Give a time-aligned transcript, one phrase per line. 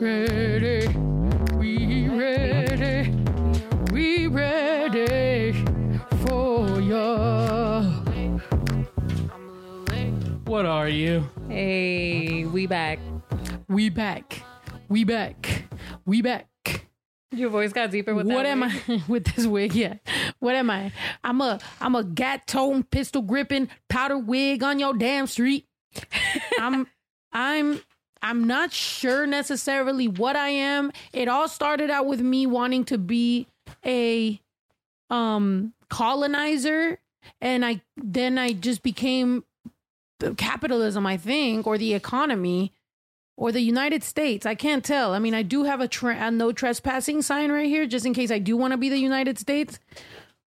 [0.00, 0.86] ready.
[1.56, 3.10] We ready.
[3.90, 5.52] We ready
[6.24, 7.06] for you.
[10.44, 11.28] What are you?
[11.48, 13.00] Hey, we back.
[13.68, 14.42] We back.
[14.88, 15.64] We back.
[16.06, 16.46] We back.
[17.32, 18.34] Your voice got deeper with that.
[18.34, 18.72] What am wig.
[18.88, 19.74] I with this wig?
[19.74, 19.94] Yeah.
[20.38, 20.92] What am I?
[21.22, 25.66] I'm a I'm a gat tone pistol gripping powder wig on your damn street.
[26.58, 26.86] I'm
[27.32, 27.80] I'm
[28.22, 30.92] I'm not sure necessarily what I am.
[31.12, 33.46] It all started out with me wanting to be
[33.84, 34.40] a
[35.10, 36.98] um colonizer
[37.40, 39.44] and I then I just became
[40.36, 42.72] capitalism, I think, or the economy
[43.36, 44.44] or the United States.
[44.44, 45.14] I can't tell.
[45.14, 48.14] I mean, I do have a, tra- a no trespassing sign right here just in
[48.14, 49.78] case I do want to be the United States.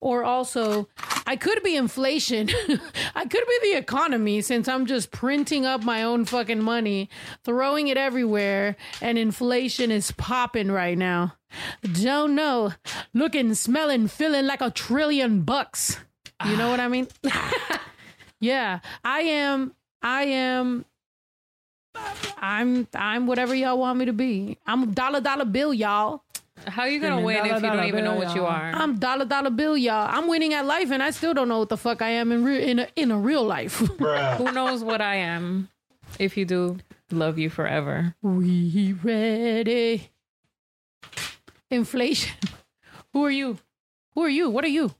[0.00, 0.88] Or also,
[1.26, 2.48] I could be inflation.
[3.14, 7.08] I could be the economy since I'm just printing up my own fucking money,
[7.44, 11.34] throwing it everywhere, and inflation is popping right now.
[11.82, 12.74] Don't know.
[13.14, 15.98] Looking, smelling, feeling like a trillion bucks.
[16.44, 17.08] You know what I mean?
[18.40, 19.74] yeah, I am.
[20.02, 20.84] I am
[22.38, 24.58] I'm I'm whatever y'all want me to be.
[24.66, 26.22] I'm dollar dollar bill, y'all.
[26.66, 28.46] How are you gonna win dollar, if you dollar don't even know what you y'all.
[28.50, 28.72] are?
[28.74, 30.08] I'm dollar dollar bill, y'all.
[30.10, 32.44] I'm winning at life, and I still don't know what the fuck I am in
[32.44, 33.76] real in a, in a real life.
[33.98, 35.68] Who knows what I am?
[36.18, 36.78] If you do,
[37.10, 38.14] love you forever.
[38.22, 40.10] we ready?
[41.70, 42.36] Inflation.
[43.12, 43.58] Who are you?
[44.14, 44.50] Who are you?
[44.50, 44.94] What are you?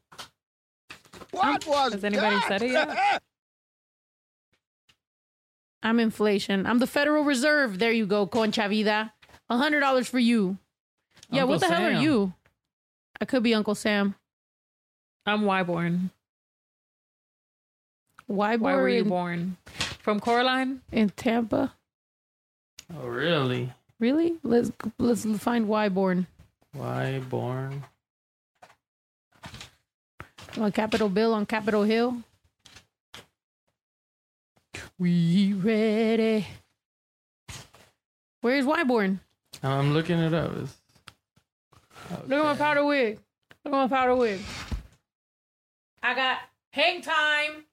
[1.31, 3.23] What was Has anybody said it yet?
[5.83, 6.67] I'm inflation.
[6.67, 7.79] I'm the Federal Reserve.
[7.79, 9.13] There you go, Concha Vida.
[9.49, 10.59] A hundred dollars for you.
[11.31, 12.33] Yeah, Uncle what the hell are you?
[13.21, 14.15] I could be Uncle Sam.
[15.25, 16.11] I'm Wyborn.
[18.27, 19.57] Why, Why were you born?
[20.01, 20.83] From Coraline?
[20.93, 21.75] in Tampa?
[22.97, 23.73] Oh, really?
[23.99, 24.37] Really?
[24.43, 26.27] Let's let's find why born.
[26.73, 27.85] Why born?
[30.59, 32.23] On Capitol Bill on Capitol Hill.
[34.99, 36.47] We ready.
[38.41, 39.19] Where's Wyborn?
[39.63, 40.53] I'm looking it up.
[40.57, 40.75] It's,
[42.27, 43.19] Look at my powder wig.
[43.65, 44.41] Look at my powder wig.
[46.03, 46.39] I got
[46.71, 47.65] hang time.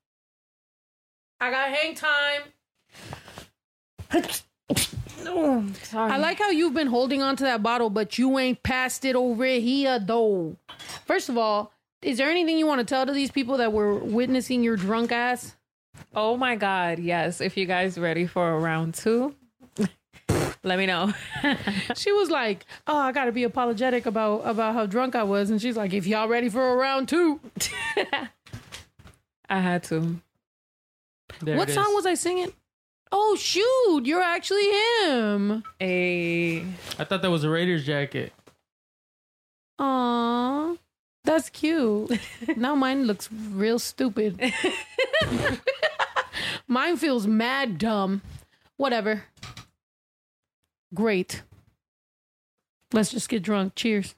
[1.40, 2.42] I got hang time.
[5.24, 6.12] No, sorry.
[6.12, 9.16] I like how you've been holding on to that bottle, but you ain't passed it
[9.16, 10.58] over here though.
[11.06, 13.96] First of all, is there anything you want to tell to these people that were
[13.96, 15.56] witnessing your drunk ass?
[16.16, 17.40] Oh my God, yes.
[17.40, 19.36] If you guys ready for a round two,
[20.64, 21.14] let me know.
[21.96, 25.50] She was like, "Oh, I got to be apologetic about about how drunk I was,"
[25.50, 27.40] and she's like, "If y'all ready for a round two,
[29.50, 30.20] I had to.
[31.42, 32.54] there what song was I singing?"
[33.12, 34.68] Oh shoot, you're actually
[35.06, 35.64] him.
[35.80, 36.62] A
[36.98, 38.34] I thought that was a Raiders jacket.
[39.78, 40.76] Aw,
[41.24, 42.20] that's cute.
[42.58, 44.40] now mine looks real stupid.
[46.68, 48.22] mine feels mad dumb.
[48.78, 49.26] Whatever.
[50.94, 51.44] Great.
[52.92, 53.74] Let's just get drunk.
[53.76, 54.14] Cheers.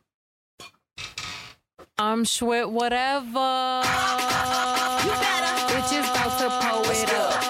[1.98, 3.82] I'm Schwit whatever.
[5.72, 7.42] Bitches about to pull it up.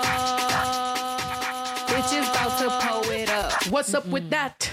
[1.88, 3.52] Bitches about to pull it up.
[3.72, 4.70] What's up with that?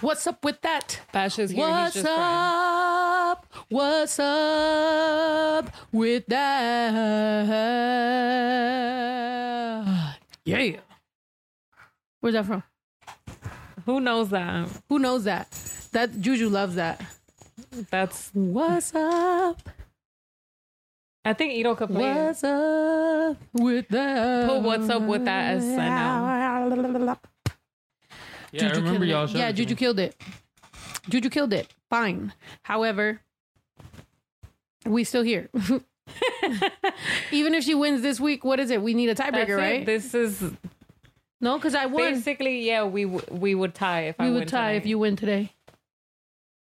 [0.00, 1.00] What's up with that?
[1.12, 1.66] Basha's here.
[1.66, 3.30] What's He's just fine.
[3.30, 3.46] up?
[3.68, 6.94] What's up with that?
[10.44, 10.76] Yeah.
[12.20, 12.62] Where's that from?
[13.86, 14.68] Who knows that?
[14.88, 15.50] Who knows that?
[15.92, 17.00] That Juju loves that.
[17.90, 18.30] That's.
[18.34, 19.62] What's up?
[21.24, 22.14] I think Ito could play it.
[22.14, 24.48] What's up with that?
[24.48, 26.26] Put what's up with that as a now.
[28.52, 29.30] Yeah, I Juju remember killed y'all it.
[29.38, 29.78] Yeah, Juju me.
[29.78, 30.16] killed it.
[31.08, 31.72] Juju killed it.
[31.90, 32.32] Fine.
[32.62, 33.20] However,
[34.84, 35.48] we still here.
[37.32, 38.82] Even if she wins this week, what is it?
[38.82, 39.84] We need a tiebreaker, right?
[39.84, 40.42] This is
[41.40, 42.14] no, because I won.
[42.14, 42.84] basically yeah.
[42.84, 44.32] We w- we would tie if I win.
[44.32, 45.52] we win would tie if you win today.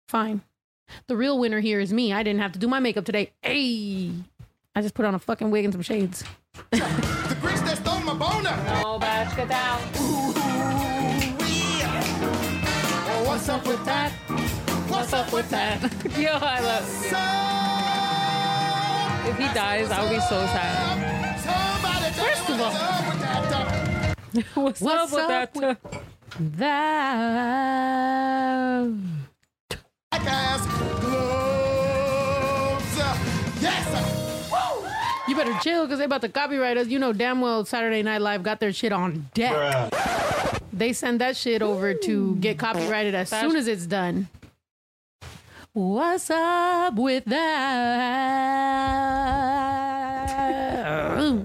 [0.08, 0.42] Fine.
[1.06, 2.12] The real winner here is me.
[2.12, 3.32] I didn't have to do my makeup today.
[3.42, 4.10] Hey,
[4.74, 6.24] I just put on a fucking wig and some shades.
[6.72, 8.56] The grits that stole my boner.
[8.82, 9.80] No, Bash, get down.
[13.12, 14.10] Oh, what's up with that?
[14.88, 15.80] What's up with that?
[16.18, 16.86] Yo, I love.
[19.30, 21.06] If he dies, I'll be so sad.
[22.16, 23.19] First of all- up with that?
[24.54, 26.02] What's, What's up with up that?
[26.56, 27.30] That.
[30.12, 30.66] Jackass
[31.00, 32.96] gloves.
[33.60, 33.86] Yes.
[34.52, 34.88] Woo!
[35.28, 36.86] You better chill because they about to copyright us.
[36.86, 39.92] You know damn well Saturday Night Live got their shit on deck.
[40.72, 44.28] They send that shit over to get copyrighted as soon as it's done.
[45.72, 47.46] What's up with that?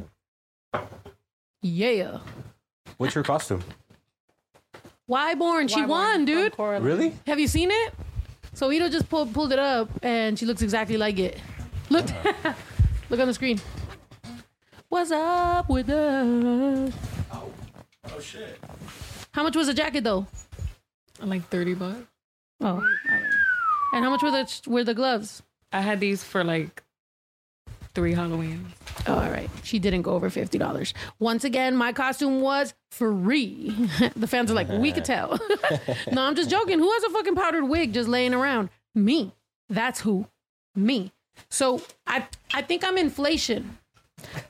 [1.67, 2.19] Yeah.
[2.97, 3.63] What's your costume?
[5.07, 5.67] Why born?
[5.67, 6.51] She Why won, won't dude.
[6.53, 6.83] Coraline?
[6.83, 7.13] Really?
[7.27, 7.93] Have you seen it?
[8.53, 11.39] So Ito just pulled pulled it up, and she looks exactly like it.
[11.89, 12.05] Look,
[13.09, 13.59] look on the screen.
[14.89, 16.93] What's up with us?
[17.31, 17.51] Oh
[18.05, 18.57] oh shit.
[19.33, 20.25] How much was the jacket though?
[21.19, 21.97] Like 30 bucks.
[22.61, 22.81] Oh,
[23.93, 25.43] and how much were the were the gloves?
[25.73, 26.81] I had these for like
[27.93, 28.71] three Halloweens.
[29.07, 29.49] All right.
[29.63, 30.93] She didn't go over fifty dollars.
[31.19, 33.73] Once again, my costume was free.
[34.15, 35.39] the fans are like, we could tell.
[36.11, 36.79] no, I'm just joking.
[36.79, 38.69] Who has a fucking powdered wig just laying around?
[38.93, 39.31] Me.
[39.69, 40.27] That's who.
[40.75, 41.11] Me.
[41.49, 43.77] So I I think I'm inflation.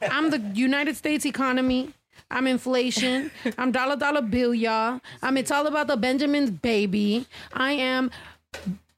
[0.02, 1.94] I'm the United States economy.
[2.31, 3.31] I'm inflation.
[3.58, 5.01] I'm dollar dollar bill, y'all.
[5.22, 7.25] I'm it's all about the Benjamin's baby.
[7.54, 8.10] I am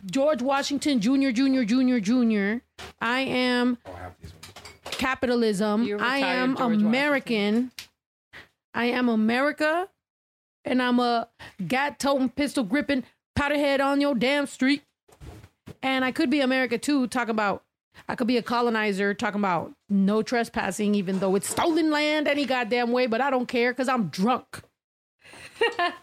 [0.05, 1.31] George Washington Jr.
[1.31, 1.63] Jr.
[1.63, 1.97] Jr.
[1.99, 2.57] Jr.
[3.01, 3.77] I am
[4.97, 5.83] capitalism.
[5.83, 7.71] You're I am George American.
[8.73, 9.87] I am America,
[10.65, 11.29] and I'm a
[11.67, 13.03] gat toting, pistol gripping,
[13.35, 14.83] powder head on your damn street.
[15.81, 17.63] And I could be America too, talking about.
[18.07, 22.45] I could be a colonizer talking about no trespassing, even though it's stolen land any
[22.45, 24.61] goddamn way, but I don't care because I'm drunk.
[25.59, 25.93] I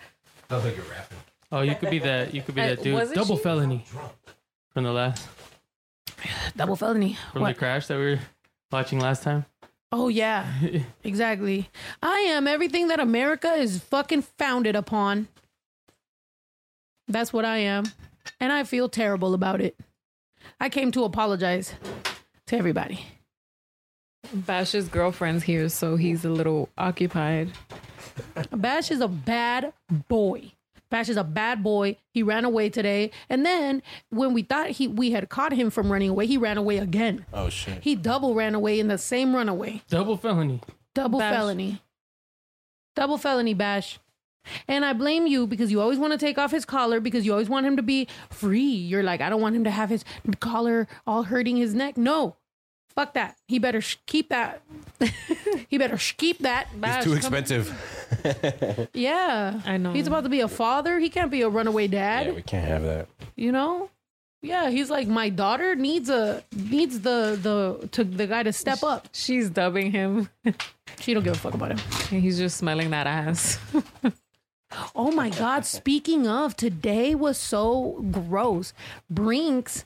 [0.61, 1.19] think you're rapping.
[1.53, 2.35] Oh, you could be that.
[2.35, 3.15] You could be that dude.
[3.15, 3.43] Double she?
[3.43, 3.85] felony
[4.73, 5.29] from the last
[6.57, 7.17] Double felony.
[7.33, 7.49] from What?
[7.51, 8.21] the crash that we were
[8.75, 9.47] watching last time.
[9.93, 10.53] Oh yeah,
[11.05, 11.71] exactly.
[12.03, 15.29] I am everything that America is fucking founded upon.
[17.07, 17.85] That's what I am,
[18.41, 19.79] and I feel terrible about it.
[20.59, 21.73] I came to apologize
[22.49, 23.07] to everybody.
[24.33, 27.53] Bash's girlfriend's here, so he's a little occupied.
[28.51, 29.73] Bash is a bad
[30.09, 30.51] boy.
[30.95, 31.97] Bash is a bad boy.
[32.13, 35.91] He ran away today, and then when we thought he we had caught him from
[35.91, 37.27] running away, he ran away again.
[37.33, 37.83] Oh shit.
[37.83, 39.83] He double ran away in the same runaway.
[39.89, 40.61] Double felony.
[40.95, 41.35] Double Bash.
[41.35, 41.83] felony.
[42.95, 43.99] Double felony bash.
[44.69, 47.33] And I blame you because you always want to take off his collar because you
[47.33, 48.61] always want him to be free.
[48.61, 50.05] You're like, I don't want him to have his
[50.39, 51.97] collar all hurting his neck.
[51.97, 52.37] No.
[52.97, 53.37] Fuck that.
[53.49, 54.63] He better sh- keep that.
[55.69, 56.69] he better sh- keep that.
[56.81, 56.99] Bash.
[56.99, 57.73] It's too expensive.
[58.95, 59.61] Yeah.
[59.67, 59.93] I know.
[59.93, 60.99] He's about to be a father.
[60.99, 62.27] He can't be a runaway dad.
[62.27, 63.09] Yeah, we can't have that.
[63.37, 63.91] you know?
[64.41, 68.83] Yeah, he's like my daughter needs a needs the the to the guy to step
[68.83, 69.09] up.
[69.13, 70.29] She's dubbing him,
[71.01, 71.79] She don't give a fuck about him.
[72.13, 73.59] and he's just smelling that ass.
[74.95, 75.65] Oh my God.
[75.65, 78.73] Speaking of, today was so gross.
[79.09, 79.85] Brinks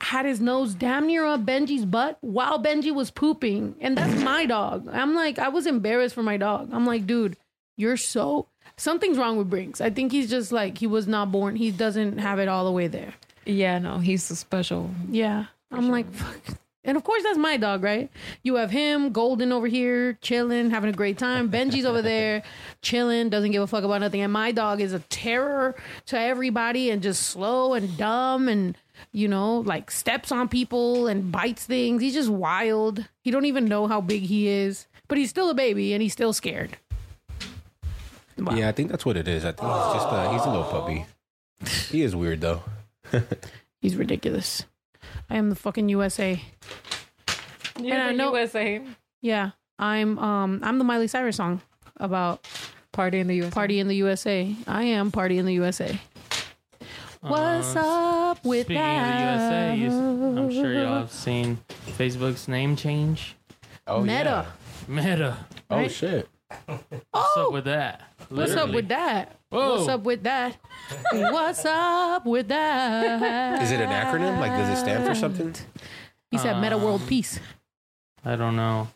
[0.00, 3.74] had his nose damn near up Benji's butt while Benji was pooping.
[3.80, 4.88] And that's my dog.
[4.92, 6.70] I'm like, I was embarrassed for my dog.
[6.72, 7.36] I'm like, dude,
[7.76, 8.46] you're so.
[8.76, 9.80] Something's wrong with Brinks.
[9.80, 11.56] I think he's just like, he was not born.
[11.56, 13.12] He doesn't have it all the way there.
[13.44, 14.90] yeah, no, he's a special.
[15.10, 15.46] Yeah.
[15.70, 16.56] I'm like, fuck.
[16.82, 18.10] And of course, that's my dog, right?
[18.42, 21.50] You have him, Golden over here, chilling, having a great time.
[21.50, 22.42] Benji's over there,
[22.82, 24.22] chilling, doesn't give a fuck about nothing.
[24.22, 25.76] And my dog is a terror
[26.06, 28.78] to everybody and just slow and dumb and,
[29.12, 32.02] you know, like steps on people and bites things.
[32.02, 33.04] He's just wild.
[33.22, 36.12] He don't even know how big he is, but he's still a baby and he's
[36.12, 36.76] still scared.
[38.38, 38.54] Wow.
[38.54, 39.44] Yeah, I think that's what it is.
[39.44, 41.04] I think it's just uh, he's a little puppy.
[41.90, 42.62] He is weird though.
[43.82, 44.64] He's ridiculous.
[45.28, 46.40] I am the fucking USA.
[47.78, 48.82] You're And I the know- USA
[49.20, 49.50] Yeah.
[49.78, 51.60] I'm um I'm the Miley Cyrus song
[51.96, 52.46] about
[52.92, 53.50] party in the USA.
[53.50, 54.54] Party in the USA.
[54.66, 55.98] I am Party in the USA.
[57.20, 57.80] What's Uh,
[58.32, 59.70] up with Speaking that?
[59.72, 61.58] of the USA, I'm sure y'all have seen
[61.98, 63.36] Facebook's name change.
[63.86, 64.46] Oh Meta.
[64.88, 65.36] Meta.
[65.70, 65.90] Oh Right?
[65.90, 66.28] shit.
[67.10, 68.00] What's up with that?
[68.30, 68.40] Literally.
[68.40, 69.36] What's up with that?
[69.50, 69.76] Whoa.
[69.76, 70.56] What's up with that?
[71.12, 73.62] What's up with that?
[73.62, 74.38] Is it an acronym?
[74.40, 75.54] Like, does it stand for something?
[76.30, 77.38] He said Meta World Um, Peace.
[78.24, 78.88] I don't know.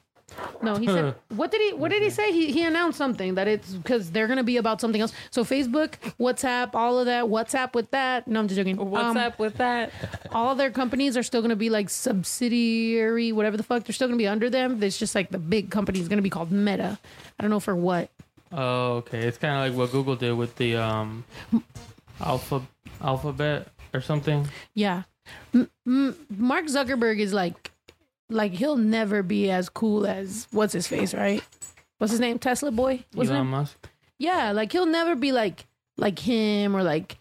[0.63, 2.33] No, he said what did he what did he say?
[2.33, 5.13] He he announced something that it's because they're gonna be about something else.
[5.31, 8.27] So Facebook, WhatsApp, all of that, WhatsApp with that.
[8.27, 8.77] No, I'm just joking.
[8.77, 9.93] What's Um, up with that?
[10.33, 13.85] all their companies are still going to be like subsidiary, whatever the fuck.
[13.85, 14.83] They're still going to be under them.
[14.83, 16.99] It's just like the big company is going to be called Meta.
[17.39, 18.11] I don't know for what.
[18.53, 19.21] Oh, okay.
[19.27, 21.25] It's kind of like what Google did with the um,
[22.21, 22.63] alpha
[23.01, 24.49] alphabet or something.
[24.75, 25.03] Yeah.
[25.55, 27.71] M- M- Mark Zuckerberg is like,
[28.35, 31.43] like he'll never be as cool as what's his face, right?
[31.99, 32.39] What's his name?
[32.39, 33.05] Tesla boy.
[33.15, 33.47] What's Elon?
[33.47, 33.89] Musk.
[34.19, 37.19] Yeah, like he'll never be like like him or like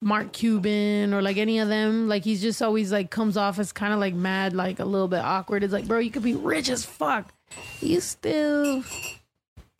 [0.00, 2.08] Mark Cuban or like any of them.
[2.08, 5.08] Like he's just always like comes off as kind of like mad, like a little
[5.08, 5.62] bit awkward.
[5.62, 7.32] It's like, bro, you could be rich as fuck.
[7.80, 8.82] You still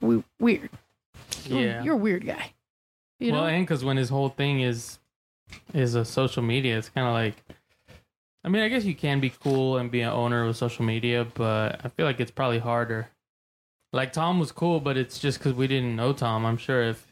[0.01, 0.71] we- weird.
[1.47, 1.83] You're, Yeah.
[1.83, 2.53] you're a weird guy.
[3.21, 3.49] You well, know?
[3.49, 4.99] and because when his whole thing is
[5.73, 7.35] is a social media, it's kind of like.
[8.49, 11.26] I mean, I guess you can be cool and be an owner of social media,
[11.35, 13.09] but I feel like it's probably harder.
[13.93, 16.47] Like Tom was cool, but it's just because we didn't know Tom.
[16.47, 17.07] I'm sure if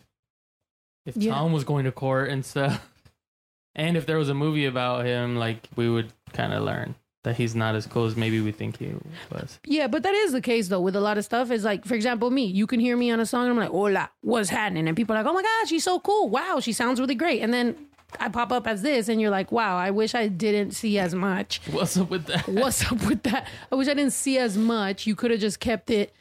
[1.05, 1.35] if Yeah.
[1.35, 2.89] Tom was going to court and stuff,
[3.75, 7.37] and if there was a movie about him, like we would kind of learn that
[7.37, 8.95] he's not as cool as maybe we think he
[9.31, 9.59] was.
[9.67, 11.51] Yeah, but that is the case though with a lot of stuff.
[11.51, 12.47] Is like, for example, me.
[12.47, 15.15] You can hear me on a song, and I'm like, "Hola, what's happening?" And people
[15.15, 16.31] are like, "Oh my god, she's so cool!
[16.31, 17.86] Wow, she sounds really great." And then
[18.21, 21.15] I pop up as this, and you're like, "Wow, I wish I didn't see as
[21.15, 22.49] much." What's up with that?
[22.49, 23.47] What's up with that?
[23.71, 25.07] I wish I didn't see as much.
[25.07, 26.15] You could have just kept it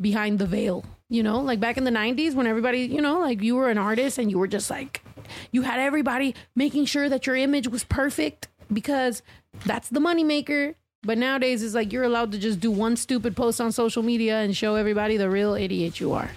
[0.00, 0.84] behind the veil.
[1.08, 3.78] You know, like back in the '90s when everybody, you know, like you were an
[3.78, 5.02] artist and you were just like,
[5.50, 9.22] you had everybody making sure that your image was perfect because
[9.64, 10.74] that's the moneymaker.
[11.02, 14.38] But nowadays, it's like you're allowed to just do one stupid post on social media
[14.40, 16.30] and show everybody the real idiot you are.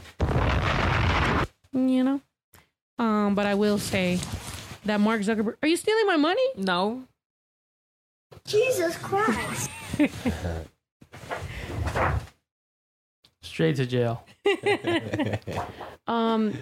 [1.74, 2.22] You know?
[3.00, 4.20] Um, but I will say
[4.88, 5.56] that Mark Zuckerberg.
[5.62, 6.41] Are you stealing my money?
[6.58, 7.03] No.
[8.46, 9.70] Jesus Christ.
[13.41, 14.24] Straight to jail.
[16.08, 16.53] Um,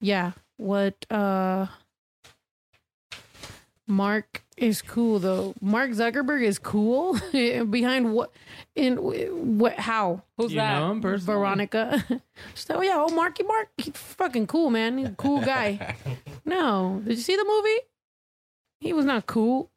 [0.00, 0.32] yeah.
[0.56, 0.94] What?
[1.10, 1.66] Uh,
[3.86, 5.54] Mark is cool though.
[5.60, 7.18] Mark Zuckerberg is cool.
[7.70, 8.30] Behind what?
[8.74, 9.78] In what?
[9.78, 10.22] How?
[10.36, 10.78] Who's you that?
[10.78, 11.38] know him personally?
[11.38, 12.04] Veronica.
[12.54, 14.98] so yeah, oh Marky Mark, he's fucking cool, man.
[14.98, 15.96] He's a cool guy.
[16.44, 17.80] no, did you see the movie?
[18.80, 19.70] He was not cool.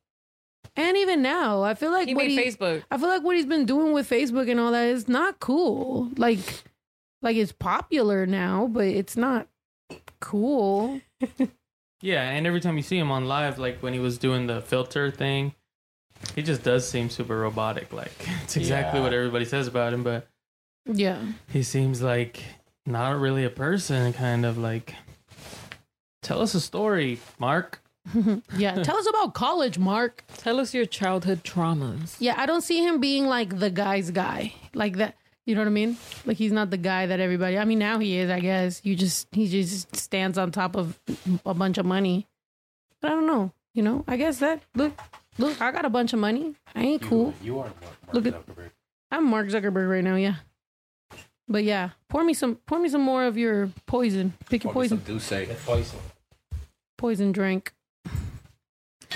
[0.75, 2.83] And even now, I feel like He what made he, Facebook.
[2.91, 6.11] I feel like what he's been doing with Facebook and all that is not cool.
[6.17, 6.39] Like,
[7.23, 9.47] like it's popular now, but it's not
[10.19, 11.01] cool.
[12.01, 14.61] Yeah, and every time you see him on live, like when he was doing the
[14.61, 15.53] filter thing,
[16.35, 17.91] he just does seem super robotic.
[17.93, 18.11] Like
[18.43, 19.03] it's exactly Yeah.
[19.03, 20.27] what everybody says about him, but
[20.85, 21.19] Yeah.
[21.49, 22.43] he seems like
[22.85, 24.13] not really a person.
[24.13, 24.95] Kind of like,
[26.21, 27.81] tell us a story, Mark.
[28.57, 28.75] Yeah.
[28.83, 30.23] Tell us about college, Mark.
[30.37, 32.15] Tell us your childhood traumas.
[32.19, 34.53] Yeah, I don't see him being like the guy's guy.
[34.73, 35.15] Like that.
[35.47, 35.97] You know what I mean?
[36.25, 37.57] Like he's not the guy that everybody.
[37.57, 38.29] I mean, now he is.
[38.29, 40.99] I guess you just he just stands on top of
[41.45, 42.27] a bunch of money.
[43.01, 43.51] But I don't know.
[43.73, 44.03] You know?
[44.09, 44.93] I guess that look,
[45.37, 45.59] look.
[45.61, 46.53] I got a bunch of money.
[46.75, 47.33] I ain't cool.
[47.41, 48.71] You are Mark, Look at- Zuckerberg.
[49.09, 50.15] I'm Mark Zuckerberg right now.
[50.17, 50.35] Yeah.
[51.47, 54.33] But yeah, pour me some, pour me some more of your poison.
[54.49, 55.99] Pick your poison, Do say poison.
[56.97, 57.71] poison drink.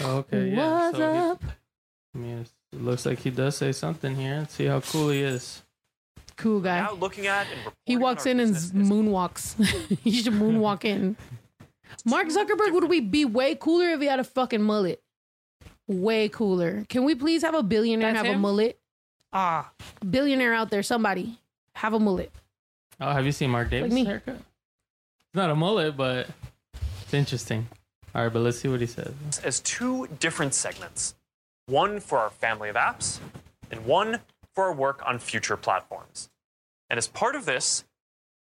[0.02, 0.56] Oh, Okay, yeah.
[0.92, 1.44] What's so he- up?
[2.16, 4.38] I mean, it looks like he does say something here.
[4.40, 5.62] Let's see how cool he is.
[6.42, 6.80] Cool guy.
[6.80, 9.54] now looking at and He walks in and moonwalks.
[10.04, 11.16] he should moonwalk in.
[12.04, 15.04] Mark Zuckerberg would we be way cooler if he had a fucking mullet?
[15.88, 16.84] Way cooler.
[16.90, 18.80] Can we please have a billionaire That's have a mullet?
[19.32, 19.70] Ah,
[20.10, 21.38] billionaire out there, somebody
[21.76, 22.32] have a mullet.
[23.00, 24.04] Oh, have you seen Mark Davis' me.
[24.06, 24.38] haircut?
[24.38, 26.28] It's not a mullet, but
[27.04, 27.68] it's interesting.
[28.16, 29.14] All right, but let's see what he says.
[29.44, 31.14] as two different segments
[31.68, 33.20] one for our family of apps,
[33.70, 34.22] and one
[34.56, 36.31] for our work on future platforms.
[36.92, 37.86] And as part of this,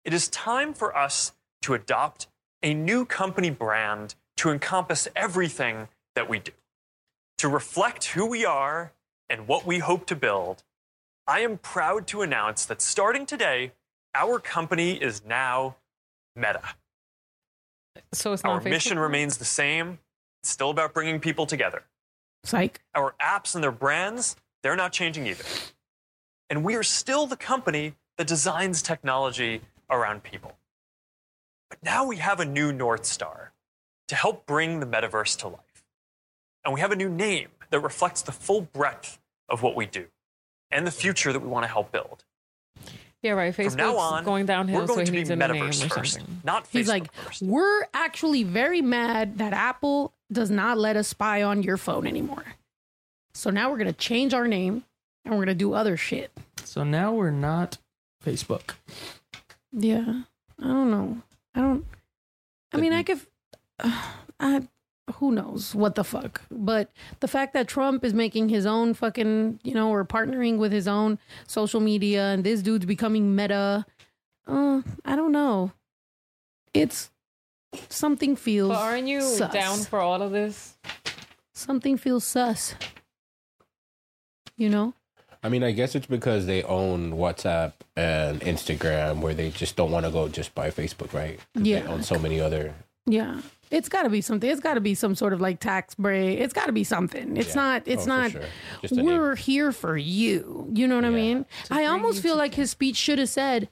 [0.05, 2.27] it is time for us to adopt
[2.65, 6.51] a new company brand to encompass everything that we do.
[7.39, 8.93] To reflect who we are
[9.29, 10.65] and what we hope to build,
[11.29, 13.71] I am proud to announce that starting today,
[14.17, 15.77] our company is now
[16.35, 16.75] Meta.
[18.13, 20.01] So it's Our mission remains the same.
[20.43, 21.85] It's still about bringing people together.
[22.43, 22.81] Psych.
[22.97, 25.45] Our apps and their brands, they're not changing either.
[26.49, 30.53] And we are still the company that designs technology around people.
[31.71, 33.53] But now we have a new North Star
[34.09, 35.83] to help bring the metaverse to life.
[36.63, 40.09] And we have a new name that reflects the full breadth of what we do
[40.71, 42.27] and the future that we want to help build.
[43.23, 43.55] Yeah, right.
[43.57, 45.51] Facebook's From now on, going downhill, we're going so to he be needs a name
[45.53, 46.41] or metaverse first, something.
[46.45, 47.41] not Facebook He's like, first.
[47.41, 52.45] we're actually very mad that Apple does not let us spy on your phone anymore.
[53.33, 54.85] So now we're gonna change our name
[55.25, 56.31] and we're gonna do other shit.
[56.65, 57.79] So now we're not
[58.25, 58.75] Facebook.
[59.73, 60.23] Yeah,
[60.61, 61.23] I don't know.
[61.55, 61.87] I don't.
[62.73, 63.21] I mean, I could.
[64.41, 64.63] I
[65.17, 66.43] who knows what the fuck.
[66.51, 70.73] But the fact that Trump is making his own fucking, you know, or partnering with
[70.73, 73.85] his own social media, and this dude's becoming Meta.
[74.47, 75.73] Uh, I don't know.
[76.75, 77.11] It's
[77.89, 78.71] something feels.
[78.71, 79.53] But aren't you sus.
[79.53, 80.77] down for all of this?
[81.53, 82.75] Something feels sus.
[84.57, 84.95] You know.
[85.43, 89.91] I mean, I guess it's because they own WhatsApp and Instagram, where they just don't
[89.91, 91.41] want to go just by Facebook, right?
[91.55, 91.81] Yeah.
[91.81, 92.75] They own so many other.
[93.07, 93.41] Yeah.
[93.71, 94.51] It's got to be something.
[94.51, 96.41] It's got to be some sort of like tax break.
[96.41, 97.37] It's got to be something.
[97.37, 97.63] It's Yeah.
[97.63, 97.83] not.
[97.87, 98.33] It's Oh, not.
[98.33, 98.43] sure.
[98.83, 99.07] A name.
[99.07, 100.69] We're here for you.
[100.75, 101.47] You know what I mean?
[101.71, 103.69] I almost feel like his speech should have said,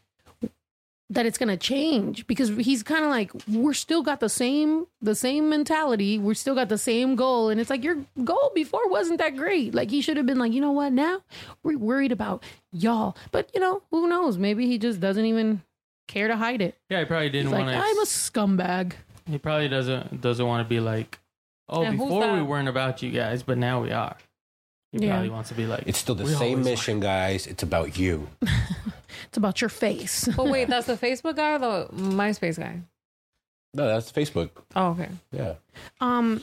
[1.11, 5.15] that it's gonna change because he's kind of like we're still got the same the
[5.15, 6.19] same mentality.
[6.19, 7.49] We're still got the same goal.
[7.49, 9.75] And it's like your goal before wasn't that great.
[9.75, 10.93] Like he should have been like you know what?
[10.93, 11.23] Now
[11.63, 13.17] we're worried about y'all.
[13.31, 14.37] But you know who knows?
[14.37, 15.63] Maybe he just doesn't even
[16.09, 16.77] care to hide it.
[16.91, 17.77] Yeah, he probably didn't like want to.
[17.79, 18.93] i'm a scumbag.
[19.27, 21.19] He probably doesn't doesn't want to be like,
[21.69, 24.17] oh, who's before we weren't about you guys, but now we are.
[24.93, 25.13] He Yeah.
[25.13, 27.47] probably wants to be like, It's still the same always mission, guys.
[27.47, 28.29] It's about you.
[29.29, 32.81] it's about your face But wait, that's the Facebook guy or the MySpace guy?
[33.75, 34.51] No, that's Facebook.
[34.75, 35.09] Oh, okay.
[35.31, 35.55] Yeah.
[36.01, 36.41] Um,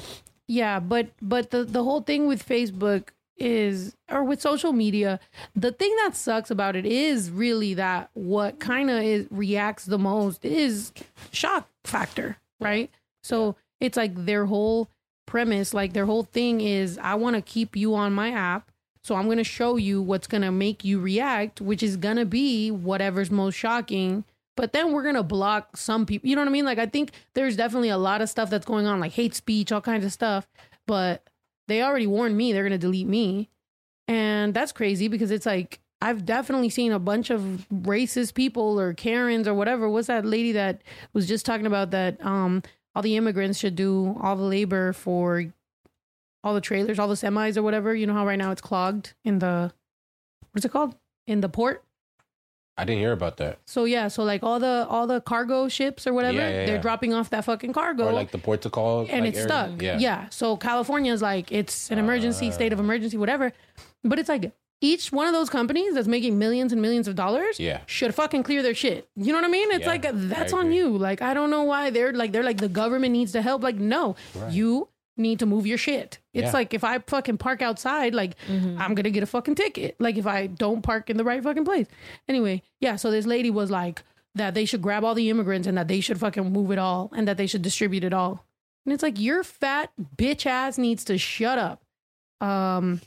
[0.47, 5.19] yeah, but but the the whole thing with Facebook is or with social media,
[5.55, 9.97] the thing that sucks about it is really that what kind of is reacts the
[9.97, 10.93] most is
[11.31, 12.91] shock factor, right?
[13.23, 14.87] So it's like their whole
[15.35, 18.71] premise, like their whole thing is I want to keep you on my app.
[19.03, 22.15] So I'm going to show you what's going to make you react, which is going
[22.15, 24.23] to be whatever's most shocking.
[24.55, 26.29] But then we're going to block some people.
[26.29, 26.63] You know what I mean?
[26.63, 29.73] Like I think there's definitely a lot of stuff that's going on like hate speech,
[29.73, 30.47] all kinds of stuff,
[30.87, 31.29] but
[31.67, 33.49] they already warned me they're going to delete me.
[34.07, 38.93] And that's crazy because it's like I've definitely seen a bunch of racist people or
[38.93, 39.89] Karens or whatever.
[39.89, 42.63] What's that lady that was just talking about that um
[42.95, 45.43] all the immigrants should do all the labor for
[46.43, 47.93] all the trailers, all the semis or whatever.
[47.93, 49.73] You know how right now it's clogged in the
[50.51, 50.95] what's it called?
[51.27, 51.83] In the port.
[52.77, 53.59] I didn't hear about that.
[53.65, 56.75] So yeah, so like all the all the cargo ships or whatever, Yeah, yeah, they're
[56.75, 56.81] yeah.
[56.81, 59.07] dropping off that fucking cargo Or like the port of call.
[59.09, 59.47] and like, it's area?
[59.49, 59.81] stuck.
[59.81, 59.97] Yeah.
[59.97, 60.29] Yeah.
[60.29, 62.83] So California's like it's an emergency, state of uh.
[62.83, 63.53] emergency, whatever.
[64.03, 64.51] But it's like
[64.81, 67.81] each one of those companies that's making millions and millions of dollars Yeah.
[67.85, 69.09] should fucking clear their shit.
[69.15, 69.71] You know what I mean?
[69.71, 70.97] It's Yeah, like that's on you.
[70.97, 73.63] Like I don't know why they're like they're like the government needs to help.
[73.63, 74.15] Like no,
[74.49, 76.19] you need to move your shit.
[76.33, 76.51] It's Yeah.
[76.51, 79.95] like if I fucking park outside, like I'm gonna get a fucking ticket.
[79.99, 81.87] Like if I don't park in the right fucking place.
[82.27, 82.97] Anyway, yeah.
[82.97, 84.03] So this lady was like
[84.35, 87.09] that they should grab all the immigrants and that they should fucking move it all
[87.15, 88.45] and that they should distribute it all.
[88.85, 91.81] And it's like your fat bitch ass needs to shut up.
[92.41, 92.99] Um,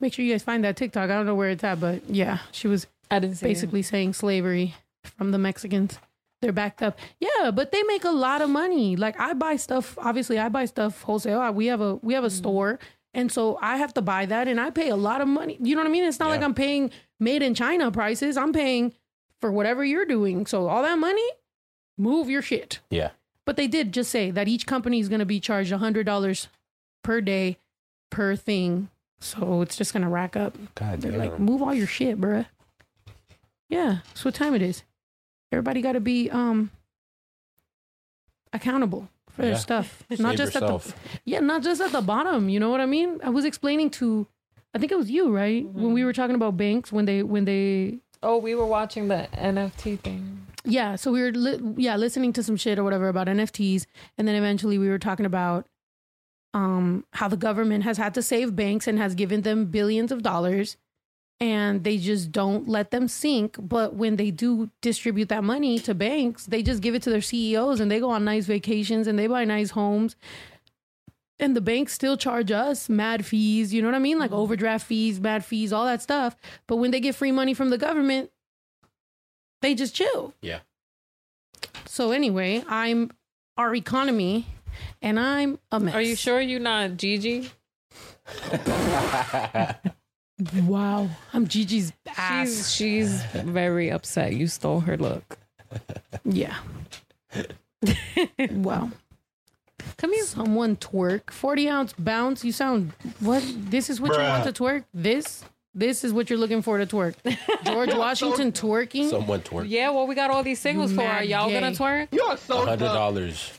[0.00, 1.10] make sure you guys find that TikTok.
[1.10, 3.48] I don't know where it's at, but yeah, she was I didn't see it.
[3.48, 4.74] basically saying slavery
[5.16, 5.98] from the Mexicans.
[6.40, 6.98] They're backed up.
[7.18, 8.94] Yeah, but they make a lot of money.
[8.96, 11.52] Like I buy stuff, obviously I buy stuff wholesale.
[11.52, 12.36] We have a we have a mm-hmm.
[12.36, 12.78] store.
[13.14, 15.56] And so I have to buy that and I pay a lot of money.
[15.60, 16.04] You know what I mean?
[16.04, 18.36] It's not like I'm paying made in China prices.
[18.36, 18.92] I'm paying
[19.40, 20.46] for whatever you're doing.
[20.46, 21.26] So all that money,
[21.96, 22.80] move your shit.
[22.90, 23.10] Yeah.
[23.44, 26.46] But they did just say that each company is going to be charged $100
[27.02, 27.56] per day
[28.10, 28.90] per thing.
[29.20, 30.56] So it's just going to rack up.
[30.74, 31.16] God damn.
[31.18, 32.46] like, move all your shit, bruh.
[33.68, 34.82] Yeah, that's what time it is.
[35.52, 36.70] Everybody got to be um
[38.52, 39.56] accountable for their Yeah.
[39.58, 42.48] stuff, not Save just at the yeah, not just at the bottom.
[42.48, 43.20] You know what I mean?
[43.22, 44.26] I was explaining to,
[44.74, 47.44] I think it was you, right, when we were talking about banks when they when
[47.44, 50.46] they Oh, we were watching the NFT thing.
[50.64, 53.86] yeah so we were li- yeah listening to some shit or whatever about nfts
[54.18, 55.66] and then eventually we were talking about
[56.54, 60.22] um how the government has had to save banks and has given them billions of
[60.22, 60.76] dollars
[61.40, 63.56] and they just don't let them sink.
[63.60, 67.20] But when they do distribute that money to banks they just give it to their
[67.20, 70.16] ceos and they go on nice vacations and they buy nice homes.
[71.40, 74.18] And the banks still charge us mad fees you know what i mean?
[74.18, 76.34] Like overdraft fees mad fees all that stuff.
[76.66, 78.30] But when they get free money from the government
[79.60, 80.34] they just chill.
[80.40, 80.60] Yeah.
[81.84, 83.10] so anyway, I'm
[83.56, 84.46] our economy,
[85.02, 85.94] and I'm a mess.
[85.94, 87.50] Are you sure you're not Gigi?
[90.66, 92.70] Wow, I'm Gigi's ass.
[92.70, 94.34] She's she's very upset.
[94.34, 95.36] You stole her look.
[96.24, 96.56] yeah.
[98.50, 98.90] wow.
[99.96, 100.24] Come here.
[100.24, 101.30] Someone twerk.
[101.30, 102.44] 40 ounce bounce.
[102.44, 103.44] You sound what?
[103.56, 104.84] This is what you want to twerk?
[104.94, 105.44] This?
[105.74, 107.14] This is what you're looking for to twerk.
[107.64, 109.10] George Washington twerking.
[109.10, 109.68] Someone twerk.
[109.68, 111.02] Yeah, well, we got all these singles for.
[111.02, 112.08] Are y'all gonna twerk?
[112.12, 112.94] You are so hundred dumb.
[112.94, 113.57] dollars.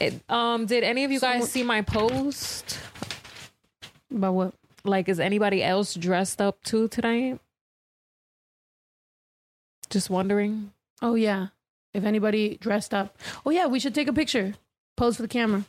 [0.00, 2.78] It, um, did any of you guys see my post?
[4.10, 4.54] About what?
[4.84, 7.38] Like, is anybody else dressed up too tonight?
[9.90, 10.72] Just wondering.
[11.00, 11.48] Oh yeah.
[11.94, 13.16] If anybody dressed up.
[13.44, 14.54] Oh yeah, we should take a picture.
[14.96, 15.64] Pose for the camera.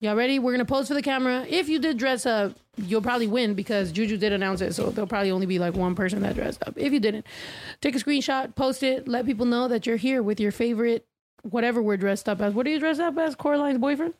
[0.00, 0.38] Y'all ready?
[0.38, 1.46] We're gonna pose for the camera.
[1.48, 5.06] If you did dress up, you'll probably win because Juju did announce it, so there'll
[5.06, 6.74] probably only be like one person that dressed up.
[6.76, 7.24] If you didn't,
[7.80, 11.06] take a screenshot, post it, let people know that you're here with your favorite
[11.42, 12.54] whatever we're dressed up as.
[12.54, 13.34] What are you dressed up as?
[13.34, 14.14] Coraline's boyfriend?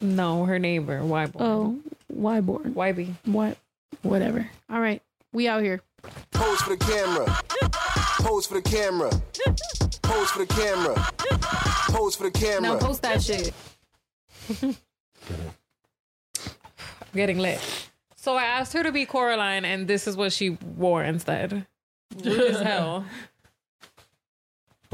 [0.00, 1.04] No, her neighbor.
[1.04, 1.30] Why?
[1.38, 1.78] Oh,
[2.08, 2.74] why born?
[2.74, 3.14] YB.
[3.24, 3.56] What?
[4.02, 4.48] Whatever.
[4.70, 5.02] All right,
[5.32, 5.80] we out here.
[6.32, 7.26] Pose for the camera.
[8.20, 9.10] Pose for the camera.
[10.02, 10.94] Pose for the camera.
[11.90, 12.60] Pose for the camera.
[12.60, 13.52] Now post that shit.
[14.62, 14.76] I'm
[17.14, 17.60] getting lit.
[18.16, 21.66] So I asked her to be Coraline, and this is what she wore instead.
[22.22, 23.04] Rude as hell.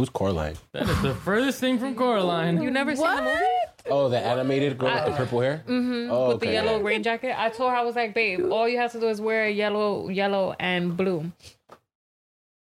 [0.00, 0.56] Who's Coraline?
[0.72, 2.62] That is the furthest thing from Coraline.
[2.62, 3.44] You never seen the movie?
[3.90, 5.62] Oh, the animated girl with the purple hair.
[5.66, 6.10] Mm-hmm.
[6.10, 6.54] Oh, With the okay.
[6.54, 7.38] yellow rain jacket.
[7.38, 9.50] I told her I was like, babe, all you have to do is wear a
[9.50, 11.30] yellow, yellow and blue.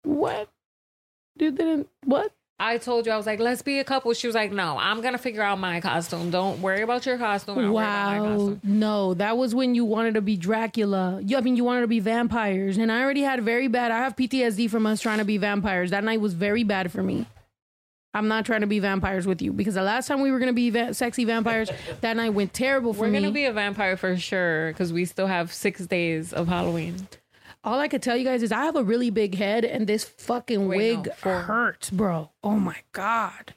[0.02, 0.50] What?
[1.38, 2.32] You didn't what?
[2.60, 4.12] I told you I was like, let's be a couple.
[4.14, 6.32] She was like, no, I'm gonna figure out my costume.
[6.32, 7.60] Don't worry about your costume.
[7.60, 8.28] I'll worry about my Wow.
[8.38, 8.62] costume.
[8.64, 11.22] No, that was when you wanted to be Dracula.
[11.24, 12.78] You, I mean, you wanted to be vampires.
[12.78, 13.92] And I already had very bad.
[13.92, 15.92] I have PTSD from us trying to be vampires.
[15.92, 17.28] That night was very bad for me.
[18.16, 20.48] I'm not trying to be vampires with you because the last time we were going
[20.50, 21.70] to be va- sexy vampires,
[22.02, 23.20] that night went terrible for We're me.
[23.20, 26.96] gonna be a vampire for sure because we still have six days of Halloween.
[27.64, 30.04] All I could tell you guys is I have a really big head and this
[30.04, 31.42] fucking Wait, wig no, four.
[31.42, 32.30] hurts, bro.
[32.44, 33.54] Oh my God.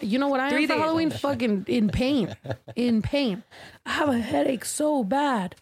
[0.00, 0.82] You know what I Three am for days.
[0.82, 1.10] Halloween?
[1.12, 2.34] Fucking in pain.
[2.74, 3.44] In pain.
[3.86, 5.54] I have a headache so bad.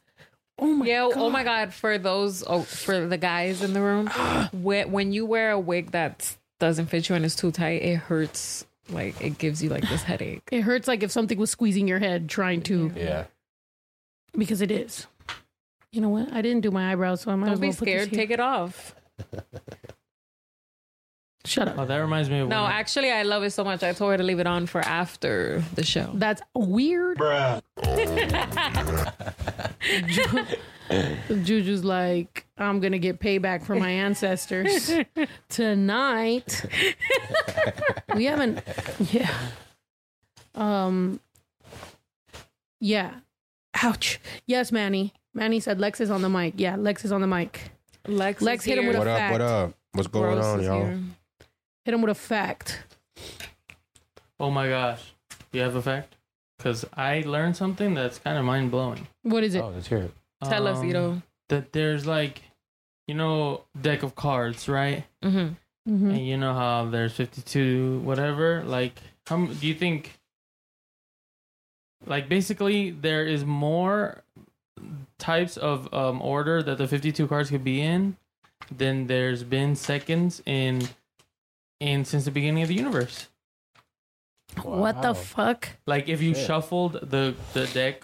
[0.59, 1.09] Oh my Yeah.
[1.13, 1.13] God.
[1.17, 1.75] Oh my god.
[1.75, 4.07] For those, oh, for the guys in the room,
[4.55, 7.97] when when you wear a wig that doesn't fit you and is too tight, it
[7.97, 8.65] hurts.
[8.89, 10.43] Like it gives you like this headache.
[10.51, 13.25] It hurts like if something was squeezing your head trying to, Yeah.
[14.37, 15.07] because it is.
[15.93, 16.33] You know what?
[16.33, 18.09] I didn't do my eyebrows, so I might Don't as well be put this scared.
[18.11, 18.19] here.
[18.21, 18.95] Take it off.
[21.47, 21.79] Shut up.
[21.79, 23.83] Oh, that reminds me of No, when I- actually, I love it so much.
[23.83, 26.11] I told her to leave it on for after the show.
[26.15, 27.19] That's weird.
[30.07, 30.47] Ju-
[31.43, 34.91] Juju's like, I'm gonna get payback for my ancestors
[35.49, 36.65] tonight.
[38.15, 38.63] we haven't,
[39.11, 39.31] yeah.
[40.55, 41.21] Um,
[42.81, 43.15] yeah.
[43.83, 44.21] Ouch.
[44.47, 45.15] Yes, Manny.
[45.41, 46.55] Manny said Lex is on the mic.
[46.59, 47.71] Yeah, Lex is on the mic.
[48.07, 48.89] Lex, Lex is hit him here.
[48.93, 49.19] with a What up?
[49.19, 49.33] fact.
[49.33, 49.73] What up?
[49.93, 50.85] What's going Gross on, is y'all?
[50.85, 51.01] here.
[51.87, 52.83] Hit him with a fact.
[54.39, 55.01] oh my gosh,
[55.53, 56.15] you have a fact?
[56.59, 59.07] Because I learned something that's kind of mind blowing.
[59.23, 59.63] What is it?
[59.63, 60.15] Oh, let's hear it.
[60.45, 61.23] Tell us, Ito.
[61.49, 62.43] That there's like,
[63.09, 65.05] you know, deck of cards, right?
[65.25, 65.55] Mm-hmm.
[65.91, 66.11] Mhm.
[66.17, 68.63] And you know how there's 52 whatever.
[68.63, 70.19] Like, how m- do you think?
[72.05, 74.23] Like, basically, there is more
[75.19, 78.17] types of um, order that the 52 cards could be in
[78.71, 80.87] then there's been seconds in
[81.81, 83.29] in since the beginning of the universe.
[84.63, 85.69] What the fuck?
[85.87, 86.47] Like, if you Shit.
[86.47, 88.03] shuffled the the deck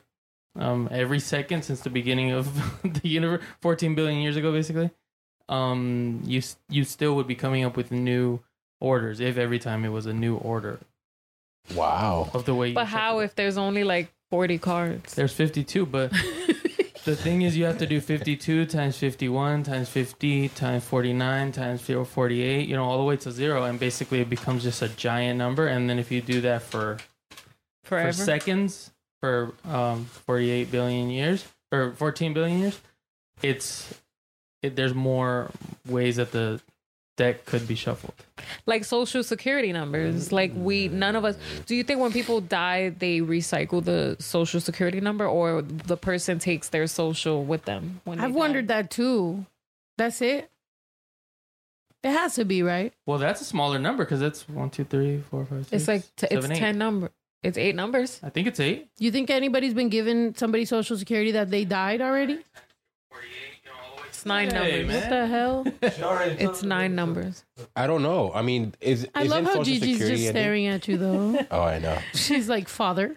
[0.59, 2.49] um, every second since the beginning of
[3.03, 4.91] the universe, 14 billion years ago, basically,
[5.49, 8.41] um, you you still would be coming up with new
[8.81, 10.79] orders if every time it was a new order
[11.75, 12.31] Wow.
[12.33, 12.69] of the way.
[12.69, 13.25] You But how shuffled.
[13.25, 15.15] if there's only like 40 cards?
[15.15, 16.13] there's 52, but
[17.07, 21.83] the thing is, you have to do 52 times 51 times 50 times 49 times
[21.83, 25.39] 48, you know, all the way to zero, and basically it becomes just a giant
[25.39, 25.67] number.
[25.67, 26.99] And then if you do that for
[27.85, 28.13] Forever?
[28.13, 28.91] for seconds
[29.21, 32.81] for um 48 billion years or 14 billion years
[33.43, 33.95] it's
[34.63, 35.51] it, there's more
[35.89, 36.61] ways that the
[37.17, 38.15] deck could be shuffled
[38.67, 40.31] like social security numbers.
[40.33, 41.37] Like we, none of us.
[41.67, 46.39] Do you think when people die, they recycle the social security number, or the person
[46.39, 48.01] takes their social with them?
[48.05, 49.47] When I've wondered that too.
[49.99, 50.51] That's it.
[52.05, 52.93] It has to be right.
[53.07, 56.03] well that's a smaller number because it's one two three four five six It's like
[56.17, 56.59] t- it's seven, eight.
[56.59, 57.11] ten number.
[57.43, 58.21] It's eight numbers.
[58.23, 62.01] i think it's eight You think anybody's been given somebody social security that they died
[62.01, 62.41] already?
[64.27, 64.87] It's nine Hey, numbers.
[64.89, 65.01] man.
[65.01, 65.67] What the hell?
[66.41, 67.45] It's nine numbers.
[67.77, 68.33] I don't know.
[68.35, 70.43] I mean, is I isn't love how Social Gigi's Security just ending?
[70.43, 71.39] staring at you though.
[71.53, 71.97] Oh, I know.
[72.15, 73.17] She's like, father.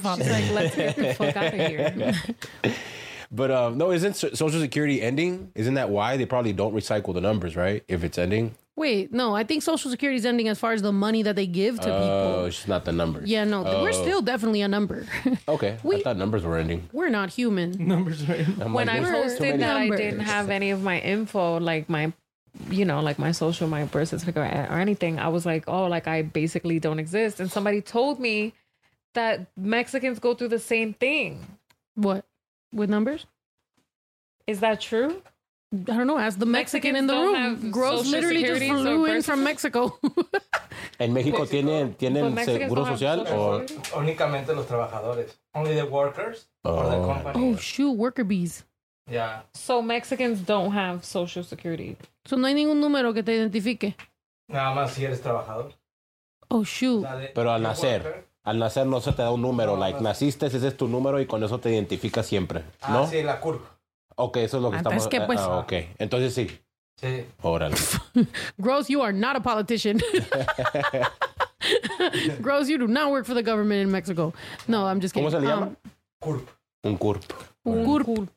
[0.00, 0.24] father.
[0.26, 2.14] It's like let's get the fuck out of here.
[3.30, 5.52] But um, no, isn't So- Social Security ending?
[5.54, 7.84] Isn't that why they probably don't recycle the numbers, right?
[7.86, 10.92] If it's ending, Wait, no, I think social security is ending as far as the
[10.92, 12.08] money that they give to oh, people.
[12.42, 13.28] oh, it's just not the numbers.
[13.28, 14.02] Yeah, no, we're Oh.
[14.04, 15.04] still definitely a number.
[15.48, 16.88] Okay, I We- thought numbers were ending.
[16.92, 17.72] we're not human.
[17.94, 19.98] numbers right I'm when like, I there's too posted many that I numbers.
[20.00, 22.12] didn't have any of my info, like my,
[22.70, 26.06] you know, like my social, my birth certificate or anything, I was like, oh, like
[26.06, 27.40] I basically don't exist.
[27.40, 28.52] And somebody told me
[29.14, 31.44] that Mexicans go through the same thing.
[31.96, 32.24] What?
[32.72, 33.26] With numbers?
[34.46, 35.20] Is that true?
[35.70, 36.18] I don't know.
[36.18, 37.70] Ask the Mexican Mexicans in the room.
[37.70, 39.98] Gross literally just flew in from Mexico.
[41.00, 43.74] En México tienen But tienen seguro social security?
[43.96, 45.38] Únicamente los trabajadores.
[45.54, 47.02] Only the workers or the Oh.
[47.04, 47.56] oh company.
[47.58, 48.64] shoot, worker bees.
[49.10, 49.42] yeah.
[49.54, 51.96] So Mexicans don't have social security.
[52.26, 53.94] So no hay ningún número que te identifique.
[54.48, 55.74] Nada más si eres trabajador.
[56.48, 57.04] Oh shoot.
[57.34, 58.02] Pero al nacer.
[58.02, 58.24] worker.
[58.44, 60.04] al nacer no se te da un número, No, like no.
[60.08, 63.06] naciste, ese es tu número y con eso te identificas siempre, Ah, ¿no?
[63.06, 63.60] sí, la CURP.
[64.20, 65.02] Ok, eso es lo que Ah, estamos.
[65.02, 66.50] es que, pues- ah, ok, entonces sí,
[67.00, 67.24] Sí.
[67.42, 67.76] órale.
[68.58, 70.00] Gross, you are not a politician.
[72.42, 74.32] Gross, you do not work for the government in Mexico.
[74.66, 75.28] No, I'm just kidding.
[75.28, 75.66] ¿Cómo se le llama?
[75.66, 75.76] Um,
[76.22, 76.48] CURP.
[76.84, 77.22] Un CURP.
[77.66, 78.28] CURP.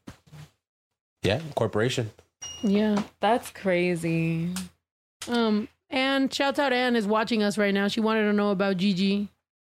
[1.24, 2.10] Yeah, corporation.
[2.64, 3.02] Yeah.
[3.20, 4.54] That's crazy.
[5.28, 7.90] Um, And shouts out Anne is watching us right now.
[7.90, 9.28] She wanted to know about Gigi.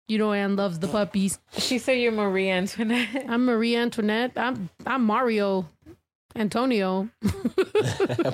[0.06, 1.40] You know Anne loves the puppies.
[1.58, 3.24] She said you're Marie Antoinette.
[3.28, 4.32] I'm Marie Antoinette.
[4.36, 5.68] I'm I'm Mario
[6.36, 7.08] Antonio.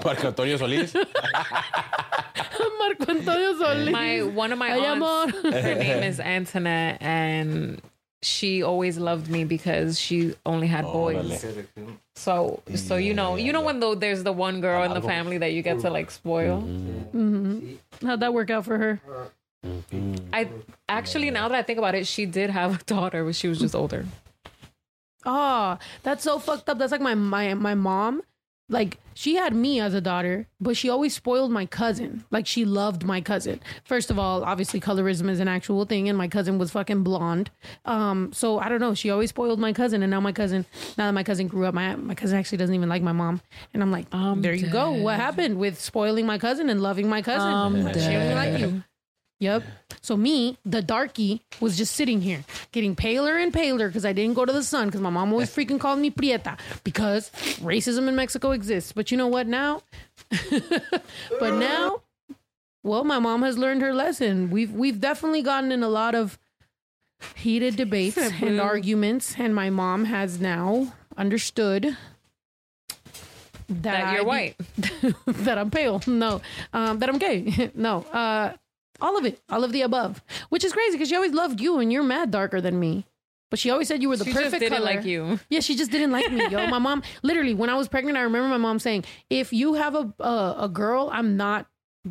[0.05, 0.95] Marco Antonio Solís.
[2.79, 3.91] Marco Antonio Solis.
[3.93, 5.53] My one of my Ay, aunts, amor.
[5.53, 7.81] her name is Antoinette, and
[8.23, 11.17] she always loved me because she only had boys.
[11.45, 11.97] órale.
[12.17, 15.39] So, so you know, you know when though there's the one girl in the family
[15.39, 16.63] that you get to like spoil.
[16.63, 17.79] Mhm.
[18.03, 19.01] How'd that work out for her?
[20.33, 20.49] I
[20.89, 23.59] actually, now that I think about it, she did have a daughter, but she was
[23.59, 24.07] just older.
[25.25, 26.79] Oh, that's so fucked up.
[26.79, 28.23] That's like my my my mom.
[28.69, 32.25] Like she had me as a daughter, but she always spoiled my cousin.
[32.31, 33.59] Like she loved my cousin.
[33.85, 37.51] First of all, obviously colorism is an actual thing, and my cousin was fucking blonde.
[37.85, 38.95] Um, so I don't know.
[38.95, 40.65] She always spoiled my cousin, and now my cousin.
[40.97, 43.41] Now that my cousin grew up, my my cousin actually doesn't even like my mom,
[43.75, 44.07] and I'm like,
[44.41, 44.93] there you go.
[44.93, 47.53] What happened with spoiling my cousin and loving my cousin?
[47.53, 48.85] I'm she doesn't like you.
[49.41, 49.65] Yep.
[50.03, 54.35] So me, the darky, was just sitting here, getting paler and paler because I didn't
[54.35, 58.15] go to the sun because my mom always freaking called me prieta because racism in
[58.17, 58.93] Mexico exists.
[58.93, 59.83] But you know what now?
[61.39, 62.03] but now,
[62.83, 64.51] well, my mom has learned her lesson.
[64.51, 66.39] We've we've definitely gotten in a lot of
[67.35, 71.97] heated debates and arguments, and my mom has now understood
[73.69, 74.57] that, That you're I- white.
[75.27, 76.03] that I'm pale.
[76.07, 76.41] No,
[76.73, 77.71] um, that I'm gay.
[77.75, 78.53] no, uh,
[79.01, 81.79] all of it, all of the above, which is crazy because she always loved you
[81.79, 83.05] and you're mad darker than me.
[83.51, 84.95] But she always said you were the She perfect just didn't color.
[84.95, 85.41] like you.
[85.51, 86.67] Yeah, she just didn't like me, yo.
[86.69, 89.97] My mom, literally, when I was pregnant, I remember my mom saying, "If you have
[89.97, 91.67] a a, a girl, I'm not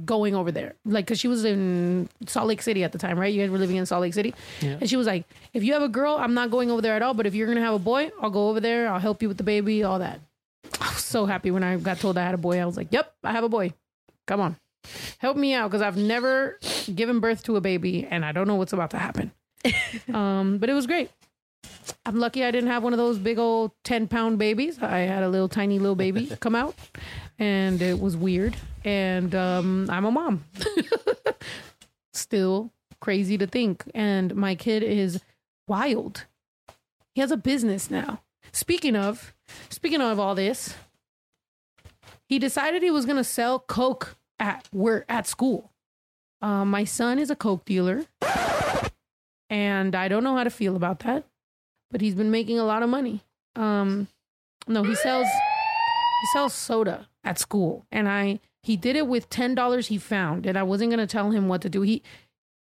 [0.05, 3.33] going over there." Like, cause she was in Salt Lake City at the time, right?
[3.33, 4.77] You guys were living in Salt Lake City, yeah.
[4.81, 5.23] and she was like,
[5.53, 7.13] "If you have a girl, I'm not going over there at all.
[7.13, 8.89] But if you're gonna have a boy, I'll go over there.
[8.91, 10.19] I'll help you with the baby, all that."
[10.81, 12.59] I was so happy when I got told I had a boy.
[12.59, 13.71] I was like, "Yep, I have a boy.
[14.27, 14.57] Come on,
[15.19, 16.59] help me out, because I've never
[16.93, 19.31] given birth to a baby, and I don't know what's about to happen."
[20.13, 21.11] um, but it was great.
[22.05, 24.81] I'm lucky I didn't have one of those big old 10 pound babies.
[24.81, 26.75] I had a little tiny little baby come out
[27.37, 28.55] and it was weird.
[28.85, 30.45] And um, I'm a mom.
[32.13, 33.83] Still crazy to think.
[33.93, 35.21] And my kid is
[35.67, 36.25] wild.
[37.13, 38.21] He has a business now.
[38.51, 39.33] Speaking of,
[39.69, 40.75] speaking of all this,
[42.27, 45.71] he decided he was going to sell Coke at work, at school.
[46.41, 48.05] Um, my son is a Coke dealer.
[49.51, 51.25] And I don't know how to feel about that
[51.91, 53.21] but he's been making a lot of money.
[53.55, 54.07] Um,
[54.67, 59.55] no, he sells he sells soda at school, and I he did it with ten
[59.55, 61.81] dollars he found, and I wasn't gonna tell him what to do.
[61.81, 62.03] He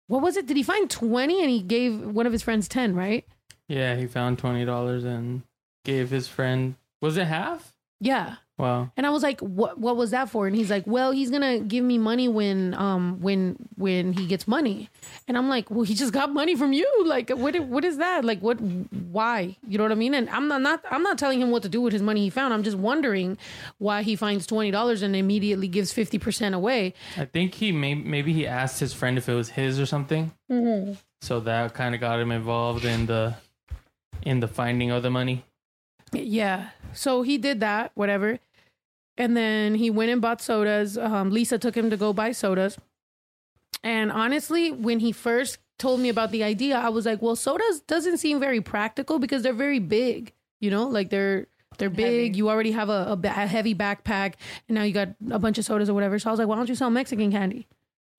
[0.07, 0.45] what was it?
[0.45, 2.95] Did he find twenty and he gave one of his friends ten?
[2.95, 3.25] Right?
[3.67, 5.43] Yeah, he found twenty dollars and
[5.85, 6.75] gave his friend.
[7.01, 7.73] Was it half?
[7.99, 8.37] Yeah.
[8.57, 8.91] Wow.
[8.95, 9.79] And I was like, "What?
[9.79, 13.19] What was that for?" And he's like, "Well, he's gonna give me money when, um,
[13.19, 14.89] when when he gets money."
[15.27, 16.87] And I'm like, "Well, he just got money from you.
[17.05, 17.59] Like, what?
[17.59, 18.23] What is that?
[18.23, 18.61] Like, what?
[18.61, 19.57] Why?
[19.67, 21.69] You know what I mean?" And I'm not, not I'm not telling him what to
[21.69, 22.53] do with his money he found.
[22.53, 23.39] I'm just wondering
[23.79, 26.93] why he finds twenty dollars and immediately gives fifty percent away.
[27.17, 30.31] I think he may maybe he asked his friend if it was his or something.
[31.21, 33.35] So that kind of got him involved in the
[34.21, 35.43] in the finding of the money.
[36.11, 36.69] Yeah.
[36.93, 38.39] So he did that, whatever.
[39.17, 40.97] And then he went and bought sodas.
[40.97, 42.77] Um, Lisa took him to go buy sodas.
[43.83, 47.81] And honestly, when he first told me about the idea, I was like, well, sodas
[47.81, 52.27] doesn't seem very practical because they're very big, you know, like they're they're big.
[52.27, 52.37] Heavy.
[52.37, 54.35] You already have a, a, ba- a heavy backpack,
[54.67, 56.19] and now you got a bunch of sodas or whatever.
[56.19, 57.67] So I was like, why don't you sell Mexican candy?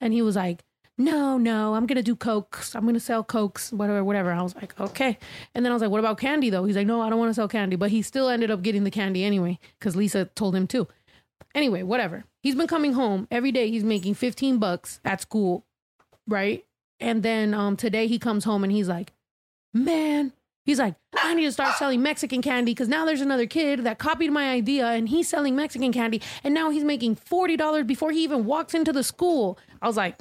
[0.00, 0.64] And he was like,
[0.96, 2.76] no, no, I'm gonna do cokes.
[2.76, 4.33] I'm gonna sell cokes, whatever, whatever.
[4.33, 5.18] I was like, okay.
[5.54, 6.64] And then I was like, what about candy though?
[6.64, 7.74] He's like, no, I don't want to sell candy.
[7.74, 10.87] But he still ended up getting the candy anyway because Lisa told him to.
[11.54, 12.24] Anyway, whatever.
[12.42, 13.70] He's been coming home every day.
[13.70, 15.64] He's making 15 bucks at school,
[16.28, 16.64] right?
[17.00, 19.12] And then um today he comes home and he's like,
[19.72, 20.33] man,
[20.64, 23.98] he's like, I need to start selling Mexican candy because now there's another kid that
[23.98, 28.12] copied my idea and he's selling Mexican candy and now he's making forty dollars before
[28.12, 29.59] he even walks into the school.
[29.83, 30.20] I was like,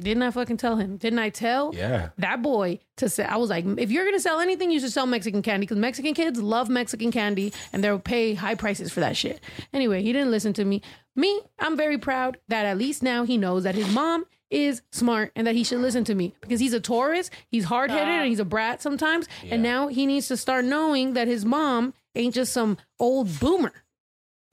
[0.00, 0.96] didn't I fucking tell him?
[0.96, 2.10] Didn't I tell Yeah.
[2.18, 3.24] that boy to say?
[3.24, 6.14] I was like, if you're gonna sell anything, you should sell Mexican candy because Mexican
[6.14, 9.40] kids love Mexican candy and they'll pay high prices for that shit.
[9.72, 10.82] Anyway, he didn't listen to me.
[11.16, 15.32] Me, I'm very proud that at least now he knows that his mom is smart
[15.36, 18.28] and that he should listen to me because he's a Taurus, he's hard headed, and
[18.28, 19.26] he's a brat sometimes.
[19.48, 23.72] And now he needs to start knowing that his mom ain't just some old boomer.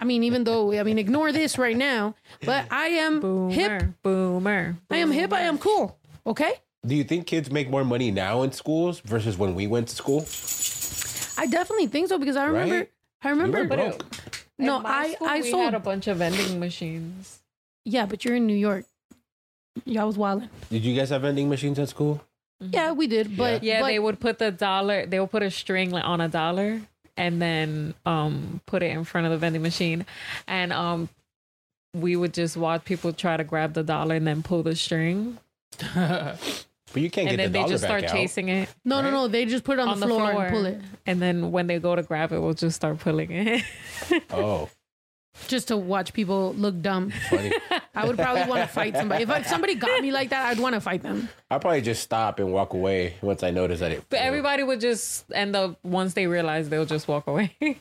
[0.02, 3.84] I mean, even though I mean, ignore this right now, but I am Boomer, hip.
[4.02, 4.76] boomer.
[4.90, 5.32] I am hip.
[5.32, 5.98] I am cool.
[6.26, 6.54] Okay.
[6.86, 9.96] Do you think kids make more money now in schools versus when we went to
[9.96, 10.22] school?
[11.38, 12.76] I definitely think so because I remember.
[12.80, 12.92] Right?
[13.22, 13.60] I We remember.
[13.60, 14.06] were broke.
[14.58, 15.64] no, In my I school, I we sold.
[15.66, 17.40] had a bunch of vending machines.
[17.86, 18.86] yeah, but you're in New York.
[19.86, 20.50] Yeah, I was wilding.
[20.72, 22.20] Did you guys have vending machines at school?
[22.60, 25.06] Yeah, we did, but Yeah, but, they would put the dollar.
[25.06, 26.82] They would put a string on a dollar
[27.18, 30.06] and then um put it in front of the vending machine,
[30.48, 31.10] and um
[31.94, 35.38] we would just watch people try to grab the dollar and then pull the string,
[36.94, 37.30] But you can't get it.
[37.30, 38.12] and get then the they dollar just start out.
[38.12, 39.04] chasing it No, right?
[39.06, 39.28] no, no.
[39.30, 41.80] They just put it on, on the, floor and pull it and then when they
[41.80, 43.64] go to grab it, we'll just start pulling it.
[44.30, 44.70] Oh,
[45.48, 47.12] just to watch people look dumb.
[47.30, 47.52] funny.
[47.96, 49.24] I would probably want to fight somebody.
[49.24, 51.30] If, if somebody got me like that, I'd want to fight them.
[51.50, 54.04] I'll probably just stop and walk away once I notice that it.
[54.10, 57.56] but everybody would just end up once they realize they'll just walk away.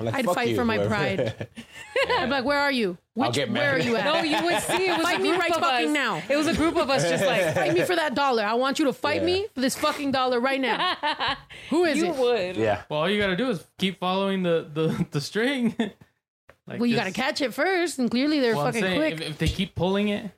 [0.00, 0.88] Like, I'd fight you, for my whoever.
[0.90, 1.48] pride.
[2.10, 2.98] I'd be like, "Where are you?
[3.18, 3.36] I'll Which?
[3.36, 4.04] get Where are you at?
[4.04, 5.94] no, you would see it was Fight a me right of fucking us.
[5.94, 6.22] now.
[6.28, 8.42] It was a group of us just like Fight me for that dollar.
[8.44, 9.26] I want you to fight Yeah.
[9.26, 10.94] me for this fucking dollar right now.
[11.70, 12.16] Who is you it?
[12.16, 12.56] would.
[12.56, 12.82] Yeah.
[12.90, 15.74] Well, all you gotta do is keep following the the, the string.
[16.68, 19.14] Like Well, you got to catch it first, and clearly they're well, fucking saying, quick.
[19.14, 20.30] If, if they keep pulling it,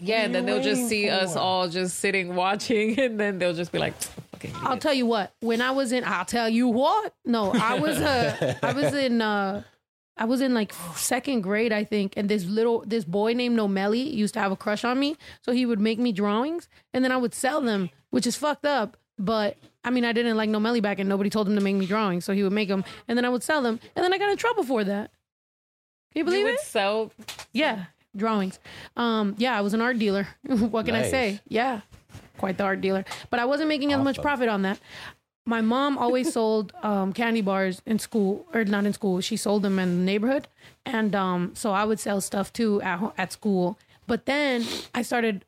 [0.00, 3.72] Yeah, and then they'll just see us all just sitting watching, and then they'll just
[3.72, 5.32] be like, "Fucking." I'll idiots." tell you what.
[5.40, 7.14] When I was in, I'll tell you what.
[7.24, 9.62] No, I was uh, I was in uh,
[10.16, 14.12] I was in like second grade, I think, and this little this boy named Nomeli
[14.12, 17.12] used to have a crush on me, so he would make me drawings, and then
[17.12, 18.96] I would sell them, which is fucked up.
[19.18, 21.86] But I mean, I didn't like Nomeli back, and nobody told him to make me
[21.86, 24.18] drawings, so he would make them, and then I would sell them, and then I
[24.18, 25.10] got in trouble for that.
[26.12, 26.60] Can you you believe would it?
[26.60, 27.12] sell.
[27.52, 27.84] Yeah,
[28.16, 28.58] drawings.
[28.96, 30.26] Um, yeah, I was an art dealer.
[30.42, 31.40] what can I say?
[31.48, 31.82] Yeah,
[32.38, 33.04] quite the art dealer.
[33.30, 34.80] But I wasn't making as much profit on that.
[35.46, 39.20] My mom always sold um, candy bars in school, or not in school.
[39.20, 40.48] She sold them in the neighborhood,
[40.84, 43.78] and um, so I would sell stuff too at at school.
[44.06, 45.44] But then I started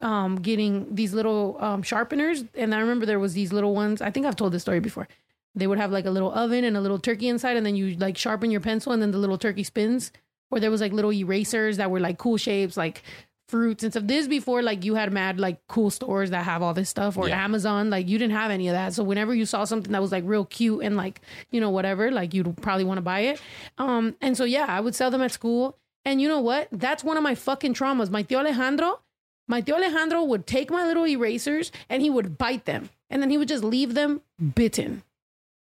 [0.00, 4.00] um, getting these little um, sharpeners, and I remember there was these little ones.
[4.00, 5.08] I think I've told this story before.
[5.54, 7.96] They would have like a little oven and a little turkey inside, and then you
[7.96, 10.12] like sharpen your pencil, and then the little turkey spins.
[10.50, 13.02] Or there was like little erasers that were like cool shapes, like
[13.48, 14.04] fruits and stuff.
[14.06, 17.28] This before like you had mad like cool stores that have all this stuff, or
[17.28, 17.42] Yeah.
[17.44, 17.90] Amazon.
[17.90, 18.94] Like you didn't have any of that.
[18.94, 22.10] So whenever you saw something that was like real cute and like you know whatever,
[22.10, 23.40] like you'd probably want to buy it.
[23.78, 25.76] Um, and so yeah, I would sell them at school.
[26.04, 26.68] And you know what?
[26.72, 28.08] That's one of my fucking traumas.
[28.10, 29.00] My tío Alejandro,
[29.48, 33.30] my tío Alejandro would take my little erasers and he would bite them, and then
[33.30, 34.20] he would just leave them
[34.54, 35.02] bitten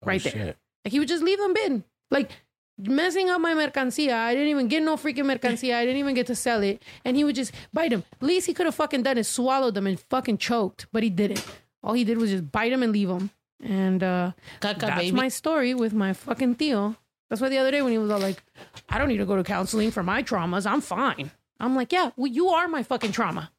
[0.04, 0.46] right oh, there.
[0.48, 0.58] shit.
[0.84, 2.32] Like he would just leave them bitten, like
[2.78, 4.14] messing up my mercancía.
[4.14, 5.76] I didn't even get no freaking mercancía.
[5.76, 8.04] I didn't even get to sell it, and he would just bite them.
[8.14, 11.10] At Least he could have fucking done is swallowed them and fucking choked, but he
[11.10, 11.46] didn't.
[11.84, 13.30] All he did was just bite them and leave them.
[13.64, 15.12] And uh, Caca, that's baby.
[15.12, 16.98] my story with my fucking tío.
[17.30, 18.44] That's why the other day when he was all like,
[18.90, 20.70] "I don't need to go to counseling for my traumas.
[20.70, 23.52] I'm fine." I'm like, "Yeah, well, you are my fucking trauma,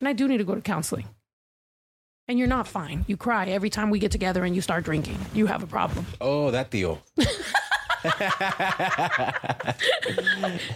[0.00, 1.06] and I do need to go to counseling."
[2.28, 3.04] And you're not fine.
[3.08, 5.18] You cry every time we get together and you start drinking.
[5.34, 6.06] You have a problem.
[6.20, 7.02] Oh, that deal.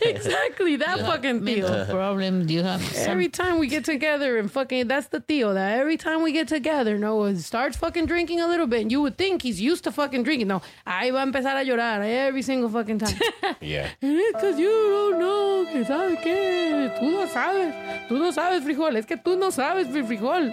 [0.02, 1.90] exactly that fucking Mental tío.
[1.90, 2.46] problem.
[2.46, 5.54] Do you have some Every time we get together and fucking, that's the tío.
[5.54, 9.00] That every time we get together, Noah starts fucking drinking a little bit, and you
[9.02, 10.48] would think he's used to fucking drinking.
[10.48, 13.18] No, ahí va a empezar a llorar every single fucking time.
[13.60, 13.88] Yeah.
[14.02, 17.72] And it's because you don't know, que sabes qué, tú no sabes,
[18.08, 20.52] tú no sabes frijol, es que tú no sabes mi frijol.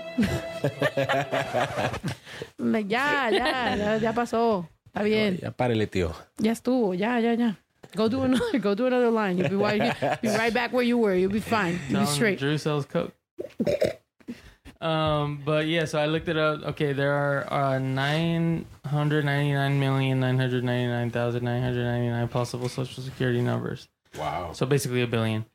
[2.60, 5.40] I'm ya, ya, ya, ya pasó, está bien.
[5.42, 6.14] Ya párele, tío.
[6.38, 6.94] Ya estuvo.
[6.94, 7.58] Ya, ya, ya.
[7.96, 8.60] Go do another.
[8.60, 9.38] Go do another line.
[9.38, 11.16] You'll be right, be right back where you were.
[11.16, 11.80] You'll be fine.
[11.90, 12.40] You'll be straight.
[12.40, 13.14] Drew sells coke.
[14.82, 16.64] um, but yeah, so I looked it up.
[16.64, 21.62] Okay, there are uh, nine hundred ninety nine million nine hundred ninety nine thousand nine
[21.62, 23.88] hundred ninety nine possible social security numbers.
[24.18, 24.52] Wow.
[24.54, 25.46] So basically a billion.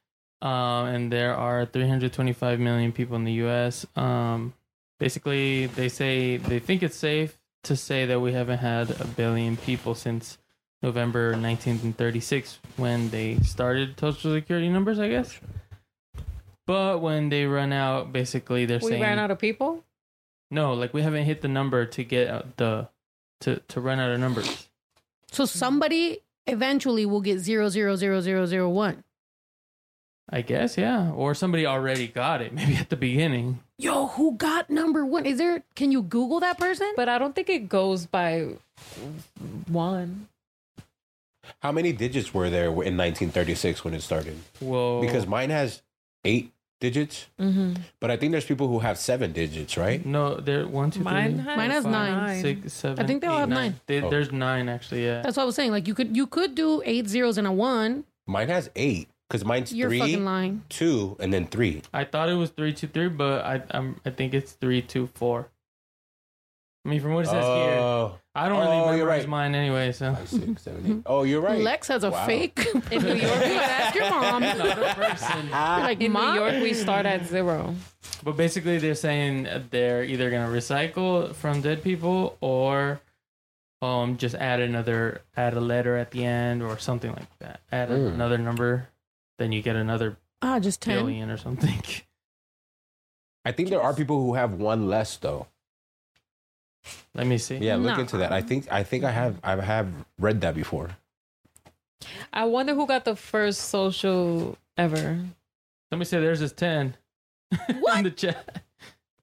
[0.43, 3.87] Um, and there are 325 million people in the U.S.
[3.97, 4.53] Um,
[5.01, 9.57] basically, they say they think it's safe to say that we haven't had a billion
[9.57, 10.39] people since
[10.83, 15.39] November 1936 when they started Social Security numbers, I guess.
[16.67, 19.85] But when they run out, basically they're We saying we ran out of people.
[20.51, 22.89] no, like we haven't hit the number to get the
[23.41, 24.69] to to run out of numbers.
[25.31, 29.05] So somebody eventually will get zero zero zero zero zero one.
[30.29, 33.61] I guess, yeah, or somebody already got it, maybe at the beginning.
[33.79, 35.27] Yo, who got number one?
[35.27, 35.63] Is there?
[35.75, 36.91] Can you Google that person?
[36.97, 38.55] But I don't think it goes by
[39.69, 40.29] one.
[41.61, 44.39] How many digits were there in 1936 when it started?
[44.61, 45.83] Whoa, Because mine has
[46.25, 47.75] eight digits, Mm-hmm.
[48.01, 50.05] but I think there's people who have seven digits, right?
[50.05, 52.43] No, there one, two, three, Mine has, Mine has five, nine.
[52.43, 53.81] six, seven, I think they all eight, have nine.
[53.87, 54.11] They- Oh.
[54.11, 55.05] There's nine actually.
[55.05, 55.23] Yeah.
[55.23, 55.71] That's what I was saying.
[55.71, 58.05] Like you could you could do eight zeros and a one.
[58.27, 60.63] Mine has eight because mine's You're three, fucking lying.
[60.69, 61.83] two, and then three.
[61.93, 65.07] I thought it was three two three, but I I'm, I think it's three two
[65.09, 65.49] four.
[66.85, 69.27] I mean, from what it says here, Oh, I don't really Oh, you're right.
[69.27, 69.91] mine anyway.
[69.91, 71.03] So five, six, seven, eight.
[71.05, 71.61] Oh, you're right.
[71.61, 72.27] Lex has a Wow.
[72.27, 72.65] fake.
[72.93, 74.45] In New York, you gotta ask your mom.
[74.45, 75.47] another person.
[75.49, 75.51] You're
[75.83, 77.75] like, In mom, New York, we start at zero.
[78.23, 83.01] But basically, they're saying they're either gonna recycle from dead people or
[83.83, 87.61] um just add another add a letter at the end or something like that.
[87.73, 88.15] Add Mm.
[88.15, 88.89] another number,
[89.39, 91.31] then you get another ah, just ten.
[91.31, 91.83] or something.
[93.45, 95.47] I think there are people who have one less though.
[97.15, 97.57] Let me see.
[97.59, 98.01] Yeah, look Nah.
[98.01, 98.33] into that.
[98.33, 100.91] I think I think I have I have read that before.
[102.33, 105.19] I wonder who got the first social ever.
[105.91, 106.97] Let me say there's this ten
[107.69, 108.63] in the chat.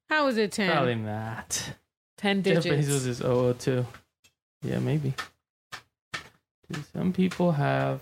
[0.10, 0.72] How is it ten?
[0.72, 1.74] Probably not.
[2.18, 2.66] 10 digits.
[2.66, 2.80] Jeff.
[2.80, 3.86] Bezos is 002.
[4.62, 5.14] Yeah, maybe.
[6.72, 8.00] Do Some people have.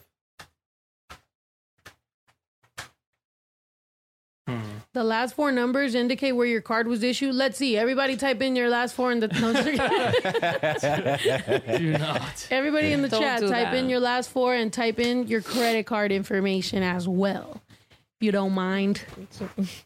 [4.52, 4.78] Mm-hmm.
[4.94, 7.34] The last four numbers indicate where your card was issued.
[7.36, 7.78] Let's see.
[7.78, 9.28] Everybody type in your last four in the.
[9.28, 11.78] No, I'm just kidding.
[11.78, 12.48] Do not.
[12.52, 13.76] Everybody in the Don't chat, do type that.
[13.76, 17.62] in your last four and type in your credit card information as well.
[17.90, 19.02] If you don't mind.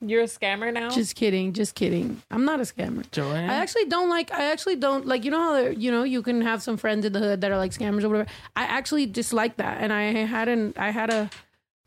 [0.02, 0.90] You're a scammer now?
[0.90, 1.54] Just kidding.
[1.54, 2.22] Just kidding.
[2.32, 3.10] I'm not a scammer.
[3.12, 3.50] Joanne?
[3.50, 4.32] I actually don't like.
[4.32, 5.24] I actually don't like.
[5.24, 7.52] You know how there, you know you can have some friends in the hood that
[7.52, 8.30] are like scammers or whatever.
[8.56, 11.30] I actually dislike that, and I had an I had a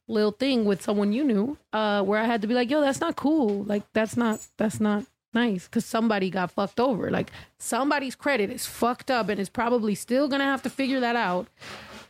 [0.09, 3.01] little thing with someone you knew, uh, where I had to be like, "Yo, that's
[3.01, 3.63] not cool.
[3.65, 7.11] Like that's not that's not nice." Because somebody got fucked over.
[7.11, 11.17] Like somebody's credit is fucked up, and is probably still gonna have to figure that
[11.17, 11.49] out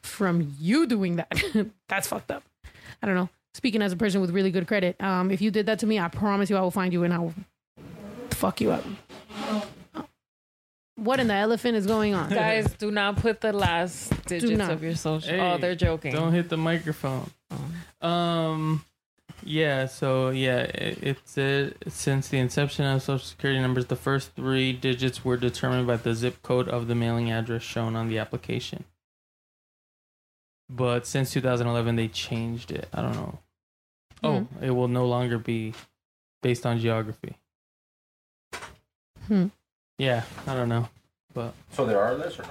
[0.02, 1.32] from you doing that.
[1.88, 2.44] that's fucked up.
[3.02, 3.28] I don't know.
[3.54, 5.98] Speaking as a person with really good credit, um, if you did that to me,
[5.98, 7.34] I promise you, I will find you and I will
[8.30, 8.84] fuck you up.
[10.94, 12.28] What in the elephant is going on?
[12.30, 14.70] Guys, do not put the last digits not.
[14.70, 15.30] of your social.
[15.30, 16.12] Hey, oh, they're joking.
[16.12, 17.30] Don't hit the microphone.
[18.00, 18.84] Um,
[19.42, 19.86] yeah.
[19.86, 25.24] So yeah, it, it since the inception of Social Security numbers, the first three digits
[25.24, 28.84] were determined by the zip code of the mailing address shown on the application.
[30.70, 32.88] But since 2011, they changed it.
[32.92, 33.38] I don't know.
[34.22, 35.72] Oh, it will no longer be
[36.42, 37.36] based on geography.
[39.26, 39.46] Hmm.
[39.98, 40.88] Yeah, I don't know,
[41.34, 42.48] but So there are less or no?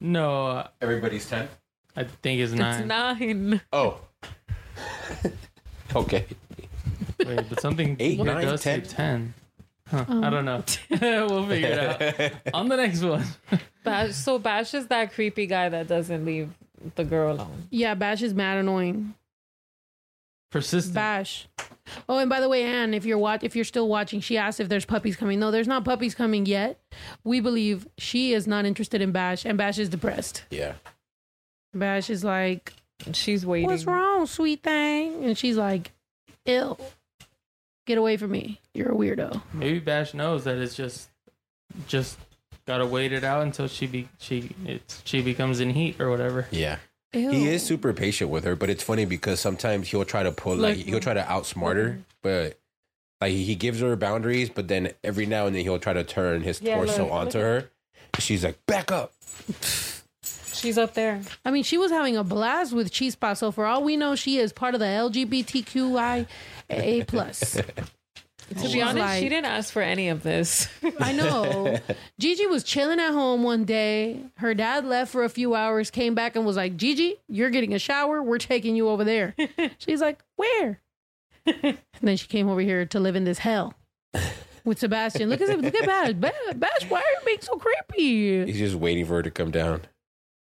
[0.00, 1.48] no, uh, Everybody's ten.
[1.96, 2.80] I think it's nine.
[2.80, 3.60] It's nine.
[3.72, 4.00] Oh.
[5.94, 6.24] okay.
[7.24, 8.88] Wait, but something Eight, here nine, does say 10?
[8.88, 9.34] ten.
[9.88, 10.24] Huh, Um.
[10.24, 10.62] I don't know.
[11.30, 13.24] we'll figure it out on the next one.
[13.84, 16.50] Bash, so Bash is that creepy guy that doesn't leave
[16.96, 17.68] the girl alone.
[17.70, 19.14] Yeah, Bash is mad annoying.
[20.50, 20.94] Persistent.
[20.94, 21.46] Bash.
[22.08, 24.58] Oh, and by the way, Anne, if you're watch, if you're still watching, she asked
[24.58, 25.38] if there's puppies coming.
[25.38, 26.80] No, there's not puppies coming yet.
[27.22, 30.44] We believe she is not interested in Bash, and Bash is depressed.
[30.50, 30.74] Yeah.
[31.74, 32.72] Bash is like,
[33.12, 33.68] She's waiting.
[33.68, 35.92] "What's wrong, sweet thing?" And she's like,
[36.46, 36.78] "Ill,
[37.86, 38.60] get away from me.
[38.74, 41.08] You're a weirdo." Maybe Bash knows that it's just,
[41.86, 42.18] just
[42.66, 46.46] gotta wait it out until she be she it's she becomes in heat or whatever.
[46.50, 46.78] Yeah.
[47.12, 47.30] Ew.
[47.30, 50.56] He is super patient with her, but it's funny because sometimes he'll try to pull
[50.56, 52.58] like, Like- he'll try to outsmart her, but
[53.20, 56.42] like he gives her boundaries, but then every now and then he'll try to turn
[56.42, 57.70] his Yeah, torso look, onto her.
[58.18, 59.12] She's like, back up.
[60.56, 61.20] She's up there.
[61.44, 63.36] I mean, she was having a blast with Chispa.
[63.36, 66.26] So for all we know, she is part of the LGBTQIA
[67.06, 67.60] plus.
[68.48, 70.68] To be honest, she didn't ask for any of this.
[71.00, 71.78] I know.
[72.20, 74.20] Gigi was chilling at home one day.
[74.36, 77.74] Her dad left for a few hours, came back and was like, Gigi, you're getting
[77.74, 78.22] a shower.
[78.22, 79.34] We're taking you over there.
[79.78, 80.80] She's like, Where?
[81.44, 83.74] and then she came over here to live in this hell
[84.64, 85.28] with Sebastian.
[85.28, 86.12] Look at look at Bash.
[86.12, 88.46] Bash, Bash why are you being so creepy?
[88.46, 89.82] He's just waiting for her to come down.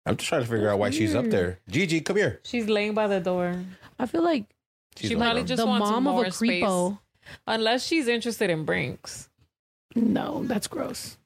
[0.06, 1.60] I'm just trying to figure out why she's up there.
[1.70, 2.40] Gigi, come here.
[2.44, 3.64] She's laying by the door.
[3.98, 4.46] I feel like
[4.96, 6.64] She's She probably just the wants mom more of a space.
[7.48, 9.30] Unless she's interested in Brinks.
[9.96, 11.18] No, that's gross.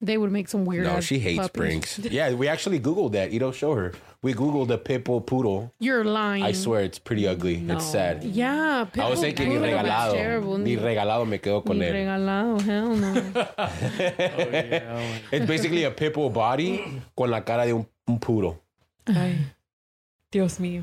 [0.00, 0.84] They would make some weird.
[0.84, 1.58] no, she hates puppies.
[1.58, 1.98] Brinks.
[2.10, 3.32] Yeah, we actually Googled that.
[3.32, 3.92] You don't show her.
[4.22, 5.72] We Googled a pitbull poodle.
[5.80, 6.42] You're lying.
[6.42, 7.56] I swear it's pretty ugly.
[7.56, 7.76] No.
[7.76, 8.22] It's sad.
[8.22, 10.12] Yeah, I was thinking ni regalado.
[10.12, 10.58] Terrible.
[10.58, 11.92] Ni regalado me quedo con Ni él.
[11.92, 12.60] regalado.
[12.60, 13.14] Hell no.
[13.58, 18.58] Oh, yeah, It's basically a pitbull body con la cara de un, un poodle.
[19.06, 19.38] Ay,
[20.30, 20.82] Dios mío.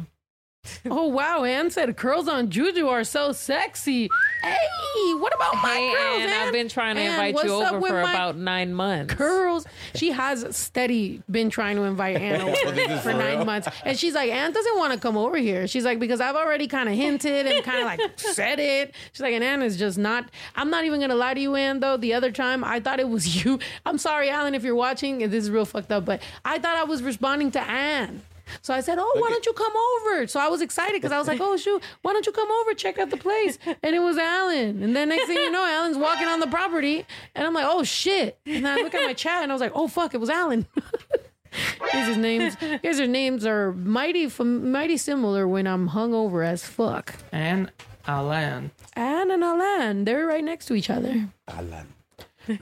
[0.89, 4.09] Oh wow, Anne said curls on Juju are so sexy.
[4.41, 7.81] Hey, what about my Hey, curls, Ann, I've been trying to Ann, invite you over
[7.81, 9.13] for about nine months.
[9.13, 9.65] curls.
[9.95, 13.45] She has steady been trying to invite Anne over this is for for nine real?
[13.45, 15.67] months, and she's like, Anne doesn't want to come over here.
[15.67, 18.93] She's like, because I've already kind of hinted and kind of like said it.
[19.11, 20.29] She's like, and Ann is just not.
[20.55, 21.79] I'm not even gonna lie to you, Anne.
[21.79, 23.59] Though the other time I thought it was you.
[23.85, 25.23] I'm sorry, Alan, if you're watching.
[25.23, 28.21] and This is real fucked up, but I thought I was responding to Ann.
[28.61, 31.17] So I said, "Oh, why don't you come over?" So I was excited because I
[31.19, 33.99] was like, "Oh shoot, why don't you come over check out the place?" And it
[33.99, 34.83] was Alan.
[34.83, 37.83] And then next thing you know, Alan's walking on the property, and I'm like, "Oh
[37.83, 40.19] shit!" And then I look at my chat, and I was like, "Oh fuck, it
[40.19, 40.65] was Alan."
[41.91, 47.15] Guys, his names, guys, their names are mighty, mighty similar when I'm hungover as fuck.
[47.31, 47.71] And
[48.05, 48.71] Alan.
[48.93, 51.29] Anne and Alan, they're right next to each other.
[51.47, 51.87] Alan.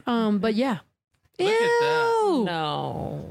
[0.07, 0.79] Um, but yeah.
[1.37, 2.23] Look at that.
[2.25, 2.43] Ew.
[2.45, 3.25] No.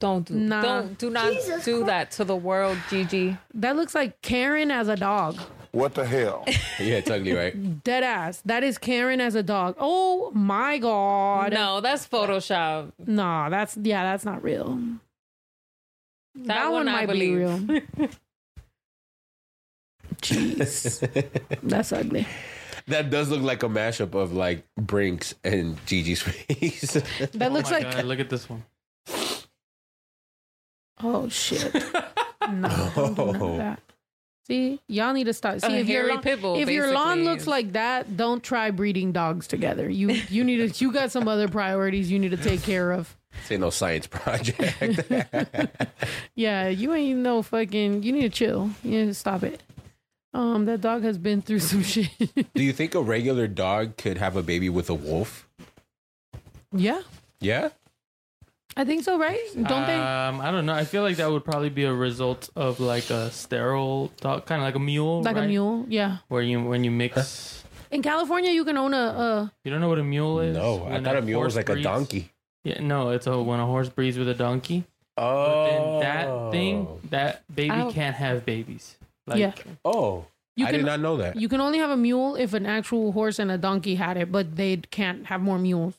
[0.00, 0.62] Don't do Nah.
[0.62, 1.32] don't do not
[1.64, 3.36] do that to the world, Gigi.
[3.54, 5.38] That looks like Karen as a dog.
[5.72, 6.44] What the hell?
[6.80, 7.84] Yeah, it's ugly, right?
[7.84, 8.40] Dead ass.
[8.46, 9.76] That is Karen as a dog.
[9.78, 11.52] Oh my god.
[11.52, 12.92] No, that's Photoshop.
[13.06, 14.80] Nah, that's yeah, that's not real.
[16.34, 17.66] That, one, I might believe.
[17.66, 18.08] be real.
[20.22, 21.60] Jeez.
[21.62, 22.26] that's ugly.
[22.88, 26.92] That does look like a mashup of like Brinks and Gigi's face.
[27.32, 28.64] That Oh looks my like God, look at this one.
[31.02, 31.72] Oh shit.
[32.50, 33.80] No, don't do none of that.
[34.48, 35.60] See, y'all need to stop.
[35.60, 37.24] See, A if your hairy lawn, pit bull, if your lawn basically.
[37.32, 39.88] looks like that, don't try breeding dogs together.
[39.88, 40.84] You you need to.
[40.84, 43.16] You got some other priorities you need to take care of.
[43.42, 45.02] This ain't no science project.
[46.34, 48.02] Yeah, you ain't no fucking.
[48.02, 48.70] You need to chill.
[48.82, 49.62] You need to stop it.
[50.34, 52.08] Um, that dog has been through some shit.
[52.54, 55.48] Do you think a regular dog could have a baby with a wolf?
[56.72, 57.02] yeah,
[57.40, 57.68] Yeah.
[58.76, 59.18] I think so.
[59.18, 59.38] Right?
[59.54, 59.96] Don't they?
[59.96, 60.72] Um, I don't know.
[60.74, 64.60] I feel like that would probably be a result of like a sterile dog, kind
[64.60, 65.22] of like a mule.
[65.22, 65.84] Like a mule?
[65.88, 66.18] Yeah.
[66.28, 67.64] Where you when you mix.
[67.90, 68.96] In California, you can own a.
[68.98, 70.56] a You don't know what a mule is?
[70.56, 72.30] No, I thought a mule was horse like a donkey.
[72.62, 74.84] Yeah, no, it's a when a horse breeds with a donkey.
[75.16, 75.66] But Oh.
[76.00, 77.90] then that thing, that baby Ow.
[77.90, 78.96] can't have babies.
[79.26, 79.52] Like, Yeah.
[79.84, 80.26] Oh.
[80.56, 81.36] You I can- did not know that.
[81.36, 84.30] you can only have a mule if an actual horse and a donkey had it,
[84.30, 85.94] but they can't have more mules.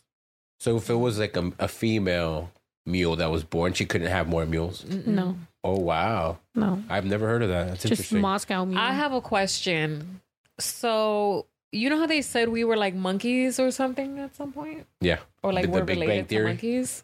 [0.59, 2.51] So if it was like a, a female
[2.85, 4.85] mule that was born, she couldn't have more mules.
[4.85, 6.39] No, Oh wow.
[6.55, 7.67] no, I've never heard of that.
[7.69, 8.21] That's just interesting.
[8.21, 8.79] Moscow mule.
[8.79, 10.21] I have a question.
[10.59, 14.85] So you know how they said we were like monkeys or something at some point?
[14.99, 15.19] yeah.
[15.43, 17.03] Or like The- the we're Big related to monkeys?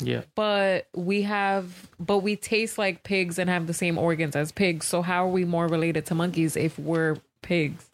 [0.00, 0.22] yeah.
[0.34, 4.86] But we have but we taste like pigs and have the same organs as pigs.
[4.86, 7.84] So how are we more related to monkeys if we're pigs?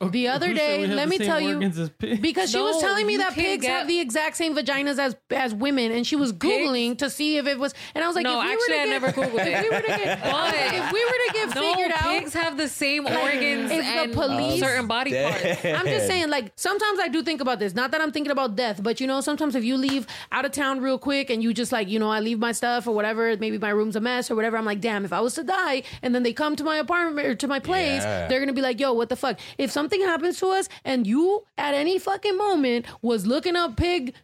[0.00, 2.20] The other day, let me tell you- organs as pigs?
[2.20, 4.98] because she was telling me you that can pigs get- have the exact same vaginas
[4.98, 7.74] as as women, and she was googling to see if it was.
[7.94, 9.46] And I was like, No, if we actually, were I to get, never Googled if
[9.46, 9.62] it.
[9.62, 12.56] we were to get, But- if we were to get No, figured out, pigs have
[12.56, 15.64] the same organs If the and uh, police- certain body parts.
[15.66, 17.74] I'm just saying, like, sometimes I do think about this.
[17.74, 20.52] Not that I'm thinking about death, but you know, sometimes if you leave out of
[20.52, 23.36] town real quick and you just like, you know, I leave my stuff or whatever,
[23.36, 25.82] maybe my room's a mess or whatever, I'm like, damn, if I was to die
[26.00, 28.28] and then they come to my apartment or to my place, Yeah.
[28.28, 29.38] they're gonna be like, yo, what the fuck?
[29.58, 34.14] If something happens to us and you at any fucking moment was looking up pig,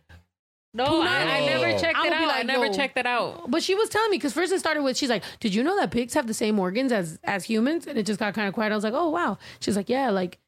[0.75, 2.35] No, I, I never checked I it would be out.
[2.35, 2.73] I never yo.
[2.73, 3.51] checked it out.
[3.51, 5.77] but she was telling me because first it started with she's like, did you know
[5.79, 7.87] that pigs have the same organs as as humans?
[7.87, 8.73] And it just got kind of quiet.
[8.73, 9.39] I was like, oh wow.
[9.61, 10.39] She's like, yeah, like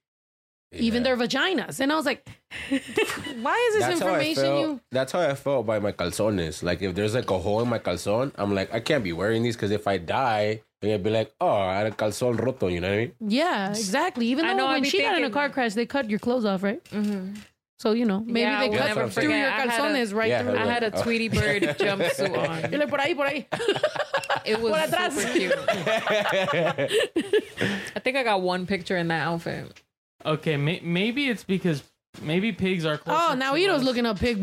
[0.73, 1.81] even their vaginas.
[1.81, 2.29] And I was like,
[2.69, 4.61] why is this That's information felt.
[4.61, 4.81] you?
[4.93, 6.63] That's how I felt by my calzones.
[6.63, 9.43] Like if there's like a hole in my calzone, I'm like, I can't be wearing
[9.43, 12.69] these because if I die, they're gonna be like, oh, I had a calzone roto.
[12.69, 13.13] You know what I mean?
[13.29, 14.27] Yeah, exactly.
[14.27, 15.87] Even I though know, I when be she got in a thinking- car crash, they
[15.87, 16.83] cut your clothes off, right?
[16.85, 17.35] Mm-hmm.
[17.81, 19.39] So you know, maybe Yeah, I they will cut never through forget.
[19.39, 20.57] your I had a- calzones right Yeah, through.
[20.59, 20.91] I had a.
[21.03, 22.71] Tweety Bird jumpsuit on.
[22.73, 23.47] You're like, por ahí, por ahí.
[24.45, 25.13] It was Por atrás.
[25.13, 25.55] super cute.
[27.97, 29.81] I think I got one picture in that outfit.
[30.27, 31.83] Okay, may- maybe it's because
[32.23, 32.99] maybe pigs are.
[32.99, 33.85] Closer oh, now to Ito's us.
[33.85, 34.39] looking up pig.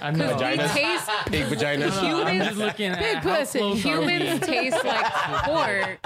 [0.00, 0.36] I know.
[0.36, 0.74] We Vaginas.
[0.74, 1.86] taste Big vagina.
[1.86, 1.92] No,
[2.24, 3.58] I'm humans- looking at Big how pussy.
[3.58, 4.06] close are we?
[4.12, 5.04] humans taste like
[5.44, 6.00] pork.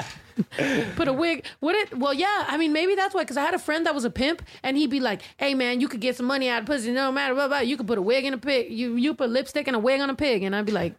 [0.97, 1.45] Put a wig.
[1.61, 1.97] What it?
[1.99, 2.47] Well, yeah.
[2.49, 3.23] I mean, maybe that's why.
[3.23, 5.81] Because I had a friend that was a pimp, and he'd be like, "Hey, man,
[5.81, 6.91] you could get some money out of pussy.
[6.91, 7.59] No matter blah blah.
[7.59, 8.73] You could put a wig in a pig.
[8.73, 10.95] You you put lipstick and a wig on a pig." And I'd be like,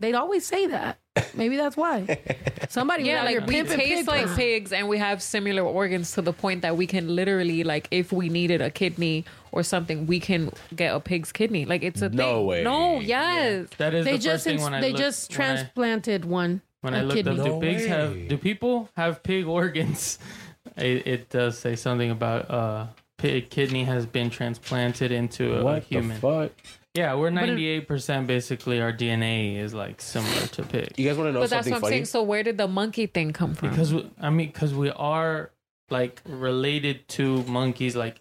[0.00, 0.98] they'd always say that.
[1.34, 2.18] Maybe that's why.
[2.68, 4.36] Somebody Yeah, was out here like we pimping taste pig like pussy.
[4.36, 8.12] pigs and we have similar organs to the point that we can literally like if
[8.12, 11.64] we needed a kidney or something, we can get a pig's kidney.
[11.66, 12.46] Like it's a No thing.
[12.46, 12.62] way.
[12.64, 13.68] No, yes.
[13.78, 15.54] That is They the just first thing ins- when I they looked- just when I-
[15.54, 16.62] transplanted one.
[16.82, 17.32] When a I looked kidney.
[17.38, 17.88] up, do No pigs way.
[17.88, 18.28] have?
[18.28, 20.18] Do people have pig organs?
[20.76, 22.86] It, it does say something about uh,
[23.16, 26.10] pig kidney has been transplanted into a, What human.
[26.10, 26.52] the fuck?
[26.94, 28.80] Yeah, we're ninety eight percent basically.
[28.80, 31.72] Our DNA is like similar to pig You guys want to know But that's something
[31.72, 31.92] what I'm funny?
[31.96, 32.04] saying.
[32.06, 33.70] So where did the monkey thing come from?
[33.70, 35.50] because we, I mean because we are
[35.88, 38.20] like related to monkeys like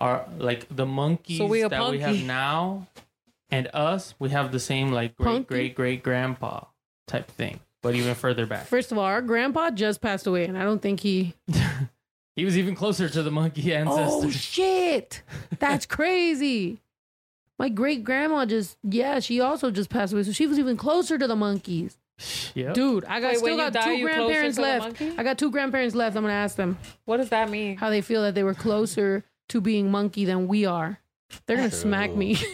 [0.00, 2.24] are like the monkeys So we a that we have punky.
[2.26, 2.86] now
[3.50, 5.44] and us we have the same like great Punky?
[5.48, 6.64] great great grandpa
[7.06, 10.56] type thing but even further back First of all, our grandpa just passed away, and
[10.56, 11.34] I don't think he.
[12.36, 14.26] he was even closer to the monkey ancestor.
[14.26, 15.22] Oh shit!
[15.58, 16.80] That's crazy.
[17.58, 21.16] My great grandma just yeah, she also just passed away, so she was even closer
[21.18, 21.96] to the monkeys.
[22.54, 22.74] Yep.
[22.74, 25.02] Dude, I got Wait, still got die, two grandparents left.
[25.18, 26.16] I got two grandparents left.
[26.16, 27.76] I'm gonna ask them What does that mean?
[27.76, 30.98] how they feel that they were closer to being monkey than we are.
[31.46, 32.36] They're gonna smack me.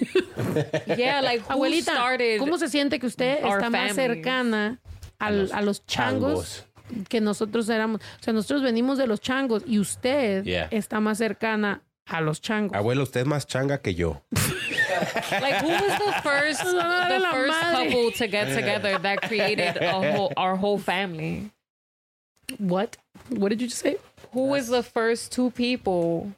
[0.86, 2.40] Yeah, like who Abuelita, started?
[2.40, 3.96] ¿cómo se siente que usted our está más families?
[3.96, 4.78] cercana
[5.18, 6.64] al- a los changos
[7.08, 8.00] que nosotros éramos?
[8.20, 10.68] O sea, nosotros venimos de los changos y usted Yeah.
[10.70, 12.74] está más cercana a los changos.
[12.76, 14.22] Abuelo, usted es más changa que yo.
[15.40, 20.32] Like who was the first the first couple to get together that created a whole
[20.36, 21.50] our whole family?
[22.58, 22.96] What?
[23.28, 23.96] What did you just say?
[24.32, 26.32] Who was the first two people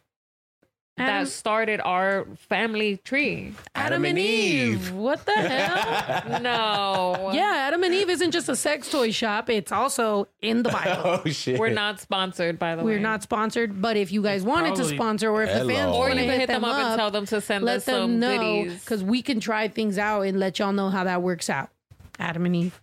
[1.02, 3.54] Adam, that started our family tree?
[3.74, 4.92] Adam and Eve.
[4.92, 6.40] What the hell?
[6.42, 7.30] No.
[7.32, 9.48] yeah, Adam and Eve isn't just a sex toy shop.
[9.50, 11.20] It's also in the Bible.
[11.24, 11.58] Oh shit.
[11.58, 12.92] We're not sponsored by the way.
[12.94, 16.00] We're not sponsored, but if you guys wanted to sponsor, or if the fans Or
[16.00, 17.84] want you to can hit, hit them up and tell them to send let us
[17.84, 18.80] them some know goodies.
[18.80, 21.70] because we can try things out and let y'all know how that works out.
[22.18, 22.80] Adam and Eve.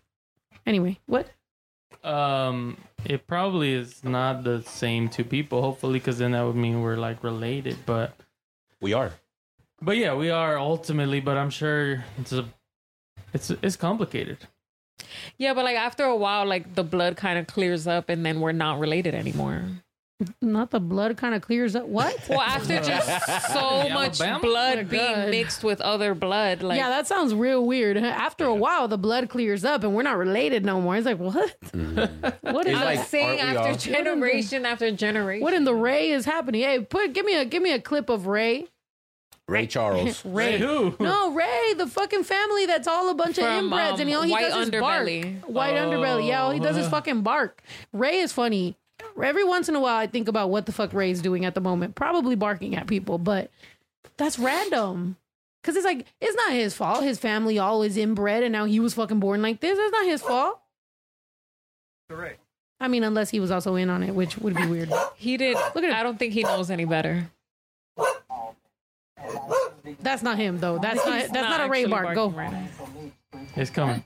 [0.65, 1.27] Anyway, what?
[2.03, 5.61] Um, it probably is not the same two people.
[5.61, 7.77] Hopefully, because then that would mean we're like related.
[7.85, 8.13] But
[8.81, 9.11] We are.
[9.81, 11.19] but yeah, we are ultimately.
[11.19, 12.45] But I'm sure it's a
[13.33, 14.37] it's it's complicated.
[15.37, 18.41] Yeah, but like after a while, like the blood kind of clears up, and then
[18.41, 19.63] we're not related anymore.
[20.41, 21.85] Not the blood kind of clears up.
[21.85, 22.13] What?
[22.29, 24.39] Well, after just so In much Alabama?
[24.41, 25.29] blood Oh being God.
[25.29, 27.95] mixed with other blood, like yeah, that sounds real weird.
[27.97, 30.97] After a while, the blood clears up and we're not related no more.
[30.97, 31.33] It's like what?
[31.33, 31.99] What is Mm-hmm.
[31.99, 32.85] It's that?
[32.85, 33.75] like- I'm saying aren't we after all?
[33.95, 35.43] generation after generation.
[35.43, 36.61] what in the Ray is happening?
[36.63, 38.67] Hey, put give me a give me a clip of Ray.
[39.47, 40.23] Ray Charles.
[40.25, 40.59] Ray.
[40.59, 40.95] who?
[40.99, 44.13] No, Ray, the fucking family that's all a bunch of From, inbreds, um, and he,
[44.15, 45.39] all he White does is Underbelly.
[45.41, 45.49] bark.
[45.49, 46.27] White underbelly.
[46.27, 47.63] Yeah, all he does is fucking bark.
[47.93, 48.77] Ray is funny.
[49.23, 51.61] Every once in a while, I think about what the fuck Ray's doing at the
[51.61, 51.95] moment.
[51.95, 53.51] Probably barking at people, but
[54.17, 55.17] that's random.
[55.61, 57.03] Cause it's like it's not his fault.
[57.03, 59.77] His family all is inbred, and now he was fucking born like this.
[59.77, 60.59] It's not his fault.
[62.09, 62.39] Correct.
[62.79, 64.89] I mean, unless he was also in on it, which would be weird.
[65.15, 65.57] he did.
[65.75, 65.91] Look at.
[65.91, 67.29] I don't think he knows any better.
[70.01, 70.79] That's not him though.
[70.79, 71.27] That's not.
[71.27, 72.15] That's not, a Ray bark.
[72.15, 72.29] Go.
[72.29, 72.69] right.
[73.55, 74.03] It's coming.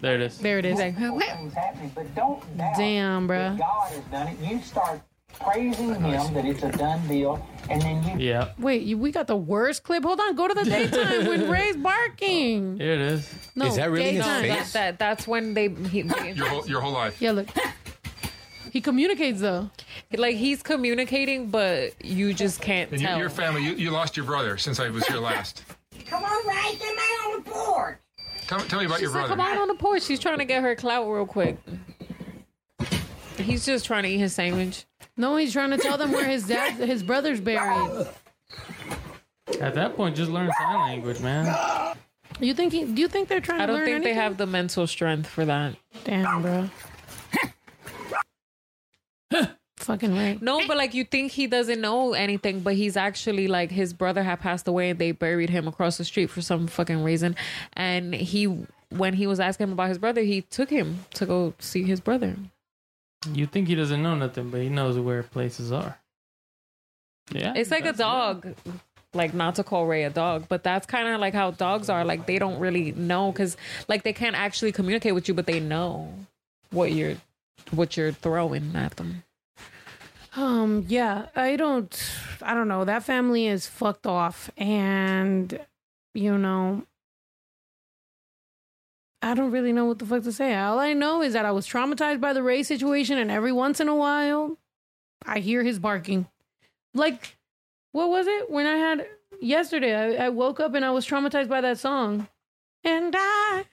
[0.00, 0.38] There it is.
[0.38, 0.78] There it is.
[0.78, 3.58] Like, things happening, but don't Damn, that bruh.
[3.58, 4.38] God has done it.
[4.40, 5.00] You start
[5.38, 9.26] praising Him that it's a done deal, and then you Yeah, Wait, you, we got
[9.26, 10.02] the worst clip.
[10.04, 10.34] Hold on.
[10.36, 12.74] Go to the daytime when Ray's barking.
[12.80, 13.34] Oh, here it is.
[13.54, 14.48] No, Is that really his daytime.
[14.48, 14.72] that, face?
[14.72, 16.00] that that's when they he,
[16.34, 17.20] Your whole your whole life.
[17.20, 17.48] Yeah, look.
[18.72, 19.70] He communicates though.
[20.16, 23.18] like he's communicating, but you just can't And your, tell.
[23.18, 25.64] your family, you, you lost your brother since I was here last.
[26.06, 27.96] come on, Ray, get me on the board.
[28.50, 29.40] Tell, tell me about She's your like, brother.
[29.40, 30.02] come on on the porch.
[30.02, 31.56] She's trying to get her clout real quick.
[33.36, 34.86] He's just trying to eat his sandwich.
[35.16, 38.08] No, he's trying to tell them where his dad, his brother's buried.
[39.60, 41.94] At that point, just learn sign language, man.
[42.40, 42.72] You think?
[42.72, 43.62] He, do you think they're trying to?
[43.62, 45.76] I to don't learn think they have the mental strength for that.
[46.02, 46.68] Damn, bro.
[49.90, 50.40] Fucking right.
[50.40, 54.22] No, but like you think he doesn't know anything, but he's actually like his brother
[54.22, 57.34] had passed away and they buried him across the street for some fucking reason.
[57.72, 58.44] And he,
[58.90, 62.00] when he was asking him about his brother, he took him to go see his
[62.00, 62.36] brother.
[63.32, 65.98] You think he doesn't know nothing, but he knows where places are.
[67.32, 68.54] Yeah, It's like a that's- dog.
[69.12, 72.04] Like not to call Ray a dog, but that's kind of like how dogs are.
[72.04, 73.56] Like they don't really know because
[73.88, 76.14] like they can't actually communicate with you, but they know
[76.70, 77.16] what you're
[77.72, 79.24] what you're throwing at them.
[80.36, 80.84] Um.
[80.88, 81.26] Yeah.
[81.34, 82.12] I don't.
[82.42, 82.84] I don't know.
[82.84, 85.58] That family is fucked off, and
[86.14, 86.84] you know.
[89.22, 90.56] I don't really know what the fuck to say.
[90.56, 93.78] All I know is that I was traumatized by the Ray situation, and every once
[93.78, 94.56] in a while,
[95.26, 96.26] I hear his barking.
[96.94, 97.36] Like,
[97.92, 99.06] what was it when I had
[99.40, 100.18] yesterday?
[100.18, 102.28] I, I woke up and I was traumatized by that song.
[102.82, 103.64] And I.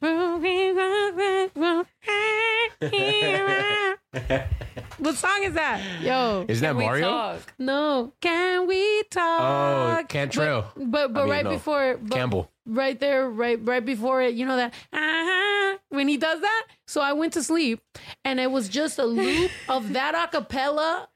[4.98, 5.82] what song is that?
[6.00, 6.46] Yo.
[6.48, 7.08] Isn't that We Mario?
[7.08, 7.52] talk.
[7.58, 8.12] No.
[8.20, 10.00] Can we talk?
[10.00, 10.72] Oh, Cantrell.
[10.76, 11.50] But but, but I mean, right no.
[11.50, 12.50] before but Campbell.
[12.66, 16.66] right there, right right before it, you know that ah, when he does that.
[16.86, 17.80] So I went to sleep,
[18.24, 21.08] and it was just a loop of that acapella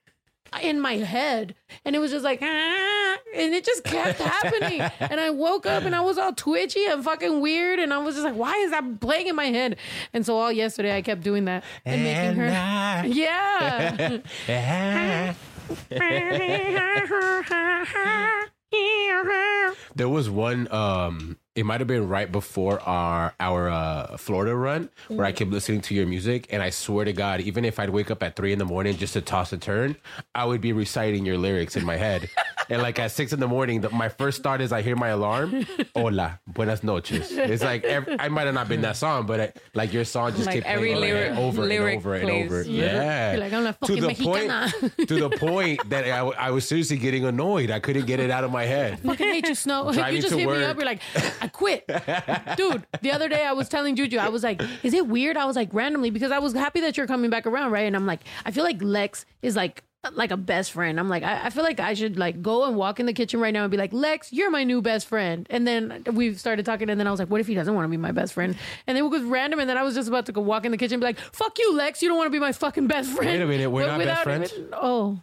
[0.61, 4.83] in my head, and it was just like ah, and it just kept happening.
[5.01, 8.15] And I woke up and I was all twitchy and fucking weird, and I was
[8.15, 9.77] just like, why is that playing in my head?
[10.13, 12.47] And so all yesterday I kept doing that and, making her.
[13.13, 14.19] Yeah.
[19.95, 20.73] There was one.
[20.73, 25.51] Um, it might have been right before our our uh, Florida run where I kept
[25.51, 28.37] listening to your music, and I swear to God, even if I'd wake up at
[28.37, 29.97] three in the morning just to toss a turn,
[30.35, 32.31] I would be reciting your lyrics in my head.
[32.71, 35.09] and like at six in the morning, the, my first thought is I hear my
[35.09, 35.67] alarm.
[35.95, 37.31] Hola, buenas noches.
[37.33, 40.33] It's like every, I might have not been that song, but it, like your song
[40.33, 42.47] just Like kept every playing in my head lyric- over lyric and over and plays.
[42.47, 42.63] over.
[42.63, 42.85] Yeah.
[42.85, 44.73] Yeah, You're like, I'm not to the Mexicana.
[44.81, 47.71] point to the point that I was seriously getting annoyed.
[47.71, 49.01] I couldn't get it out of my head.
[49.01, 49.93] fucking hate you, Snow.
[49.93, 51.01] Driving you just hit me up, you're like,
[51.43, 51.85] I quit.
[52.57, 55.37] Dude, the other day I was telling Juju, I was like, is it weird?
[55.37, 57.83] I was like, randomly, because I was happy that you're coming back around, right?
[57.87, 59.83] And I'm like, I feel like Lex is like,
[60.15, 60.99] like a best friend.
[61.01, 63.39] I'm like, I, I feel like I should like go and walk in the kitchen
[63.41, 65.47] right now and be like, Lex, you're my new best friend.
[65.51, 67.85] And then we started talking, and then I was like, what if he doesn't want
[67.87, 68.57] to be my best friend?
[68.87, 70.71] And then it was random, and then I was just about to go walk in
[70.73, 72.87] the kitchen and be like, fuck you, Lex, you don't want to be my fucking
[72.87, 73.31] best friend.
[73.31, 74.53] Wait a minute, we're But not best friends?
[74.53, 75.21] even- oh,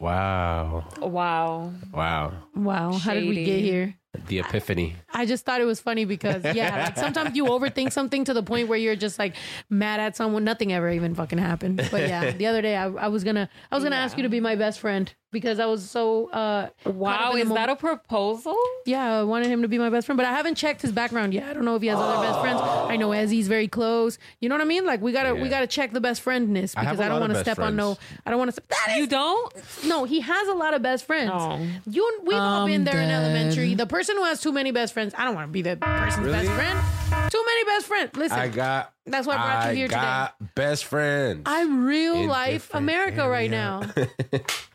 [0.00, 1.72] Wow, Wow.
[1.92, 2.92] wow, wow.
[2.92, 3.94] How did we get here?
[4.26, 4.96] The epiphany.
[5.12, 8.42] I just thought it was funny because yeah, like sometimes you overthink something to the
[8.42, 9.36] point where you're just like
[9.70, 10.44] mad at someone.
[10.44, 11.88] Nothing ever even fucking happened.
[11.90, 14.28] But yeah, the other day I, I was gonna I was gonna ask you to
[14.28, 17.32] be my best friend because I was so uh Wow.
[17.32, 18.56] Is that a proposal?
[18.86, 21.34] yeah I wanted him to be my best friend, but I haven't checked his background
[21.34, 21.48] yet.
[21.48, 22.60] I don't know if he has other best friends.
[22.62, 24.18] I know Ezzy's very close.
[24.40, 24.84] You know what I mean?
[24.86, 27.20] Like we gotta we gotta check the best friendness I have because a I, don't
[27.20, 27.98] want to best step on no.
[28.26, 28.62] I don't want to.
[28.68, 29.52] That You don't?
[29.84, 30.04] no.
[30.04, 31.30] He has a lot of best friends.
[31.34, 31.58] Oh.
[31.90, 33.74] You we've all been I'm there in elementary.
[33.74, 35.14] The person who has too many best friends.
[35.16, 36.46] I don't want to be that person's Really?
[36.46, 37.30] best friend.
[37.30, 38.16] Too many best friends.
[38.16, 38.92] Listen, I got.
[39.06, 40.00] That's why I brought you I here today.
[40.00, 41.42] got best friends.
[41.46, 43.82] I'm real in life different America right now.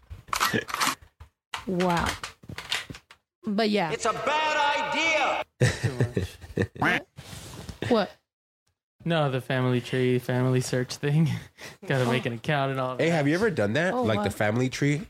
[0.53, 0.65] area.
[1.67, 2.07] wow.
[3.45, 6.67] But yeah, It's a bad idea.
[7.89, 8.11] what?
[9.05, 11.30] No, the family tree, family search thing.
[11.88, 12.97] Got to make an account and all.
[12.97, 13.15] Hey, that.
[13.15, 13.93] have you ever done that?
[13.93, 14.23] Oh, like wow.
[14.25, 15.01] the family tree?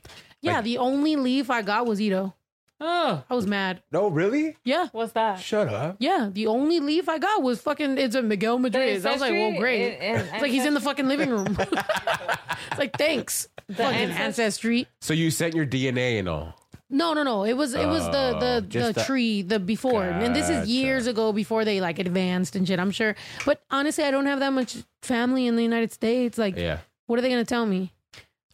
[0.41, 2.33] Yeah, Like- the only leaf I got was Ito.
[2.79, 3.81] Oh, I was mad.
[3.91, 4.55] No, really?
[4.63, 4.87] Yeah.
[4.91, 5.39] What's that?
[5.39, 5.95] Shut up.
[5.99, 7.97] Yeah, the only leaf I got was fucking.
[7.97, 9.03] It's a Miguel Madrid.
[9.05, 9.93] I was like, well, great.
[9.95, 11.57] and- and It's like he's in the fucking living room.
[11.59, 14.87] it's like thanks, fucking ancest- ancestry.
[15.01, 16.53] So you sent your DNA and all.
[16.89, 17.43] No, no, no.
[17.43, 20.69] It was it was the Oh, the the the- tree the before, and this is
[20.69, 22.79] years ago before they like advanced and shit.
[22.79, 23.15] I'm sure,
[23.45, 26.37] but honestly, I don't have that much family in the United States.
[26.37, 27.91] Like, Yeah, what are they gonna tell me?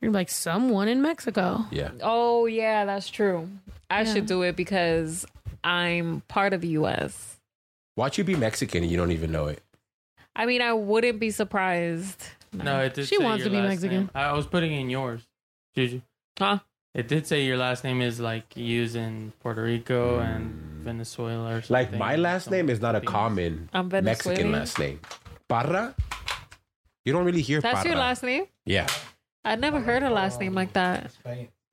[0.03, 1.65] They're like someone in Mexico.
[1.71, 1.91] yeah.
[2.01, 3.49] Oh, yeah, that's true.
[3.89, 4.13] I Yeah.
[4.13, 5.25] should do it because
[5.63, 7.37] I'm part of the U.S.
[7.95, 9.63] Watch you be Mexican and you don't even know it.
[10.35, 12.21] I mean, I wouldn't be surprised.
[12.51, 13.07] no, it did.
[13.07, 13.97] She say wants your to be Mexican.
[13.97, 14.09] name.
[14.13, 15.21] I I was putting in yours,
[15.73, 16.01] Juju.
[16.37, 16.59] Huh?
[16.93, 20.83] It did say your last name is like used in Puerto Rico and mm.
[20.83, 21.73] Venezuela or something.
[21.73, 24.99] Like my last name is not a common I'm Mexican last name.
[25.47, 25.95] Parra.
[27.05, 27.87] You don't really hear That's Parra.
[27.87, 28.47] your last name?
[28.65, 28.87] Yeah,
[29.45, 31.11] I never heard a last name like that.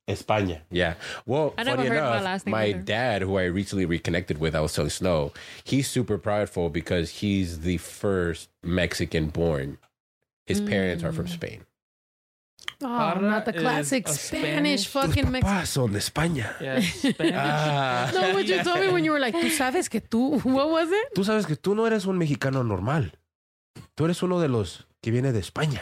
[0.07, 0.61] España.
[0.69, 0.95] Yeah.
[1.25, 4.55] Well, I never funny heard my last name my dad, who I recently reconnected with,
[4.55, 5.31] I was telling Snow,
[5.63, 9.77] he's super prideful because he's the first Mexican born.
[10.45, 11.33] His parents are from Mm.
[11.33, 11.61] Spain.
[12.83, 15.55] Oh, Parra not the classic Spanish, Spanish- fucking Mexican.
[15.55, 16.55] Papás son de España.
[16.59, 17.33] Yeah, Spanish.
[17.37, 18.09] Ah.
[18.13, 20.89] No, what you told me when you were like, tú sabes que tú, what was
[20.91, 21.13] it?
[21.15, 23.13] Tú sabes que tú no eres un mexicano normal.
[23.95, 25.81] Tú eres uno de los que viene de España.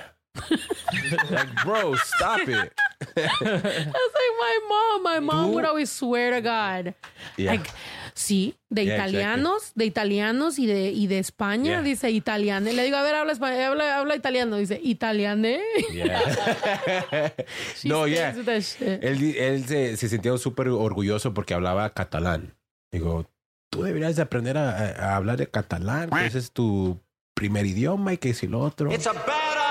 [1.31, 2.71] Like, bro, stop it.
[3.15, 5.03] That's like my mom.
[5.03, 6.93] My mom would always swear to God.
[7.37, 7.51] Yeah.
[7.51, 7.69] Like,
[8.13, 11.81] sí, de Yeah, italianos, de italianos y de, y de España, Yeah.
[11.81, 12.71] dice italiano.
[12.71, 14.57] Le digo, a ver, habla, espa- habla, habla italiano.
[14.57, 15.61] Dice, italiane.
[17.85, 18.81] No, shit.
[18.81, 22.55] Él, él se, se sintió súper orgulloso porque hablaba catalán.
[22.91, 23.25] Digo,
[23.69, 26.99] tú deberías de aprender a, a- hablar de catalán, que ese es tu
[27.33, 28.91] primer idioma y que si lo otro.
[28.91, 29.68] It's a bad idea.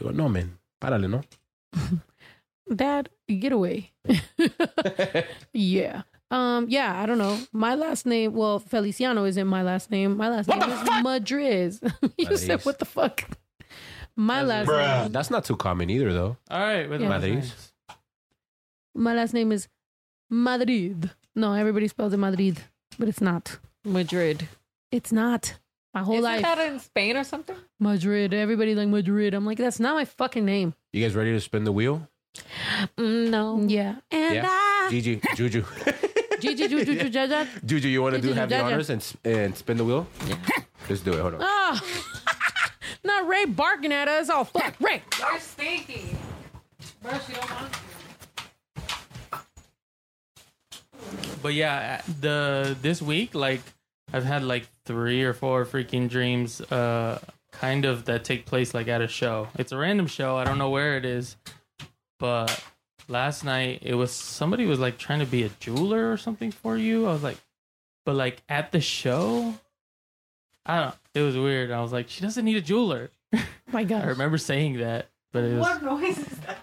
[0.00, 1.22] Digo, no, men, párale, ¿no?
[2.74, 3.92] Dad, get away.
[5.52, 6.02] yeah.
[6.30, 7.38] Um, yeah, I don't know.
[7.52, 10.16] My last name, well, Feliciano isn't my last name.
[10.16, 11.92] My last name is Madriz.
[12.16, 13.24] you said, what the fuck?
[14.14, 16.36] My last name, That's not too common either, though.
[16.50, 17.08] All right, with Yeah.
[17.08, 17.52] last Madrid.
[18.94, 19.68] my last name is
[20.30, 21.10] Madrid.
[21.34, 22.60] No, everybody spells it Madrid,
[22.98, 23.58] but it's not.
[23.84, 24.48] Madrid.
[24.92, 25.54] It's not.
[25.94, 27.56] My whole Isn't life, that in Spain or something?
[27.80, 28.32] Madrid.
[28.32, 29.34] Everybody like Madrid.
[29.34, 30.74] I'm like, that's not my fucking name.
[30.92, 32.06] You guys ready to spin the wheel?
[32.96, 33.60] Mm, no.
[33.66, 33.96] Yeah.
[34.10, 34.46] And Yeah.
[34.48, 35.64] I, Gigi, Juju.
[36.40, 37.66] Gigi, Juju, Juju, Jaja.
[37.66, 38.64] Juju, you want to do Juju, have the Jaja.
[38.64, 40.06] honors and, s- and spin the wheel?
[40.26, 40.36] Yeah.
[40.88, 41.20] Let's do it.
[41.20, 41.40] Hold on.
[41.42, 41.80] Oh,
[43.04, 44.28] not Ray barking at us.
[44.30, 45.02] Oh fuck, Ray.
[45.18, 46.16] You're stinky.
[47.02, 47.78] Bro, she don't want to.
[51.42, 53.60] But yeah, the this week, like
[54.12, 57.20] I've had like three or four freaking dreams, uh,
[57.52, 59.48] kind of that take place like at a show.
[59.56, 60.36] It's a random show.
[60.36, 61.36] I don't know where it is,
[62.18, 62.62] but
[63.08, 66.76] last night it was somebody was like trying to be a jeweler or something for
[66.76, 67.06] you.
[67.06, 67.38] I was like,
[68.04, 69.54] but like at the show,
[70.66, 70.94] I don't.
[71.14, 71.70] It was weird.
[71.70, 73.10] I was like, she doesn't need a jeweler.
[73.72, 74.02] My God.
[74.04, 76.58] I remember saying that, but it was What noise is that?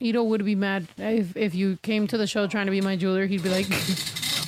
[0.00, 2.96] Ito would be mad if if you came to the show trying to be my
[2.96, 3.26] jeweler.
[3.26, 3.66] He'd be like,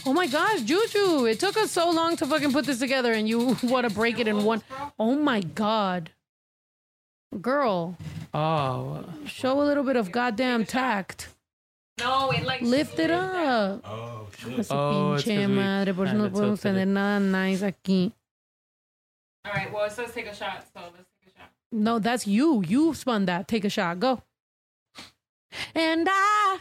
[0.07, 1.27] "Oh my gosh, Juju!
[1.27, 4.19] It took us so long to fucking put this together, and you want to break
[4.19, 4.63] it in one.
[4.99, 6.11] Oh my god,
[7.41, 7.97] girl,
[8.33, 11.29] Oh, show a little bit of goddamn tact.
[11.99, 13.81] No, it like Lift it up.
[13.85, 17.63] Oh, Su Oh, it's 'cause pinche we madre, por eso no podemos tener nada nice
[17.63, 18.13] aquí.
[19.47, 19.73] All right.
[19.73, 21.49] Well, it says take a shot, so let's take a shot.
[21.73, 22.63] No, that's you.
[22.67, 23.49] You spun that.
[23.49, 23.99] Take a shot.
[23.99, 24.21] Go.
[25.75, 26.59] And I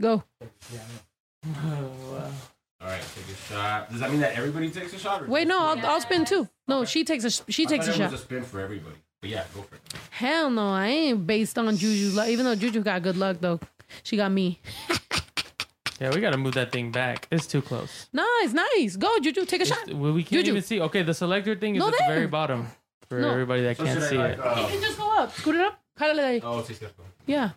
[0.00, 0.24] go.
[2.80, 3.90] All right, take a shot.
[3.90, 5.22] Does that mean that everybody takes a shot?
[5.22, 6.48] Or Wait, no, I'll, I'll spin too.
[6.68, 8.12] No, she takes a she I takes a thought it shot.
[8.12, 8.96] was a spin for everybody.
[9.20, 9.80] But yeah, go for it.
[10.10, 12.28] Hell no, I ain't based on Juju's luck.
[12.28, 13.58] Even though Juju got good luck though,
[14.02, 14.60] she got me.
[16.00, 17.26] yeah, we got to move that thing back.
[17.30, 18.08] It's too close.
[18.12, 18.96] Nice, nice.
[18.96, 19.90] Go, Juju, take a shot.
[19.94, 20.50] Well, we can't Juju.
[20.50, 20.80] even see.
[20.80, 22.14] Okay, the selector thing is No, at the there.
[22.16, 22.66] very bottom
[23.08, 23.30] for No.
[23.30, 24.40] everybody that So can't should I, see like, it.
[24.40, 25.32] uh, You can just go up.
[25.32, 25.80] Scoot it up.
[25.98, 26.40] Jálale de ahí.
[26.42, 27.02] Oh, sí, cierto.
[27.26, 27.50] Yeah.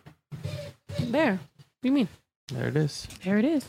[1.00, 1.32] There.
[1.32, 2.08] What do you mean?
[2.52, 3.06] There it is.
[3.24, 3.64] There it is.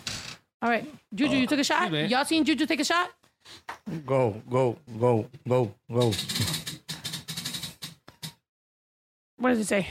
[0.62, 0.86] All right.
[1.16, 1.84] Juju, you took a shot?
[1.84, 2.12] excuse.
[2.12, 3.12] Y'all seen Juju take a shot?
[4.06, 6.12] Go, go, go, go, go.
[9.38, 9.88] What does it say?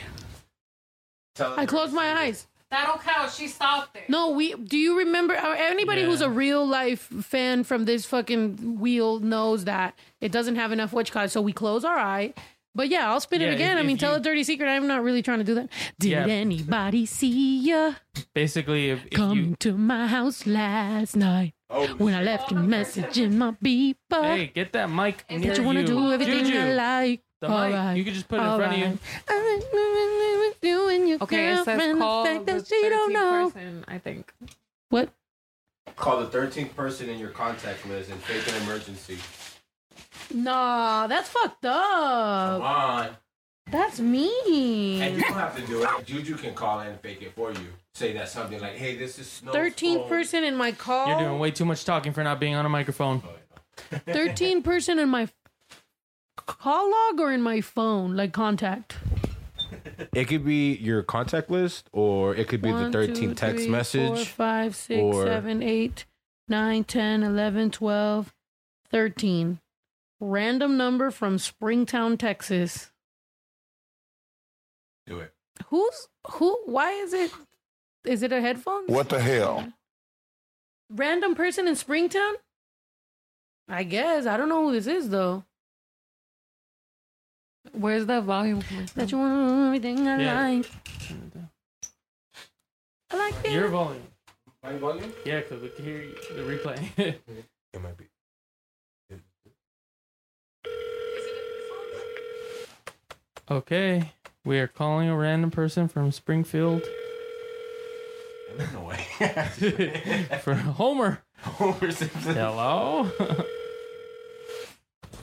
[1.41, 2.47] I closed my eyes.
[2.71, 3.33] That don't count.
[3.33, 4.11] She stopped it.
[4.11, 4.53] No, we.
[4.53, 5.35] Do you remember?
[5.35, 6.27] uh, Anybody who's Yeah.
[6.27, 11.11] a real life fan from this fucking wheel knows that it doesn't have enough witch
[11.11, 12.35] cards, so we close our eye.
[12.79, 13.77] But yeah, I'll spin Yeah, it again.
[13.77, 14.69] if- I mean, if tell you- a dirty secret.
[14.69, 15.69] I'm not really trying to do that.
[15.99, 16.27] Did Yeah.
[16.29, 17.95] anybody see ya
[18.35, 22.55] Basically, if, if coming you to my house last night Oh, when I left a
[22.55, 24.23] message in my beeper?
[24.23, 27.23] hey, get that mic near that you want to do everything Juju, I like.
[27.41, 27.95] The All mic, right.
[27.95, 28.85] you can just put it in front of you.
[28.85, 30.55] you.
[30.63, 33.51] You and your Okay, it says girlfriend, the call the she don't 13th know.
[33.51, 33.85] person.
[33.89, 34.33] I think.
[34.91, 35.09] What?
[35.97, 39.19] Call the 13th person in your contact list and fake an emergency.
[40.33, 42.61] Nah, that's fucked up.
[42.61, 43.17] Come on.
[43.71, 45.03] That's mean.
[45.03, 45.89] And you don't have to do it.
[46.07, 47.67] Juju can call in and fake it for you.
[47.95, 50.09] Say that something like, hey, this is Snow's 13th phone.
[50.09, 51.09] person in my call.
[51.09, 53.23] You're doing way too much talking for not being on a microphone.
[54.07, 55.29] 13 person in my
[56.37, 58.97] call log or in my phone, like contact.
[60.15, 63.57] It could be your contact list or it could be One, the two, 13th text
[63.57, 64.29] three, Four, message.
[64.29, 66.07] five, six, or- seven, eight,
[66.49, 68.35] nine, 10, 11, 12,
[68.91, 69.61] 13.
[70.21, 72.91] Random number from Springtown, Texas.
[75.07, 75.33] Do it.
[75.69, 76.59] Who's who?
[76.67, 77.31] Why is it?
[78.05, 78.87] Is it a headphone?
[78.87, 79.73] What the hell?
[80.91, 82.35] Random person in Springtown?
[83.69, 84.27] I guess.
[84.27, 85.45] I don't know who this is though.
[87.73, 88.63] Where's the volume?
[88.95, 90.43] That you want to know everything I Yeah.
[90.57, 90.71] like.
[93.11, 93.53] I like it.
[93.53, 94.03] Your volume.
[94.63, 95.13] My volume?
[95.25, 96.01] Yeah, because we can hear
[96.35, 97.19] the replay.
[97.75, 98.07] It might be.
[103.51, 104.13] Okay,
[104.45, 106.83] we are calling a random person from Springfield
[108.73, 109.07] No way.
[110.43, 111.23] for Homer.
[111.41, 112.35] Homer Simpson.
[112.35, 113.11] Hello.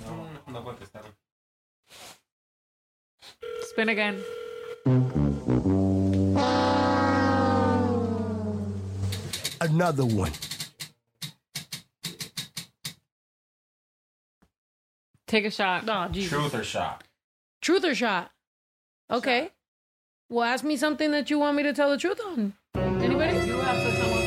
[0.05, 1.11] No, no contestaron.
[3.63, 4.21] Spin again.
[9.59, 10.31] Another one.
[15.27, 15.83] Take a shot.
[15.87, 16.29] Oh, Jesus.
[16.31, 17.03] Truth or shot?
[17.65, 18.29] Truth or shot?
[19.09, 19.49] Okay.
[20.29, 22.53] Well, ask me something that you want me to tell the truth on.
[22.75, 23.37] Anybody?
[23.47, 24.19] You have to come up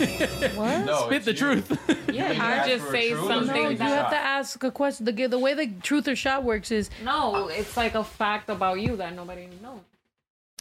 [0.00, 0.84] with What?
[0.86, 1.36] No, Spit the you.
[1.36, 1.78] truth.
[2.10, 4.10] Yeah, You I ask just for a say truth or something No, you that- have
[4.10, 5.04] to ask a question.
[5.04, 6.88] The, the way the truth or shot works is.
[7.04, 9.80] No, it's like a fact about you that nobody knows.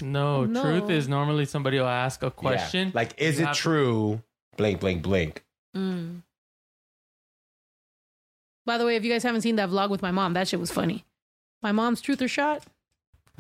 [0.01, 0.61] no, No.
[0.63, 2.87] truth is normally somebody will ask a question.
[2.89, 2.91] Yeah.
[2.93, 4.21] Like, is You it have to- true?
[4.57, 5.45] Blink, blink, blank.
[5.73, 6.23] Mm.
[8.65, 10.59] By the way, if you guys haven't seen that vlog with my mom, that shit
[10.59, 11.05] was funny.
[11.63, 12.63] My mom's truth or shot.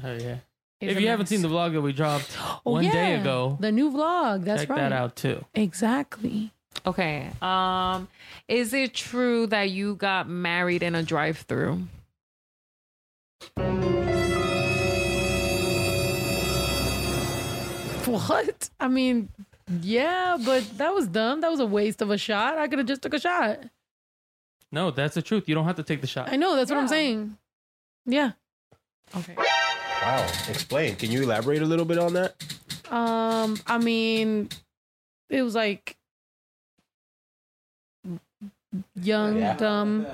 [0.01, 0.37] Oh yeah.
[0.79, 3.21] If a you haven't seen the vlog that we dropped Oh, one day yeah.
[3.21, 4.45] ago, the new vlog.
[4.45, 4.79] That's check right.
[4.79, 5.43] that out too.
[5.53, 6.51] Exactly.
[6.85, 7.29] Okay.
[7.41, 8.07] Um,
[8.47, 11.83] is it true that you got married in a drive-through?
[18.05, 18.69] What?
[18.79, 19.29] I mean,
[19.81, 21.41] yeah, but that was dumb.
[21.41, 22.57] That was a waste of a shot.
[22.57, 23.59] I could have just took a shot.
[24.71, 25.47] No, that's the truth.
[25.47, 26.29] You don't have to take the shot.
[26.31, 26.55] I know.
[26.55, 27.37] That's what I'm saying.
[28.05, 28.31] Yeah.
[29.15, 29.35] Okay.
[29.37, 30.27] Wow.
[30.49, 30.95] Explain.
[30.95, 32.35] Can you elaborate a little bit on that?
[32.91, 33.57] Um.
[33.67, 34.49] I mean,
[35.29, 35.95] it was like
[38.95, 39.55] young, Yeah.
[39.55, 40.07] dumb,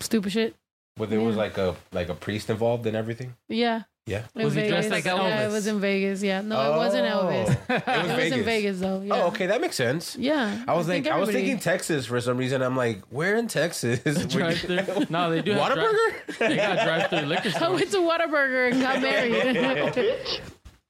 [0.00, 0.54] stupid shit.
[0.96, 3.34] But there was like a like a priest involved in everything.
[3.48, 3.82] Yeah.
[4.06, 4.24] Yeah.
[4.34, 6.22] In Was he dressed like Yeah, it was in Vegas.
[6.22, 6.42] Yeah.
[6.42, 7.58] No, it wasn't Elvis.
[7.70, 7.74] Oh.
[7.74, 9.00] It was It was in Vegas though.
[9.00, 9.14] Yeah.
[9.14, 10.14] Oh, okay, that makes sense.
[10.16, 10.62] Yeah.
[10.68, 12.60] I was think like, I was everybody- thinking Texas for some reason.
[12.62, 14.00] I'm like, where in Texas?
[14.26, 15.06] drive through.
[15.08, 15.52] No, they do.
[15.52, 16.38] have dri- Whataburger?
[16.38, 17.62] They got drive through liquor store?
[17.62, 17.80] I stores.
[17.80, 20.40] went to Whataburger and got married.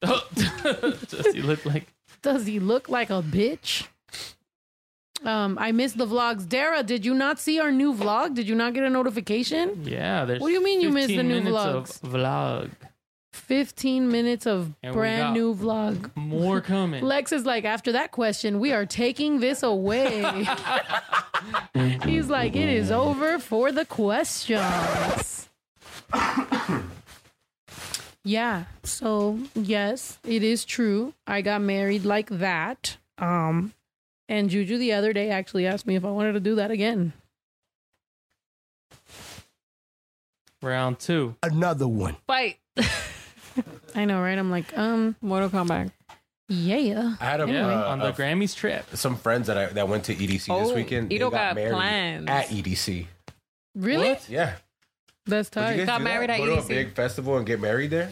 [1.09, 1.87] Does he look like?
[2.21, 3.87] Does he look like a bitch?
[5.23, 6.47] Um, I missed the vlogs.
[6.47, 8.35] Dara, did you not see our new vlog?
[8.35, 9.83] Did you not get a notification?
[9.85, 10.25] Yeah.
[10.25, 12.03] There's What do you mean you missed the 15 new minutes vlogs?
[12.03, 12.69] Of vlog.
[13.35, 16.15] 15 minutes of And brand new vlog.
[16.15, 17.03] More coming.
[17.13, 20.47] Lex is like, after that question, we are taking this away.
[22.03, 25.49] He's like, it is over for the questions.
[28.23, 28.65] yeah.
[28.83, 31.13] So yes, it is true.
[31.27, 32.97] I got married like that.
[33.17, 33.73] Um,
[34.27, 37.13] and Juju the other day actually asked me if I wanted to do that again.
[40.61, 41.35] Round two.
[41.43, 42.17] Another one.
[42.25, 42.57] Fight.
[43.95, 44.37] I know, right?
[44.37, 45.91] I'm like, um, Mortal Kombat.
[46.49, 47.15] yeah.
[47.19, 48.85] I had a, Yeah, uh, on the a- Grammys trip.
[48.93, 51.11] some friends that I that went to EDC this Oh, weekend.
[51.11, 52.27] Ito they got married plans.
[52.29, 53.07] at EDC.
[53.75, 54.17] Really?
[54.29, 54.55] Yeah,
[55.25, 55.77] That's Would you tight.
[55.77, 56.09] guys Got do that?
[56.09, 56.67] married at Go to a EDC.
[56.67, 58.11] big festival and get married there.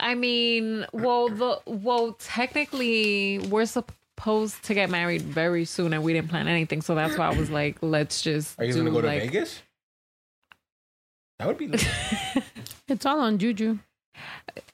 [0.00, 6.12] I mean, well, the well, technically, we're supposed to get married very soon, and we
[6.12, 6.82] didn't plan anything.
[6.82, 8.58] So that's why I was like, let's just.
[8.60, 9.62] Are you do, gonna go to like, Vegas?
[11.38, 11.68] That would be.
[11.68, 11.86] lit.
[12.88, 13.78] It's all on Juju.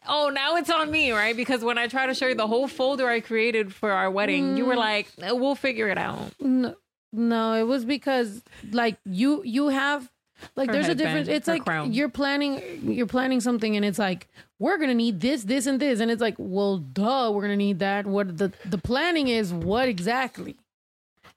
[0.06, 1.36] Oh, now it's on me, right?
[1.36, 4.56] Because when I try to show you the whole folder I created for our wedding,
[4.56, 6.74] you were like, "Uh, "We'll figure it out." No,
[7.12, 10.10] no, it was because like you you have
[10.56, 11.28] like Her there's a difference.
[11.28, 11.92] It's like crown.
[11.92, 14.28] you're planning you're planning something and it's like
[14.58, 17.78] we're gonna need this, this, and this, and it's like well, duh, we're gonna need
[17.80, 18.06] that.
[18.06, 20.56] What the the planning is what exactly?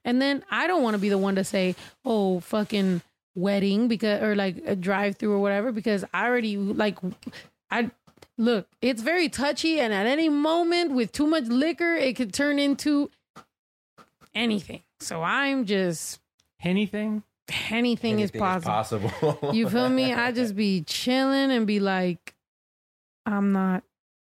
[0.04, 3.02] And then I don't want to be the one to say, oh, fucking
[3.34, 6.98] wedding because or like a drive through or whatever because I already like
[7.70, 7.90] I
[8.38, 8.68] look.
[8.80, 13.10] It's very touchy, and at any moment with too much liquor, it could turn into
[14.34, 14.82] anything.
[15.00, 16.20] So I'm just
[16.62, 17.22] Anything?
[17.70, 19.10] anything, is Anything possible.
[19.10, 19.54] possible.
[19.54, 20.12] You feel me?
[20.14, 22.34] I just be chilling and be like,
[23.24, 23.82] I'm not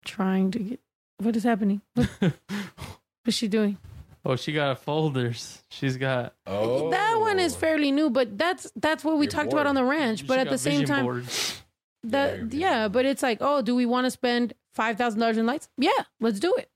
[0.05, 0.79] trying to get.
[1.19, 1.81] What is happening?
[1.93, 2.09] What,
[3.23, 3.77] what's she doing?
[4.25, 5.63] Oh, she got folders.
[5.69, 6.33] She's got.
[6.47, 7.59] Oh, That one is oh.
[7.59, 10.19] fairly new, but that's that's what we You're talked about on the ranch.
[10.21, 11.61] she But at the same time, boards.
[12.03, 12.87] Yeah, yeah, yeah.
[12.87, 15.69] but it's like, oh, do we want to spend five thousand dollars in lights?
[15.77, 16.69] Yeah, let's do it.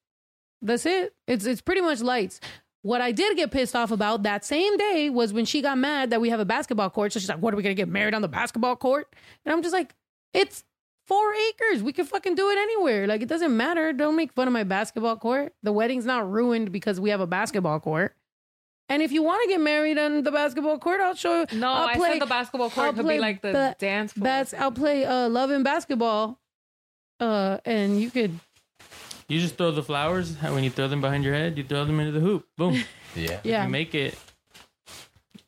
[0.62, 1.14] That's it.
[1.28, 2.40] It's it's pretty much lights.
[2.82, 6.12] What I did get pissed off about that same day was when she got mad
[6.12, 7.12] that we have a basketball court.
[7.14, 9.14] So she's like, "What are we gonna get married on the basketball court?"
[9.46, 9.94] And I'm just like,
[10.34, 10.64] "It's
[11.06, 11.84] four acres.
[11.84, 13.08] We can fucking do it anywhere.
[13.08, 13.92] Like it doesn't matter.
[13.94, 15.54] Don't make fun of my basketball court.
[15.64, 18.16] The wedding's not ruined because we have a basketball court."
[18.90, 21.60] And if you want to get married on the basketball court, I'll show you.
[21.60, 23.76] No, I'll I play- said the basketball court I'll could play be like the ba-
[23.78, 24.24] dance floor.
[24.24, 26.40] That's I'll play uh love and basketball.
[27.20, 28.40] Uh and you could
[29.28, 30.36] You just throw the flowers.
[30.42, 32.48] When you throw them behind your head, you throw them into the hoop.
[32.58, 32.82] Boom.
[33.16, 33.40] Yeah.
[33.44, 33.64] yeah.
[33.64, 34.16] You make it,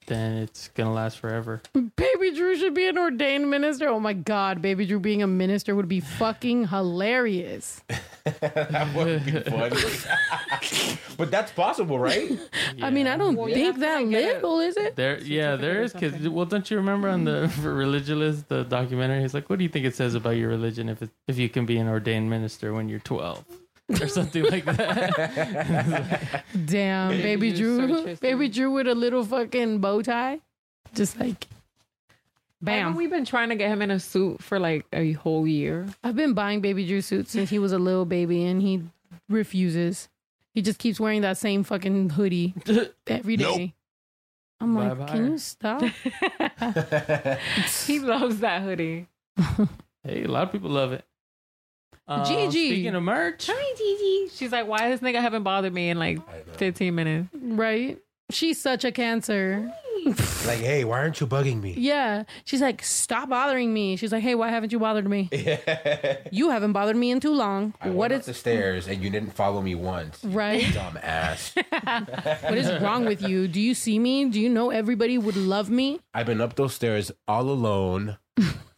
[0.09, 1.61] then it's gonna last forever.
[1.73, 3.87] Baby Drew should be an ordained minister.
[3.87, 7.81] Oh my god, Baby Drew being a minister would be fucking hilarious.
[8.41, 10.97] that would be funny.
[11.17, 12.37] but that's possible, right?
[12.81, 14.95] I mean, I don't Well, think that like, get it- little, is it?
[14.95, 15.93] There, yeah, there is.
[15.93, 19.21] Cause well, don't you remember on the Religious Religulous, the documentary?
[19.21, 21.49] He's like, "What do you think it says about your religion if it, if you
[21.49, 23.43] can be an ordained minister when you're 12
[24.01, 28.15] or something like that?" Damn, Baby You're so Drew.
[28.21, 30.39] Baby Drew with a little fucking bow tie.
[30.93, 31.47] Just like
[32.61, 32.87] Bam.
[32.89, 32.95] bam.
[32.95, 35.87] We've been trying to get him in a suit for like a whole year.
[36.03, 38.83] I've been buying Baby Drew suits since he was a little baby and he
[39.29, 40.09] refuses.
[40.53, 42.53] He just keeps wearing that same fucking hoodie
[43.07, 43.57] every day.
[43.57, 43.69] Nope.
[44.61, 45.11] I'm like, Bye-bye.
[45.13, 45.81] can you stop?
[47.85, 49.07] he loves that hoodie.
[50.03, 51.05] hey, a lot of people love it.
[52.09, 52.69] Uh, Gigi.
[52.71, 54.35] Speaking of merch, Hi, Gigi.
[54.35, 56.19] She's like, why this nigga haven't bothered me in like
[56.57, 57.29] 15 minutes?
[57.33, 57.99] right?
[58.31, 59.71] She's such a cancer.
[60.45, 61.73] like, hey, why aren't you bugging me?
[61.77, 62.23] Yeah.
[62.45, 63.95] She's like, stop bothering me.
[63.95, 65.29] She's like, hey, why haven't you bothered me?
[66.31, 67.73] You haven't bothered me in too long.
[67.81, 70.23] I what went up the stairs and you didn't follow me once.
[70.23, 70.73] you Right.
[70.73, 71.53] Dumb ass.
[72.43, 73.47] what is wrong with you?
[73.47, 74.25] Do you see me?
[74.25, 75.99] Do you know everybody would love me?
[76.13, 78.17] I've been up those stairs all alone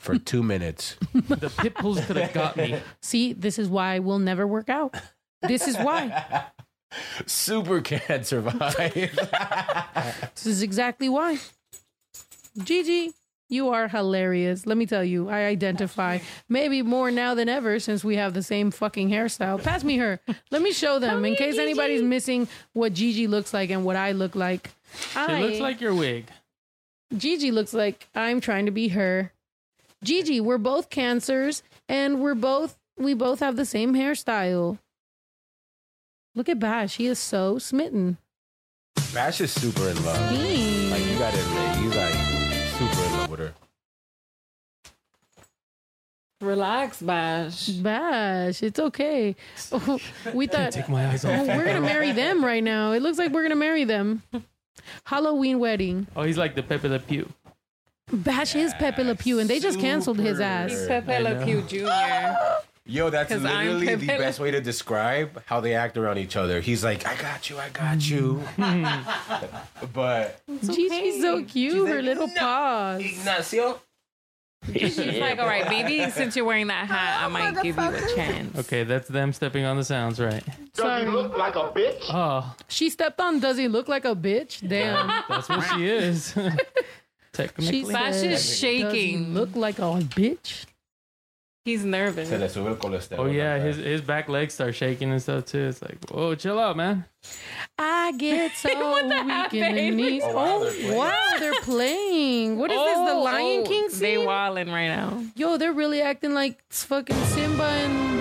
[0.01, 0.97] for two minutes.
[1.13, 2.79] the pit bulls could have got me.
[3.01, 4.95] See, this is why we'll never work out.
[5.43, 6.45] This is why.
[7.25, 9.17] Super can't survive.
[10.35, 11.37] This is exactly why.
[12.63, 13.13] Gigi,
[13.47, 14.65] you are hilarious.
[14.65, 18.41] Let me tell you, I identify maybe more now than ever since we have the
[18.41, 19.61] same fucking hairstyle.
[19.61, 20.19] Pass me her.
[20.49, 24.13] Let me show them in case anybody's missing what Gigi looks like and what I
[24.13, 24.71] look like.
[25.13, 26.27] She I, looks like your wig.
[27.15, 29.31] Gigi looks like I'm trying to be her.
[30.03, 34.79] Gigi, we're both cancers and we're both we both have the same hairstyle.
[36.35, 36.95] Look at Bash.
[36.95, 38.17] He is so smitten.
[39.13, 40.31] Bash is super in love.
[40.31, 42.13] He- Like you gotta admit, he's like
[42.77, 43.53] super in love with her.
[46.41, 47.67] Relax, Bash.
[47.67, 49.35] Bash, it's okay.
[50.33, 51.45] we thought Take my eyes oh, off.
[51.47, 52.93] we're gonna marry them right now.
[52.93, 54.23] It looks like we're gonna marry them.
[55.03, 56.07] Halloween wedding.
[56.15, 57.31] Oh, he's like the Pepe Le Pew.
[58.13, 60.43] Bash his Pepe Le Pew, and they just canceled his Super.
[60.43, 60.85] ass.
[60.87, 61.45] Pepe Le.
[61.45, 61.87] Pew Jr.
[62.85, 64.17] Yo, that's 'Cause I'm literally the Pepe.
[64.19, 66.59] best way to describe how they act around each other.
[66.61, 68.09] He's like, I got you, I got mm.
[68.09, 68.43] you.
[69.93, 71.87] but Gigi's so cute.
[71.87, 73.01] Her little paws.
[73.01, 73.79] Ignacio.
[74.73, 78.15] She's like, all right, maybe since you're wearing that hat, I might give you a
[78.15, 78.57] chance.
[78.59, 80.43] Okay, that's them stepping on the sounds, right?
[80.73, 81.05] Does Sorry.
[81.05, 82.03] like a bitch?
[82.09, 83.39] Oh, She stepped on.
[83.39, 84.67] Does he look like a bitch?
[84.67, 85.07] Damn.
[85.27, 86.35] that's what she is.
[87.33, 87.93] She Technically.
[87.93, 89.33] Bash said, is Does he shaking.
[89.33, 90.65] look like a bitch?
[91.63, 92.27] He's nervous.
[92.27, 93.19] Se le sube el colesterol.
[93.19, 95.59] Oh yeah, his his back legs start shaking and stuff too.
[95.67, 97.05] It's like, whoa, chill out, man.
[97.77, 100.23] I get so What the weak in the knees.
[100.25, 100.97] Oh, wow, Oh, they're playing.
[100.97, 102.57] wow, they're playing.
[102.57, 102.97] What is this?
[102.97, 104.25] The Oh, Lion oh, King They scene?
[104.25, 105.23] wilding right now.
[105.35, 108.11] Yo, they're really acting like it's fucking Simba and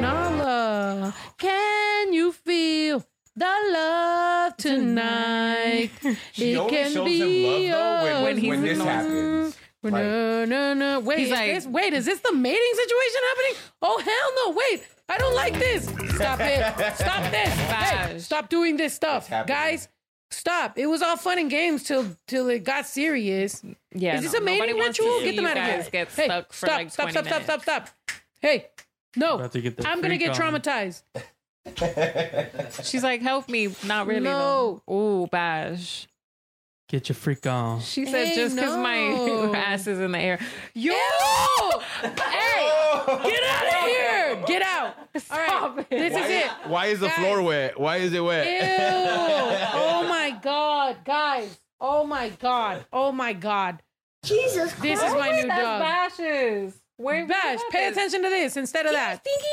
[0.00, 1.14] Nala.
[1.38, 3.02] Can you feel
[3.36, 5.90] the love tonight?
[6.32, 8.88] She it only can shows be him love though when, when when this annoying.
[8.88, 9.56] happens.
[9.82, 11.00] no, no, no.
[11.00, 13.54] Wait, is like- this, wait, is this the mating situation happening?
[13.82, 14.56] Oh hell no!
[14.70, 15.84] Wait, I don't like this.
[16.16, 16.96] Stop it!
[16.96, 17.48] Stop this!
[17.54, 19.88] Hey, stop doing this stuff, guys.
[20.32, 20.76] Stop!
[20.76, 23.62] It was all fun and games till till it got serious.
[23.94, 25.20] Yeah, Is this no, a mating nobody wants to ritual?
[25.22, 25.76] Get them out of here.
[25.76, 26.68] guys Get hey, for stop!
[26.68, 27.10] like stop!
[27.10, 27.24] Stop!
[27.24, 27.24] Stop!
[27.24, 27.44] minutes.
[27.44, 27.62] Stop!
[27.62, 27.88] Stop!
[28.40, 28.66] Hey,
[29.14, 29.34] no!
[29.36, 30.54] About to get I'm gonna get on.
[30.54, 31.02] traumatized.
[32.82, 33.74] She's like, help me.
[33.84, 34.20] Not really.
[34.20, 34.82] No.
[34.86, 34.94] though.
[34.94, 36.06] Ooh, Bash.
[36.88, 37.80] Get your freak on.
[37.80, 38.82] She said Hey, just because no.
[38.82, 40.38] my ass is in the air.
[40.72, 40.92] Yo!
[42.02, 42.70] hey!
[43.24, 44.42] Get out of here!
[44.46, 44.94] Get out!
[45.30, 46.50] All right, this is it.
[46.68, 47.16] Why is the Guys.
[47.16, 47.80] floor wet?
[47.80, 48.46] Why is it wet?
[48.46, 48.76] Ew!
[49.74, 51.58] Oh my god, guys!
[51.80, 52.84] Oh my god!
[52.92, 53.82] Oh my god!
[54.22, 54.82] Jesus Christ.
[54.82, 56.72] This is my new That's dog.
[56.98, 57.04] Bash's.
[57.04, 59.22] Where Bash, pay attention to this instead of that.
[59.22, 59.50] Thinking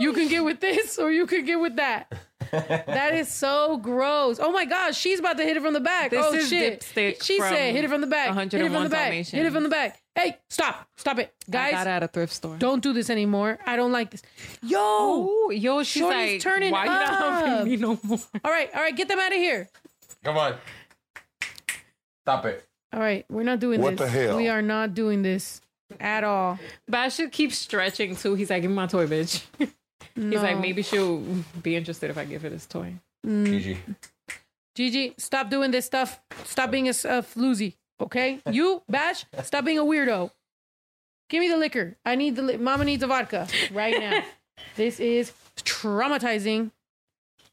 [0.00, 2.12] you're You can get with this or you can get with that.
[2.50, 4.38] that is so gross.
[4.40, 6.10] Oh my gosh, she's about to hit it from the back.
[6.10, 6.80] This oh is shit.
[6.80, 8.34] Dipstick She from said hit it from the back.
[8.34, 9.04] Hit it from 101 the back.
[9.06, 9.32] Dalmatians.
[9.32, 10.00] Hit it from the back.
[10.14, 10.86] Hey, stop.
[10.96, 11.34] Stop it.
[11.48, 12.56] I got Guys, it at a thrift store.
[12.56, 13.58] don't do this anymore.
[13.66, 14.22] I don't like this.
[14.62, 14.78] Yo!
[14.78, 17.46] Oh, yo, she's Shorty's like, turning why you not up.
[17.46, 18.18] helping me no more?
[18.44, 19.68] All right, all right, get them out of here.
[20.22, 20.54] Come on.
[22.22, 22.64] Stop it.
[22.92, 24.12] All right, we're not doing What this.
[24.12, 24.36] the hell?
[24.36, 25.60] We are not doing this
[26.00, 26.58] at all.
[26.88, 28.34] Bash should keep stretching too.
[28.34, 29.42] He's like, give me my toy, bitch.
[30.14, 31.22] He's like, maybe she'll
[31.62, 32.94] be interested if I give her this toy.
[33.26, 33.46] Mm.
[33.46, 33.78] Gigi.
[34.76, 36.20] Gigi, stop doing this stuff.
[36.44, 38.40] Stop being a floozy, okay?
[38.50, 40.30] You, Bash, stop being a weirdo.
[41.30, 41.96] Give me the liquor.
[42.04, 44.22] I need the li- mama needs a vodka right now.
[44.76, 46.70] this is traumatizing.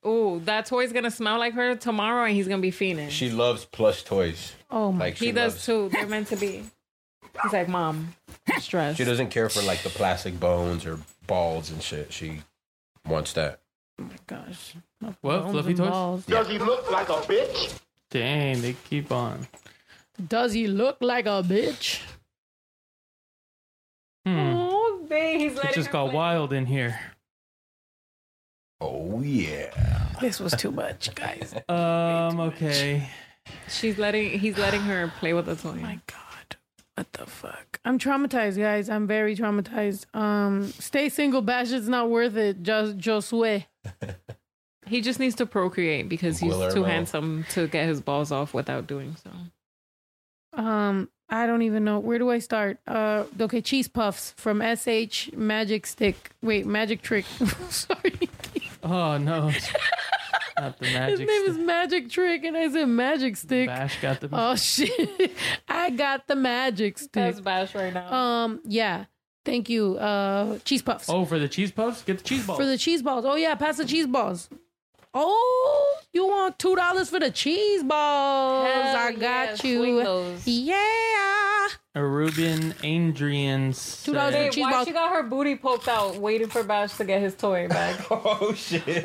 [0.04, 3.10] Oh, that toy's gonna smell like her tomorrow, and he's gonna be fiending.
[3.12, 4.54] She loves plush toys.
[4.70, 5.90] Oh my Like she he does loves- too.
[5.92, 6.64] They're meant to be.
[7.44, 8.14] He's like, mom,
[8.74, 8.96] I'm.
[8.96, 12.12] She doesn't care for like the plastic bones or balls and shit.
[12.14, 12.42] She
[13.06, 13.60] wants that.
[14.00, 14.76] Oh my gosh.
[15.22, 15.50] What?
[15.52, 15.90] Fluffy toys?
[15.90, 16.26] balls.
[16.26, 17.80] Does he look like a bitch?
[18.10, 19.48] Dang, they keep on.
[20.28, 22.02] Does he look like a bitch?
[24.26, 24.54] Hmm.
[24.56, 26.16] Oh, babe, he's It just got play.
[26.16, 27.00] wild in here.
[28.80, 30.08] Oh yeah.
[30.20, 31.54] This was too much, guys.
[31.70, 33.10] Um, okay.
[33.68, 34.38] She's letting.
[34.40, 35.74] He's letting her play with the toy.
[35.74, 36.18] my god
[37.02, 37.80] what the fuck?
[37.84, 38.88] I'm traumatized guys.
[38.88, 40.06] I'm very traumatized.
[40.16, 41.42] Um stay single.
[41.42, 42.62] Bash it's not worth it.
[42.62, 43.66] Just josue
[44.86, 48.86] He just needs to procreate because he's too handsome to get his balls off without
[48.88, 50.62] doing so.
[50.62, 51.98] um i don't even know.
[51.98, 52.78] Where do i start?
[52.86, 56.32] Uh okay cheese puffs from sh magic stick.
[56.44, 57.26] Wait magic trick.
[57.70, 58.30] Sorry.
[58.84, 59.52] Oh no,
[60.62, 61.28] not the his magic.
[61.28, 64.30] name is magic trick and i said magic stick Bash got the.
[64.32, 65.32] oh shit
[65.68, 68.14] i got the magic stick That's Bash right now.
[68.14, 69.06] um yeah
[69.44, 72.60] thank you uh cheese puffs oh, for the cheese puffs, get the cheese balls.
[72.60, 73.26] For the cheese balls.
[73.26, 74.50] Oh yeah, pass the cheese balls.
[75.14, 78.68] Oh, you want two dollars for the cheese balls?
[78.70, 80.38] Hell I got swing you.
[80.46, 81.68] Yeah.
[81.96, 83.74] a Ruben Adrian.
[83.74, 84.88] Two dollars for cheese why balls.
[84.88, 88.00] she got her booty poked out, waiting for Bash to get his toy back?
[88.12, 88.84] Oh shit.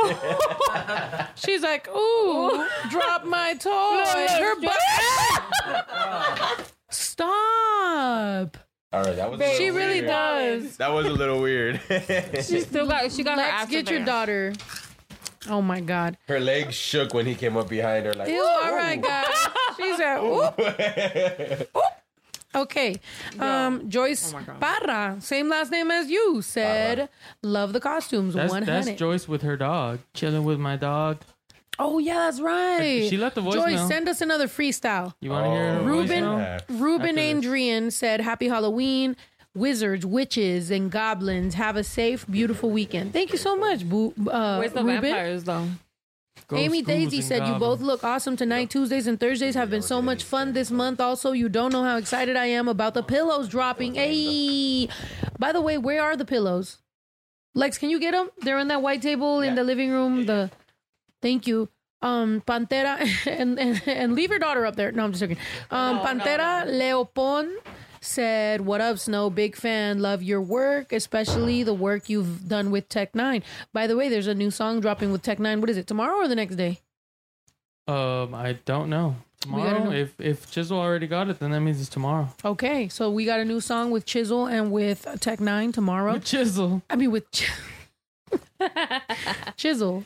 [1.35, 4.05] She's like, ooh, drop my toy.
[4.07, 4.73] Her butt.
[6.91, 8.57] Stop.
[8.93, 9.39] All right, that was.
[9.41, 10.07] Babe, She really weird.
[10.07, 10.77] does.
[10.77, 11.81] That was a little weird.
[12.45, 13.11] She still got.
[13.11, 14.53] She got her Let's ass get your daughter.
[15.49, 16.17] Oh my god.
[16.29, 18.15] her legs shook when he came up behind her.
[18.15, 19.27] Like, Ew, all right, guys.
[19.77, 21.69] She's at oop.
[22.55, 22.97] Okay.
[23.39, 24.41] Um, Joyce Oh.
[24.59, 27.11] Parra, same last name as you, said,
[27.43, 28.33] love the costumes.
[28.33, 28.91] That's, One that's.
[28.93, 31.19] Joyce with her dog, chilling with my dog.
[31.79, 33.07] Oh yeah, that's right.
[33.11, 33.55] She left the voice.
[33.57, 33.89] Joyce, voicemail.
[33.89, 35.13] send us another freestyle.
[35.21, 36.61] You want to hear her Oh, Ruben yeah.
[36.71, 37.45] Ruben After this.
[37.45, 39.17] Adrian said, "Happy Halloween."
[39.57, 41.55] Wizards, witches, and goblins.
[41.55, 43.13] Have a safe, beautiful weekend.
[43.13, 44.13] Thank you so much, Boo.
[44.31, 45.01] Uh, Where's the Ruben.
[45.03, 45.67] vampires though?
[46.53, 48.71] Amy Daisy and said, You both look awesome tonight.
[48.71, 51.01] Tuesdays and Thursdays have been so much fun this month.
[51.01, 53.95] Also, you don't know how excited I am about the pillows dropping.
[53.95, 54.89] Hey,
[55.39, 56.79] by the way, where are the pillows?
[57.55, 58.29] Lex, can you get them?
[58.43, 60.27] They're on that white table in the living room.
[60.27, 60.51] The
[61.23, 61.69] Thank you.
[62.03, 64.93] Um, Pantera and, and and leave your daughter up there.
[64.93, 65.39] No, I'm just joking.
[65.71, 67.57] Um, Pantera Leopon
[68.07, 69.31] said, "What up, Snow?
[69.31, 70.01] Big fan.
[70.01, 73.43] Love your work, especially the work you've done with Tech N9ne.
[73.73, 75.61] By the way, there's a new song dropping with Tech N9ne.
[75.61, 75.87] What is it?
[75.87, 76.81] Tomorrow or the next day?
[77.89, 79.17] Um, I don't know.
[79.41, 79.93] Tomorrow, know.
[79.93, 82.29] if if Chisel already got it, then that means it's tomorrow.
[82.45, 86.19] Okay, so we got a new song with Chisel and with Tech N9ne tomorrow.
[86.19, 86.83] Chisel.
[86.91, 87.51] I mean, with Ch-
[89.57, 90.05] Chisel.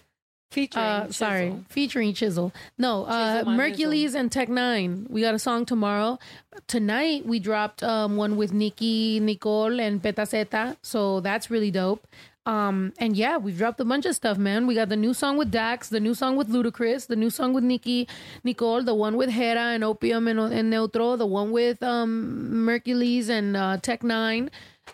[0.51, 2.53] Featuring Uh, sorry, featuring Chisel.
[2.77, 5.09] No, uh, Chisel Merkules and Tech N9ne.
[5.09, 6.19] We got a song tomorrow.
[6.67, 10.77] Tonight we dropped um, one with Nicki, Nicole, and Petaceta.
[10.83, 12.05] So that's really dope.
[12.47, 14.67] Um, and yeah, we've dropped a bunch of stuff, man.
[14.67, 17.53] We got the new song with Dax, the new song with Ludacris, the new song
[17.53, 18.09] with Nicki,
[18.43, 23.29] Nicole, the one with Hera and Opium and, and Neutro, the one with um, Merkules
[23.29, 24.49] and uh, Tech N9ne,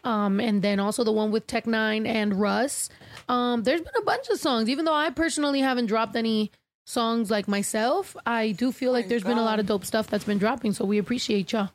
[0.05, 2.91] um, and then also the one with Tech N9ne and Russ.
[3.29, 6.51] Um, there's been a bunch of songs, even though I personally haven't dropped any
[6.85, 8.17] songs like myself.
[8.25, 10.85] I do feel like there's been a lot of dope stuff that's been dropping, so
[10.85, 11.71] we appreciate y'all.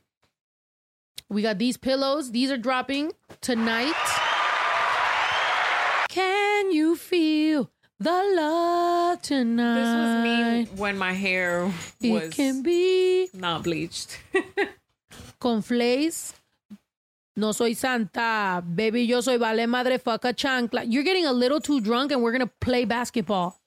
[1.29, 2.31] We got these pillows.
[2.31, 3.11] These are dropping
[3.41, 3.93] tonight.
[6.09, 7.69] Can you feel
[7.99, 9.75] the love tonight?
[9.75, 10.23] This was
[10.75, 11.71] me when my hair
[12.01, 14.19] It was can be not bleached.
[15.39, 16.33] con Flays.
[17.41, 18.61] No soy Santa.
[18.63, 20.83] Baby, yo soy vale madre fuck a chancla.
[20.87, 23.59] You're getting a little too drunk and we're going to play basketball.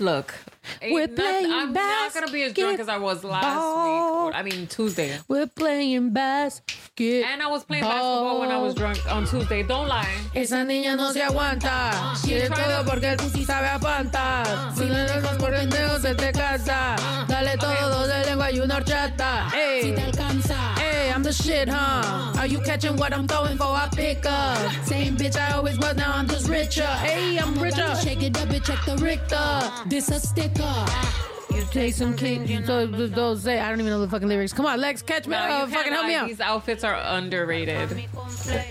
[0.00, 0.34] Look,
[0.82, 4.34] We're ain't playing I'm not gonna be as drunk as I was last week.
[4.34, 5.18] Or, I mean Tuesday.
[5.28, 7.30] We're playing basketball.
[7.30, 9.62] And I was playing basketball when I was drunk on Tuesday.
[9.62, 10.08] Don't lie.
[10.34, 12.14] Esa niña no se aguanta.
[12.24, 14.72] Quiere todo porque el pussy sabe a panta.
[14.74, 16.96] Si le dejas por pendejo se te casa.
[17.28, 19.52] Dale todo de lengua y una horchata.
[19.54, 20.83] Ey, Hey,
[21.14, 22.32] I'm the shit, huh?
[22.40, 23.66] Are you catching what I'm throwing for?
[23.66, 24.58] I pick up.
[24.84, 26.82] Same bitch I always was, now I'm just richer.
[26.82, 27.94] Hey, I'm richer.
[28.02, 29.88] Shake it up and check the Richter.
[29.88, 31.33] This a sticker.
[31.54, 33.60] You some king, you don't, don't say.
[33.60, 34.52] I don't even know the fucking lyrics.
[34.52, 35.36] Come on, Lex, catch me.
[35.36, 36.28] No, you uh, fucking help me out.
[36.28, 37.90] These outfits are underrated.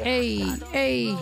[0.01, 0.39] Hey,
[0.71, 1.17] hey.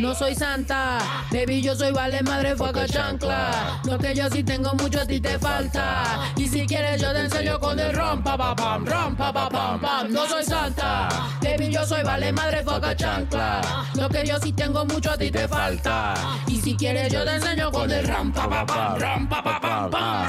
[0.00, 0.98] No soy santa,
[1.30, 3.80] baby, yo soy vale madre foca chancla.
[3.84, 6.32] Lo que yo sí tengo mucho a ti te falta.
[6.36, 9.48] Y si quieres yo te enseño con el rom pa pa pam, rom pa pa
[9.48, 10.12] pam pam.
[10.12, 11.08] No soy santa,
[11.42, 13.60] baby, yo soy vale madre foca chancla.
[13.94, 16.14] Lo que yo sí tengo mucho a ti te falta.
[16.46, 19.60] Y si quieres yo te enseño con el ram pa pa pam, ram pa pa
[19.60, 20.19] pam pam.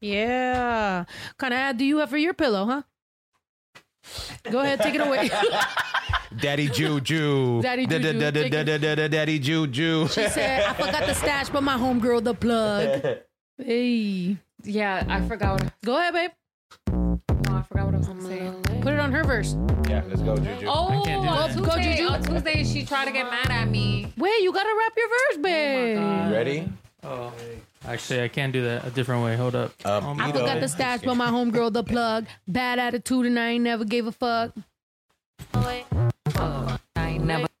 [0.00, 1.04] Yeah.
[1.38, 2.82] Kind of ad do you have for your pillow, huh?
[4.50, 5.28] Go ahead, take it away.
[6.40, 7.62] Daddy Juju.
[7.62, 10.08] Daddy Da- da- Juju, Daddy Juju.
[10.08, 13.02] She said, I forgot the stash, but my homegirl the plug.
[13.58, 14.36] Hey.
[14.62, 15.62] Yeah, I forgot.
[15.62, 16.30] What, Go ahead, babe.
[16.92, 17.20] no,
[17.56, 18.52] I forgot what I was gonna say.
[18.80, 19.56] Put it on her verse.
[19.88, 20.66] Yeah, let's go, Juju.
[20.68, 21.56] Oh, can't do on that.
[21.56, 22.08] Go, Tuesday, Juju.
[22.12, 24.12] on Tuesday, she tried to get mad at me.
[24.18, 25.96] Wait, you gotta rap your verse, oh babe.
[25.96, 26.32] God.
[26.32, 26.68] Ready?
[27.08, 27.32] Oh,
[27.86, 29.36] actually, I can't do that a different way.
[29.36, 29.72] Hold up.
[29.86, 32.26] Um, I forgot the stash, but my homegirl the plug.
[32.48, 34.52] Bad attitude, and I ain't never gave a fuck.
[35.54, 35.84] I
[36.96, 37.55] ain't never bad attitude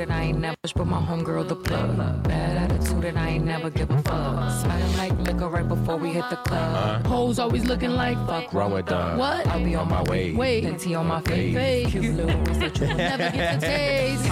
[0.00, 1.96] and I ain't never but my homegirl the plug.
[2.24, 4.50] Bad attitude and I ain't never give a fuck.
[4.62, 7.06] Smelling like liquor right before we hit the club.
[7.06, 9.18] Hoes always looking like Fuck wrong with them.
[9.18, 9.46] What?
[9.46, 10.32] I'll be on my way.
[10.32, 10.62] Wait.
[10.62, 11.54] Plenty on my face.
[11.54, 11.88] Fake.
[11.88, 14.26] Cute little wrist that you would Never get the taste.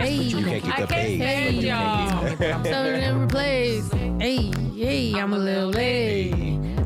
[0.00, 1.20] Hey, You can't keep I the can't pace.
[1.20, 2.64] stand y'all.
[2.64, 3.90] so in replace.
[4.20, 6.34] Hey, hey, I'm a little late.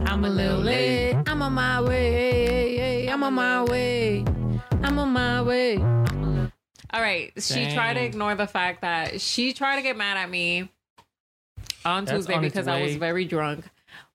[0.06, 1.16] I'm a little late.
[1.26, 2.12] I'm on my way.
[2.12, 4.24] Hey, hey, hey, I'm on my way.
[4.82, 6.47] I'm on my way.
[6.92, 7.32] All right.
[7.38, 10.68] She tried to ignore the fact that she tried to get mad at me
[11.84, 13.64] on That's Tuesday on because I was very drunk.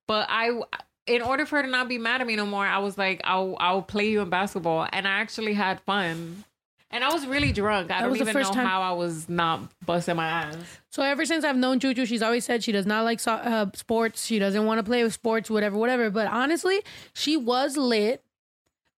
[0.08, 0.60] But I,
[1.06, 3.22] in order for her to not be mad at me no more, I was like,
[3.24, 4.88] I'll, I'll play you in basketball.
[4.92, 6.44] And I actually had fun.
[6.92, 7.86] And I was really drunk.
[7.90, 10.58] I That don't was the even know time- how I was not busting my ass.
[10.92, 13.68] So ever since I've known Juju, she's always said she does not like so- uh,
[13.74, 14.24] sports.
[14.26, 16.10] She doesn't want to play with sports, whatever, whatever.
[16.12, 16.82] But honestly,
[17.14, 18.24] she was lit.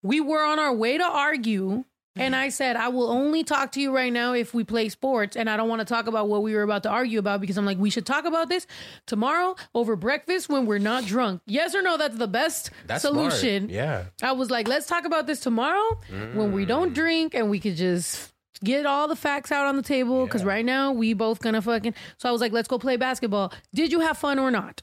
[0.02, 1.84] We were on our way to argue.
[2.16, 5.36] And I said, I will only talk to you right now if we play sports.
[5.36, 7.58] And I don't want to talk about what we were about to argue about because
[7.58, 8.66] I'm like, we should talk about this
[9.06, 11.42] tomorrow over breakfast when we're not drunk.
[11.46, 11.96] Yes or no?
[11.96, 13.68] That's the best That's solution.
[13.68, 13.70] Smart.
[13.70, 14.04] Yeah.
[14.22, 16.00] I was like, let's talk about this tomorrow
[16.34, 16.94] when we don't mm.
[16.94, 18.32] drink and we could just
[18.64, 21.94] get all the facts out on the table because right now we both gonna fucking.
[22.18, 23.52] So I was like, let's go play basketball.
[23.74, 24.82] Did you have fun or not?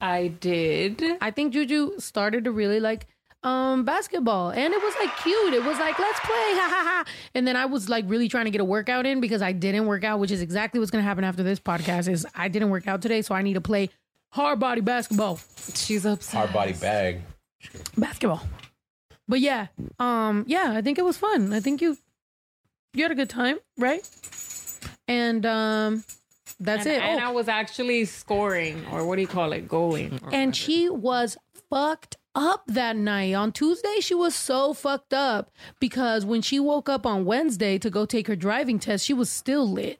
[0.00, 1.02] I did.
[1.20, 3.06] I think Juju started to really like
[3.42, 5.54] um basketball and it was like cute.
[5.54, 7.04] It was like let's play, ha ha ha.
[7.34, 9.86] And then I was like really trying to get a workout in because I didn't
[9.86, 12.08] work out, which is exactly what's gonna happen after this podcast.
[12.08, 13.88] Is I didn't work out today, so I need to play
[14.32, 15.40] hard body basketball.
[15.74, 16.34] She's upset.
[16.38, 17.22] Hard body bag.
[17.96, 18.42] Basketball.
[19.26, 19.68] But yeah,
[19.98, 21.52] um, yeah, I think it was fun.
[21.52, 21.96] I think you
[22.94, 24.06] you had a good time, right?
[25.08, 26.04] And um
[26.58, 27.02] that's and, it.
[27.02, 30.06] And Oh, I was actually scoring, or what do you call it, going.
[30.12, 30.52] and whatever.
[30.52, 31.38] she was
[31.70, 33.34] fucked up that night.
[33.34, 37.90] On Tuesday, she was so fucked up because when she woke up on Wednesday to
[37.90, 39.98] go take her driving test, she was still lit.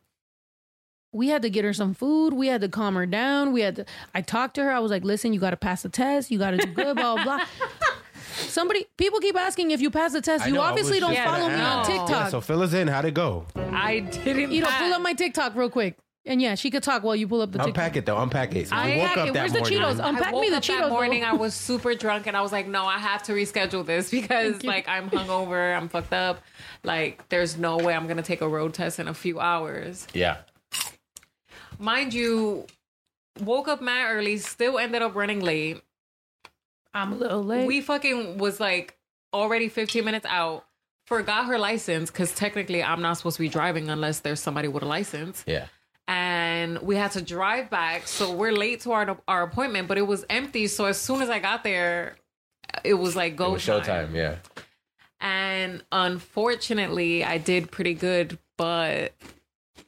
[1.13, 2.33] We had to get her some food.
[2.33, 3.53] We had to calm her down.
[3.53, 3.85] We had to.
[4.15, 4.71] I talked to her.
[4.71, 6.31] I was like, "Listen, you got to pass the test.
[6.31, 7.45] You got to do good." blah blah blah.
[8.37, 10.45] Somebody, people keep asking if you pass the test.
[10.45, 11.85] I you know, obviously don't follow gonna me on.
[11.85, 12.11] TikTok.
[12.11, 12.87] Yeah, so fill us in.
[12.87, 13.45] How'd it go?
[13.57, 14.53] I didn't.
[14.53, 14.83] you know, pass.
[14.83, 15.99] pull up my TikTok real quick.
[16.27, 17.69] And yeah, she could talk while you pull up the TikTok.
[17.69, 18.21] Unpack it though.
[18.21, 18.71] Unpack it.
[18.73, 19.33] I woke up it.
[19.33, 19.79] that Where's the morning.
[19.79, 20.07] Cheetos?
[20.07, 20.81] Unpack I woke me the up Cheetos.
[20.81, 21.25] that morning.
[21.25, 24.63] I was super drunk, and I was like, "No, I have to reschedule this because
[24.63, 26.43] like I'm hungover, I'm fucked up.
[26.85, 30.39] Like, there's no way I'm gonna take a road test in a few hours." Yeah.
[31.79, 32.67] Mind you,
[33.41, 35.81] woke up mad early, still ended up running late.
[36.93, 37.67] I'm a little late.
[37.67, 38.99] We fucking was like
[39.33, 40.67] already 15 minutes out.
[41.07, 44.83] Forgot her license because technically I'm not supposed to be driving unless there's somebody with
[44.83, 45.43] a license.
[45.47, 45.67] Yeah.
[46.11, 48.09] And we had to drive back.
[48.09, 50.67] So we're late to our our appointment, but it was empty.
[50.67, 52.17] So as soon as I got there,
[52.83, 54.13] it was like go It was showtime.
[54.13, 54.37] Yeah.
[55.21, 59.13] And unfortunately, I did pretty good, but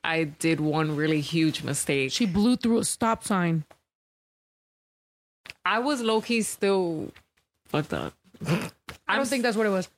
[0.05, 2.13] I did one really huge mistake.
[2.13, 3.65] she blew through a stop sign.
[5.65, 7.13] I was low key still
[7.67, 8.15] fucked up.
[9.09, 9.89] I don't think that's what it was.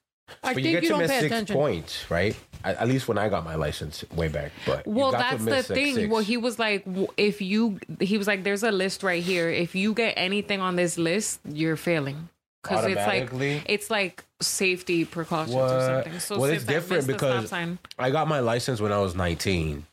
[0.42, 1.56] I But think you you, get to don't miss pay six attention.
[1.56, 2.36] points, right?
[2.64, 4.50] At, least when I got my license way back.
[4.64, 5.94] But Well, got that's the thing.
[5.94, 6.10] six.
[6.10, 6.86] Well, he was like,
[7.18, 9.50] if you, he was like, there's a list right here.
[9.50, 12.30] If you get anything on this list, you're failing.
[12.62, 13.30] Because it's like
[13.68, 16.18] it's like safety precautions or something.
[16.18, 19.14] So well, it's different missed the stop because I got my license when I was
[19.14, 19.84] 19.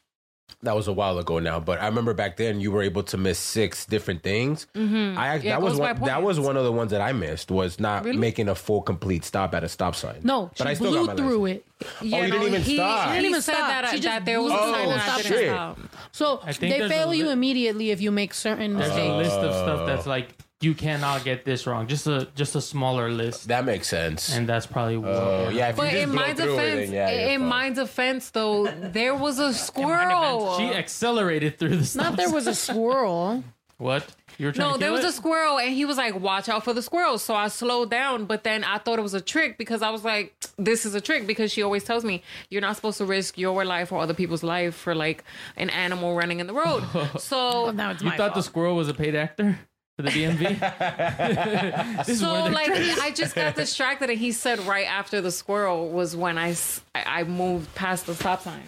[0.64, 3.18] That was a while ago now, but I remember back then you were able to
[3.18, 4.68] miss six different things.
[4.76, 5.16] I Mm-hmm.
[5.18, 8.06] Yeah, that was one, that was one of the ones that I missed was not
[8.06, 8.18] Really?
[8.20, 10.20] making a full complete stop at a stop sign.
[10.24, 11.64] No, but she I still blew got my through license.
[12.02, 12.06] it.
[12.06, 13.08] Yeah, you didn't even he, stop.
[13.08, 13.68] He She didn't even said stop.
[13.70, 15.38] that, She just that there was blew a through sign the and I stop didn't
[15.38, 15.48] sign.
[15.48, 15.80] stop.
[16.12, 19.18] So they there's a fail you immediately if you make certain There's a mistakes.
[19.18, 20.30] list of stuff that's like
[20.62, 21.88] you cannot get this wrong.
[21.88, 24.34] Just a just a smaller list, That makes sense.
[24.36, 25.10] and that's probably oh, what.
[25.10, 27.30] Oh, yeah, if you But just in blow my through it, defense, then yeah, you're
[27.32, 27.50] in fine.
[27.50, 30.58] my defense though, there was a squirrel.
[30.58, 33.44] She accelerated through the stop Not there was a squirrel.
[33.82, 34.06] What
[34.38, 35.10] you were trying No, to there kill was it?
[35.10, 38.26] a squirrel, and he was like, "Watch out for the squirrels." So I slowed down,
[38.26, 41.02] but then I thought it was a trick because I was like, "This is a
[41.02, 42.22] trick," because she always tells me
[42.52, 45.24] you're not supposed to risk your life or other people's life for like
[45.58, 46.84] an animal running in the road.
[47.20, 48.46] So, Now it's You my thought the fault.
[48.46, 49.58] squirrel was a paid actor
[50.02, 52.06] for the DMV?
[52.06, 53.00] this so one of like tricks.
[53.02, 56.56] I just got distracted, and he said right after the squirrel was when I
[56.96, 58.64] I moved past the stop sign.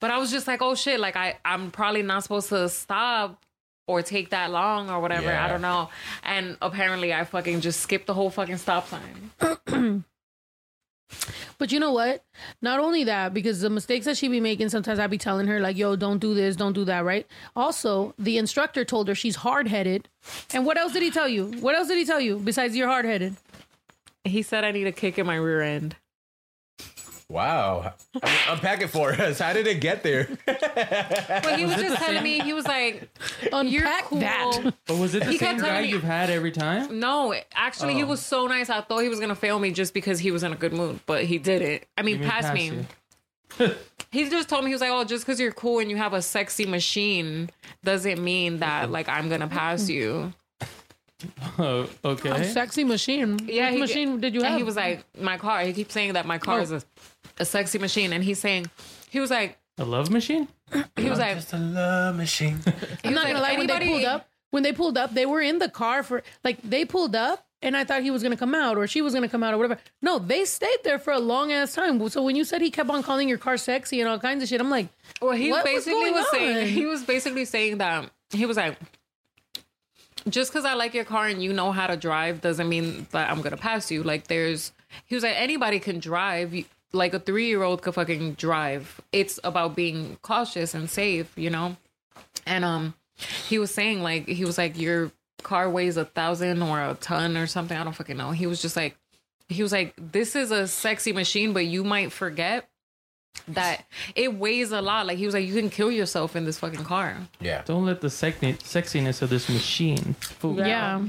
[0.00, 3.44] But I was just like, "Oh shit!" Like I I'm probably not supposed to stop.
[3.86, 5.32] Or take that long or whatever.
[5.32, 5.88] I don't know.
[6.22, 10.04] And apparently I fucking just skipped the whole fucking stop sign.
[11.58, 12.24] But you know what?
[12.62, 15.60] Not only that, because the mistakes that she be making, sometimes I be telling her
[15.60, 17.26] like, "Yo, don't do this, don't do that." Right?
[17.56, 20.08] Also, the instructor told her she's hard headed.
[20.52, 21.46] And what else did he tell you?
[21.60, 23.36] What else did he tell you besides you're hard headed?
[24.24, 25.96] He said I need a kick in my rear end.
[27.30, 27.92] Wow.
[28.48, 29.38] Unpack it for us.
[29.38, 30.28] How did it get there?
[30.46, 33.08] But he was just telling me, he was like,
[33.52, 34.20] You're Unpack cool.
[34.20, 34.74] that.
[34.86, 36.98] but was it the He same guy me- you've had every time?
[36.98, 38.06] No, actually, he Oh.
[38.06, 38.70] was so nice.
[38.70, 40.72] I thought he was going to fail me just because he was in a good
[40.72, 41.84] mood, but he didn't.
[41.98, 42.86] I mean, You mean pass pass me.
[44.10, 46.14] He just told me, he was like, Oh, just because you're cool and you have
[46.14, 47.50] a sexy machine
[47.84, 50.32] doesn't mean that, like, I'm going to pass you.
[51.58, 52.44] Oh, A okay.
[52.44, 53.40] sexy machine.
[53.44, 54.56] Yeah, What he- machine did you and have?
[54.58, 55.62] he was like, My car.
[55.62, 56.62] He keeps saying that my car Oh.
[56.62, 56.80] is a,
[57.40, 58.12] a sexy machine.
[58.12, 58.66] And he's saying,
[59.10, 60.48] He was like, A love machine?
[60.96, 62.58] He was like, Just a love machine.
[63.04, 63.56] I'm not like, gonna lie.
[63.56, 66.60] When they pulled up, when they pulled up, they were in the car for like
[66.62, 69.28] they pulled up, and I thought he was gonna come out or she was gonna
[69.28, 69.80] come out or whatever.
[70.02, 72.06] No, they stayed there for a long ass time.
[72.08, 74.48] So when you said he kept on calling your car sexy and all kinds of
[74.48, 74.88] shit, I'm like,
[75.20, 76.30] Well, he What was basically going was, on?
[76.32, 78.76] saying he was basically saying that um, he was like,
[80.28, 83.30] just because I like your car and you know how to drive doesn't mean that
[83.30, 84.02] I'm gonna pass you.
[84.02, 84.72] Like, there's
[85.06, 86.52] he was like anybody can drive.
[86.92, 89.00] You- Like a three year old could fucking drive.
[89.12, 91.76] It's about being cautious and safe, you know.
[92.46, 92.94] And um,
[93.48, 95.10] he was saying like he was like your
[95.42, 97.76] car weighs a thousand or a ton or something.
[97.76, 98.30] I don't fucking know.
[98.30, 98.96] He was just like
[99.48, 102.68] he was like this is a sexy machine, but you might forget
[103.48, 103.84] that
[104.16, 105.06] it weighs a lot.
[105.06, 107.16] Like he was like, you can kill yourself in this fucking car.
[107.40, 107.62] Yeah.
[107.64, 110.64] Don't let the sexiness of this machine fool you.
[110.66, 111.02] yeah.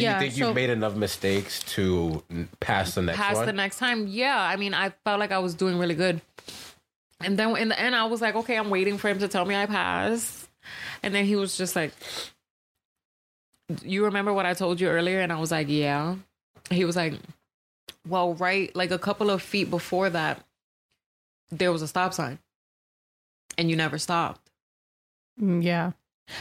[0.00, 2.22] Do Yeah, you think so- you've made enough mistakes to
[2.60, 3.46] pass the next past one?
[3.46, 4.06] the next time.
[4.08, 6.20] Yeah, I mean, I felt like I was doing really good.
[7.20, 9.44] And then in the end, I was like, okay, I'm waiting for him to tell
[9.44, 10.48] me I passed.
[11.02, 11.92] And then he was just like,
[13.82, 15.20] you remember what I told you earlier?
[15.20, 16.16] And I was like, yeah.
[16.70, 17.14] He was like,
[18.08, 20.42] well, right, like a couple of feet before that,
[21.50, 22.38] there was a stop sign.
[23.58, 24.50] And you never stopped.
[25.40, 25.92] Mm, Yeah.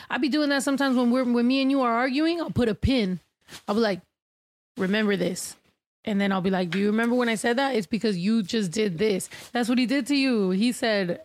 [0.10, 2.70] I'd be doing that sometimes when we're when me and you are arguing, I'll put
[2.70, 3.20] a pin.
[3.68, 4.02] I'll be like,
[4.78, 5.56] remember this.
[6.06, 7.76] And then I'll be like, Do you remember when I said that?
[7.76, 9.30] It's because you just did this.
[9.52, 10.52] That's what he did to you.
[10.52, 11.22] He said,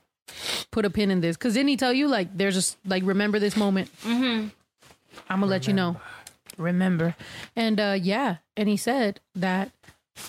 [0.71, 1.37] put a pin in this.
[1.37, 3.91] Cause didn't he tell you like there's just like remember this moment?
[4.03, 4.49] Mm-hmm.
[5.29, 6.01] I'm gonna let you know.
[6.57, 7.15] Remember.
[7.57, 8.37] And uh yeah.
[8.57, 9.71] And he said that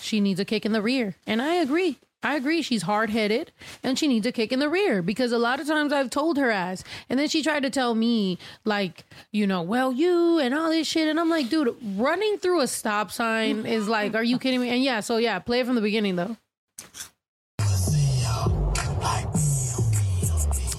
[0.00, 1.16] she needs a kick in the rear.
[1.26, 1.98] And I agree.
[2.26, 2.60] I agree.
[2.60, 3.52] She's hard headed
[3.84, 6.38] and she needs a kick in the rear because a lot of times I've told
[6.38, 6.82] her ass.
[7.08, 10.88] And then she tried to tell me, like, you know, well, you and all this
[10.88, 11.06] shit.
[11.06, 14.70] And I'm like, dude, running through a stop sign is like, are you kidding me?
[14.70, 16.36] And yeah, so yeah, play it from the beginning though.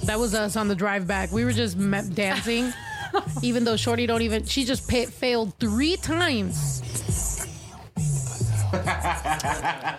[0.03, 1.31] That was us on the drive back.
[1.31, 1.77] We were just
[2.13, 2.73] dancing,
[3.41, 4.43] even though Shorty don't even.
[4.43, 6.81] She just pa- failed three times.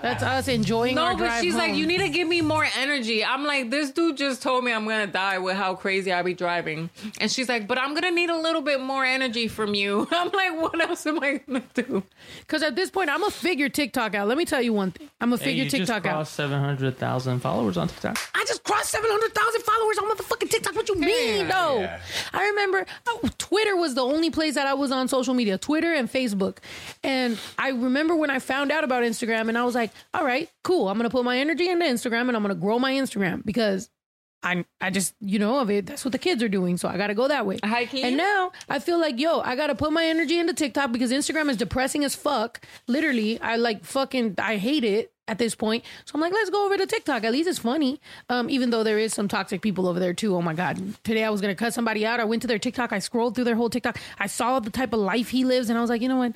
[0.03, 2.67] That's us enjoying No, our but drive she's like, you need to give me more
[2.79, 3.25] energy.
[3.25, 6.35] I'm like, this dude just told me I'm gonna die with how crazy I be
[6.35, 6.91] driving.
[7.21, 10.07] And she's like, but I'm gonna need a little bit more energy from you.
[10.13, 12.03] I'm like, what else am I gonna do?
[12.41, 14.29] Because at this point, I'm gonna figure TikTok out.
[14.29, 15.09] Let me tell you one thing.
[15.21, 16.27] I'm gonna Hey, figure you TikTok just out.
[16.29, 18.19] seven hundred thousand followers on TikTok.
[18.35, 20.75] I just crossed 700,000 followers on motherfucking TikTok.
[20.75, 21.81] What you mean, though?
[21.81, 22.01] Yeah.
[22.33, 25.93] I remember oh, Twitter was the only place that I was on social media, Twitter
[25.95, 26.59] and Facebook.
[27.03, 30.51] And I remember when I found out about Instagram and I was like, all right,
[30.65, 30.89] cool.
[30.89, 33.45] I'm going to put my energy into Instagram and I'm going to grow my Instagram
[33.45, 33.91] because
[34.43, 35.87] I I just, you know, of it.
[35.87, 36.77] That's what the kids are doing.
[36.77, 37.59] So I got to go that way.
[38.05, 41.11] And now I feel like, yo, I got to put my energy into TikTok because
[41.11, 42.65] Instagram is depressing as fuck.
[42.87, 45.85] Literally, I like fucking, I hate it at this point.
[46.05, 47.25] So I'm like, let's go over to TikTok.
[47.25, 48.01] At least it's funny.
[48.29, 50.35] Um, even though there is some toxic people over there too.
[50.35, 50.79] Oh my God.
[51.05, 52.19] Today I was to cut somebody out.
[52.19, 52.93] I went to their TikTok.
[52.93, 53.99] I scrolled through their whole TikTok.
[54.19, 55.69] I saw the type of life he lives.
[55.69, 56.33] And I was like, you know what?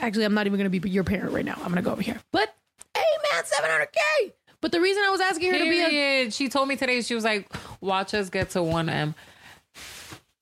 [0.00, 1.54] Actually, I'm not even going to be your parent right now.
[1.56, 2.20] I'm going to go over here.
[2.32, 2.54] But
[2.94, 3.02] hey,
[3.32, 4.32] man, 700K.
[4.60, 7.14] But the reason I was asking her to be a She told me today, she
[7.14, 9.14] was like, watch us get to 1M.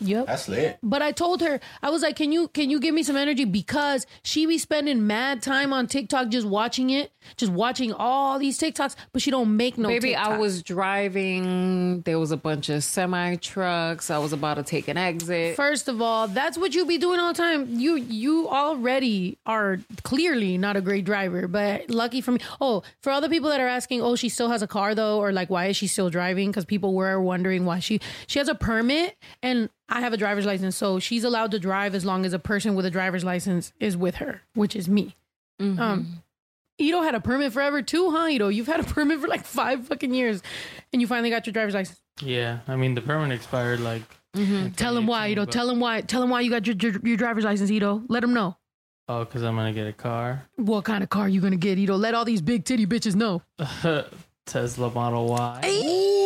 [0.00, 0.26] Yep.
[0.26, 0.78] That's lit.
[0.82, 3.44] But I told her, I was like, can you can you give me some energy?
[3.44, 8.58] Because she be spending mad time on TikTok just watching it, just watching all these
[8.58, 12.02] TikToks, but she don't make no Baby, I was driving.
[12.02, 14.10] There was a bunch of semi trucks.
[14.10, 15.56] I was about to take an exit.
[15.56, 17.78] First of all, that's what you be doing all the time.
[17.78, 22.40] You you already are clearly not a great driver, but lucky for me.
[22.60, 25.18] Oh, for all the people that are asking, oh, she still has a car though,
[25.18, 26.50] or like why is she still driving?
[26.50, 30.46] Because people were wondering why she she has a permit and I have a driver's
[30.46, 33.72] license, so she's allowed to drive as long as a person with a driver's license
[33.80, 35.16] is with her, which is me.
[35.60, 36.22] Um,
[36.80, 38.26] Ito had a permit forever too, huh?
[38.28, 40.42] Ito, you've had a permit for like five fucking years,
[40.92, 42.00] and you finally got your driver's license.
[42.22, 44.02] Yeah, I mean the permit expired like.
[44.36, 44.54] Mm-hmm.
[44.54, 45.44] in Tell him why, 2018, Ito.
[45.46, 46.00] but- Tell him why.
[46.02, 48.02] Tell him why you got your, your, your driver's license, Ito.
[48.08, 48.56] Let him know.
[49.08, 50.46] Oh, because I'm gonna get a car.
[50.56, 51.96] What kind of car you gonna get, Ito?
[51.96, 53.42] Let all these big titty bitches know.
[54.46, 55.60] Tesla Model Y.
[55.62, 56.19] that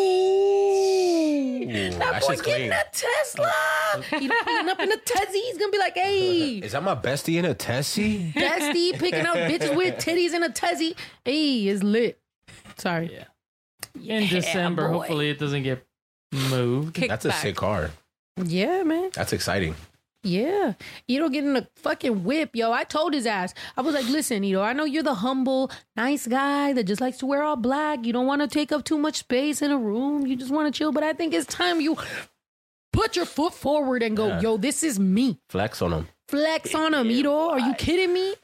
[1.75, 2.73] that boy getting clean.
[2.73, 3.53] a Tesla.
[4.19, 5.39] He pulling up in a Tessie.
[5.41, 8.33] He's gonna be like, hey, Is that my bestie in a Tessie?
[8.35, 10.97] bestie, picking out bitches with titties in a Tessie.
[11.25, 12.19] Hey, is lit.
[12.77, 13.11] Sorry.
[14.01, 14.19] Yeah.
[14.19, 14.95] In December, boy.
[14.99, 15.87] hopefully it doesn't get
[16.33, 16.97] moved.
[16.97, 17.91] That's a sick car.
[18.43, 19.11] Yeah, man.
[19.15, 19.77] That's exciting.
[20.25, 20.73] Yeah.
[21.07, 22.73] Ito getting a fucking whip, yo.
[22.73, 23.55] I told his ass.
[23.77, 27.19] I was like, listen, Ito, I know you're the humble, nice guy that just likes
[27.19, 28.05] to wear all black.
[28.07, 30.27] You don't want to take up too much space in a room.
[30.27, 30.93] You just want to chill.
[30.93, 31.97] But I think it's time you
[32.93, 34.41] put your foot forward and go, Yeah.
[34.41, 35.39] yo, this is me.
[35.49, 36.09] Flex on him.
[36.29, 37.51] Flex on him, Ito.
[37.51, 38.35] Are you kidding me?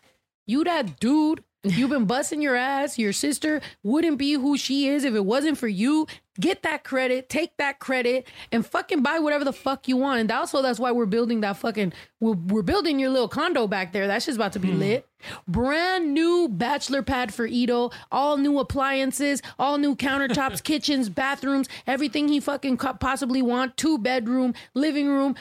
[0.46, 1.42] You that dude.
[1.62, 2.98] You've been busting your ass.
[2.98, 6.06] Your sister wouldn't be who she is if it wasn't for you.
[6.40, 10.20] Get that credit, take that credit, and fucking buy whatever the fuck you want.
[10.20, 11.92] And also, that's why we're building that fucking.
[12.18, 14.06] We're, we're building your little condo back there.
[14.06, 14.78] That's just about to be hmm.
[14.78, 15.08] lit.
[15.46, 17.90] Brand new bachelor pad for Ito.
[18.10, 23.76] All new appliances, all new countertops, kitchens, bathrooms, everything he fucking possibly want.
[23.76, 25.36] Two bedroom, living room,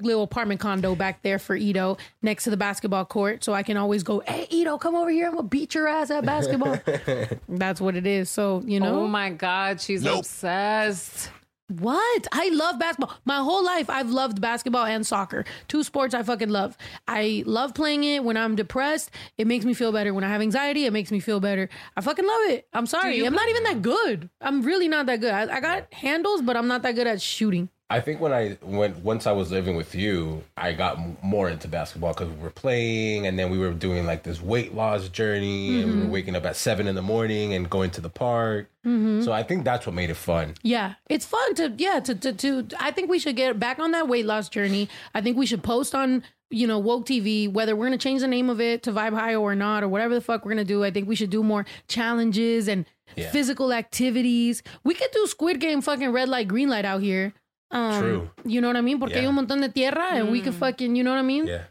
[0.00, 3.44] little apartment condo back there for Ito next to the basketball court.
[3.44, 5.26] So I can always go, hey, Ito, come over here.
[5.26, 6.78] I'm going to beat your ass at basketball.
[7.48, 8.30] That's what it is.
[8.30, 9.00] So, you know.
[9.00, 11.30] Oh my God, she's obsessed.
[11.68, 12.26] What?
[12.32, 13.14] I love basketball.
[13.26, 15.44] My whole life, I've loved basketball and soccer.
[15.68, 16.78] Two sports I fucking love.
[17.06, 19.10] I love playing it when I'm depressed.
[19.36, 20.14] It makes me feel better.
[20.14, 21.68] When I have anxiety, it makes me feel better.
[21.94, 22.68] I fucking love it.
[22.72, 23.22] I'm sorry.
[23.22, 24.30] I'm not even that good.
[24.40, 25.30] I'm really not that good.
[25.32, 27.68] I, I got handles, but I'm not that good at shooting.
[27.90, 31.48] I think when I went once I was living with you, I got m- more
[31.48, 35.08] into basketball because we were playing, and then we were doing like this weight loss
[35.08, 36.10] journey, and we were mm-hmm.
[36.10, 38.68] waking up at seven in the morning and going to the park.
[38.86, 39.22] Mm-hmm.
[39.22, 40.54] So I think that's what made it fun.
[40.62, 42.68] Yeah, it's fun to yeah to, to to.
[42.78, 44.90] I think we should get back on that weight loss journey.
[45.14, 48.28] I think we should post on you know woke TV whether we're gonna change the
[48.28, 50.84] name of it to Vibe High or not or whatever the fuck we're gonna do.
[50.84, 52.84] I think we should do more challenges and
[53.16, 53.30] Yeah.
[53.30, 54.62] physical activities.
[54.84, 57.32] We could do Squid Game fucking red light green light out here.
[57.70, 58.30] Um, True.
[58.44, 58.98] You know what I mean?
[58.98, 59.28] Porque hay Yeah.
[59.28, 61.46] un montón de tierra and we could fucking you know what I mean?
[61.46, 61.64] Yeah.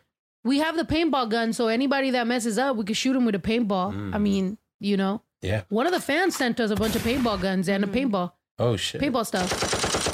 [0.44, 3.36] We have the paintball gun, so anybody that messes up, we can shoot them with
[3.36, 4.14] a paintball.
[4.14, 5.64] I mean, you know, Yeah.
[5.69, 8.78] one of the fans sent us a bunch of paintball guns and a paintball Oh
[8.78, 9.02] shit.
[9.02, 9.49] paintball stuff.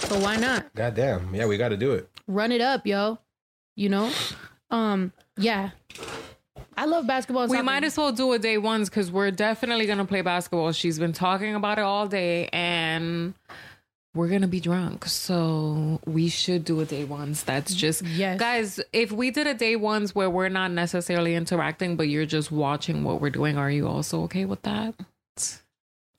[0.09, 1.33] So why not God damn.
[1.35, 2.09] Yeah, we got to do it.
[2.27, 3.19] run it up, yo?
[3.75, 4.09] You know,
[4.71, 5.71] um, yeah.
[6.75, 7.43] I love basketball.
[7.43, 10.71] and We might as well do a day ones because we're definitely gonna play basketball.
[10.71, 13.33] She's been talking about it all day, and
[14.15, 17.43] we're gonna be drunk, so we should do a day ones.
[17.43, 18.39] That's just Yes.
[18.39, 18.79] guys.
[18.93, 23.03] If we did a day ones where we're not necessarily interacting, but you're just watching
[23.03, 24.93] what we're doing, are you also okay with that?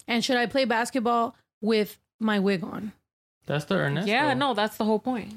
[0.08, 2.92] And should I play basketball with my wig on?
[3.46, 4.10] That's the Ernesto.
[4.10, 5.34] Yeah, no, that's the whole point.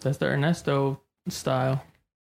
[0.00, 1.82] That's the Ernesto style.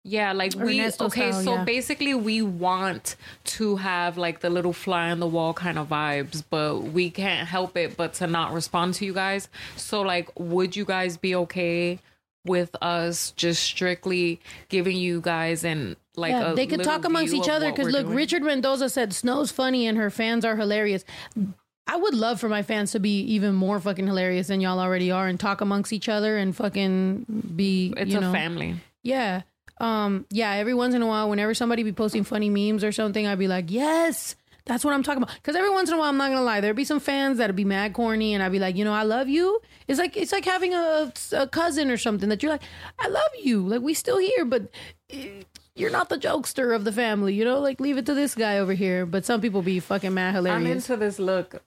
[0.09, 1.65] Yeah, like we Ernesto okay, style, so yeah.
[1.65, 6.45] basically we want to have like the little fly on the wall kind of vibes,
[6.49, 9.49] but we can't help it but to not respond to you guys.
[9.75, 11.99] So like would you guys be okay
[12.45, 17.35] with us just strictly giving you guys and like yeah, a they could talk amongst
[17.35, 18.17] each other because look, doing?
[18.17, 21.05] Richard Mendoza said Snow's funny and her fans are hilarious.
[21.89, 25.11] I would love for my fans to be even more fucking hilarious than y'all already
[25.11, 27.93] are and talk amongst each other and fucking be.
[27.97, 28.77] it's a know, family.
[29.03, 29.43] Yeah.
[29.79, 33.27] Um, yeah, every once in a while, whenever somebody be posting funny memes or something,
[33.27, 35.35] I'd be like, yes, that's what I'm talking about.
[35.35, 37.55] Because every once in a while, I'm not gonna lie, there'd be some fans that'd
[37.57, 39.61] be mad corny, and I'd be like, you know, I love you.
[39.87, 42.63] It's like it's like having a, a cousin or something that you're like,
[42.99, 43.67] I love you.
[43.67, 44.69] Like we still here, but
[45.11, 45.43] eh,
[45.75, 47.35] you're not the jokester of the family.
[47.35, 49.07] You know, like leave it to this guy over here.
[49.07, 50.61] But some people be fucking mad hilarious.
[50.61, 51.63] I'm into this look.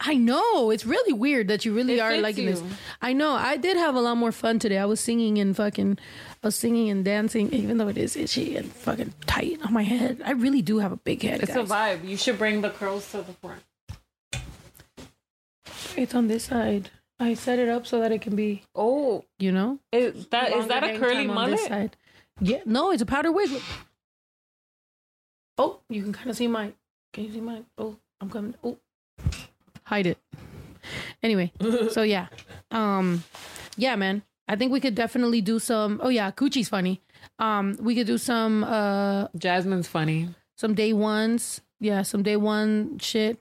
[0.00, 2.62] I know it's really weird that you really It are liking this.
[3.02, 3.32] I know.
[3.32, 4.78] I did have a lot more fun today.
[4.78, 5.98] I was singing and fucking,
[6.50, 10.22] Singing and dancing, even though it is itchy and fucking tight on my head.
[10.24, 11.42] I really do have a big head.
[11.42, 12.06] It's a vibe.
[12.06, 13.62] You should bring the curls to the front.
[15.96, 16.90] It's on this side.
[17.20, 20.68] I set it up so that it can be, Oh, you know, is that is
[20.68, 21.58] that a curly mullet?
[21.60, 21.96] side.
[22.40, 23.50] Yeah, no, it's a powder wig.
[25.56, 26.72] Oh, you can kind of see my.
[27.12, 27.62] Can you see my?
[27.76, 28.54] Oh, I'm coming.
[28.62, 28.78] Oh,
[29.82, 30.18] hide it.
[31.22, 31.52] Anyway,
[31.90, 32.28] so yeah,
[32.70, 33.24] um,
[33.76, 34.22] yeah, man.
[34.48, 36.00] I think we could definitely do some.
[36.02, 37.02] Oh yeah, Coochie's funny.
[37.38, 40.28] Um, we could do some uh Jasmine's funny.
[40.56, 41.60] some day ones.
[41.80, 43.38] Yeah, some day one shit.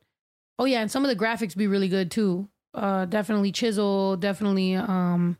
[0.59, 2.47] Oh yeah, and some of the graphics be really good too.
[2.73, 4.17] Uh, definitely chisel.
[4.17, 5.37] Definitely um,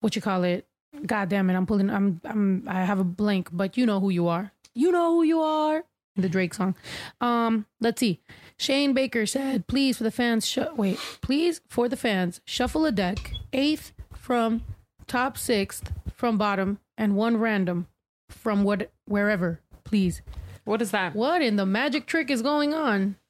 [0.00, 0.66] what you call it?
[1.04, 1.54] God damn it!
[1.54, 1.90] I'm pulling.
[1.90, 2.20] I'm.
[2.24, 2.64] I'm.
[2.66, 4.52] I have a blank, but you know who you are.
[4.74, 5.84] You know who you are.
[6.16, 6.74] The Drake song.
[7.20, 8.20] Um, let's see.
[8.56, 10.46] Shane Baker said, "Please for the fans.
[10.48, 12.40] Sh- wait, please for the fans.
[12.46, 13.32] Shuffle a deck.
[13.52, 14.62] Eighth from
[15.08, 17.86] top, sixth from bottom, and one random
[18.28, 19.60] from what wherever.
[19.84, 20.22] Please.
[20.64, 21.14] What is that?
[21.14, 23.16] What in the magic trick is going on?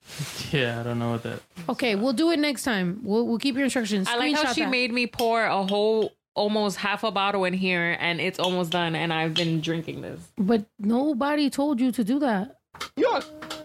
[0.51, 1.41] Yeah, I don't know what that.
[1.69, 3.01] Okay, we'll do it next time.
[3.03, 4.09] We'll we'll keep your instructions.
[4.09, 4.71] I like how Screenshot she that.
[4.71, 8.95] made me pour a whole almost half a bottle in here and it's almost done
[8.97, 10.21] and I've been drinking this.
[10.39, 12.57] But nobody told you to do that.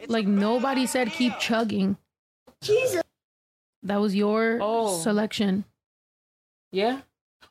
[0.07, 1.95] Like nobody said keep chugging.
[2.61, 3.01] Jesus.
[3.83, 4.97] That was your Oh.
[4.97, 5.63] selection.
[6.71, 7.01] Yeah.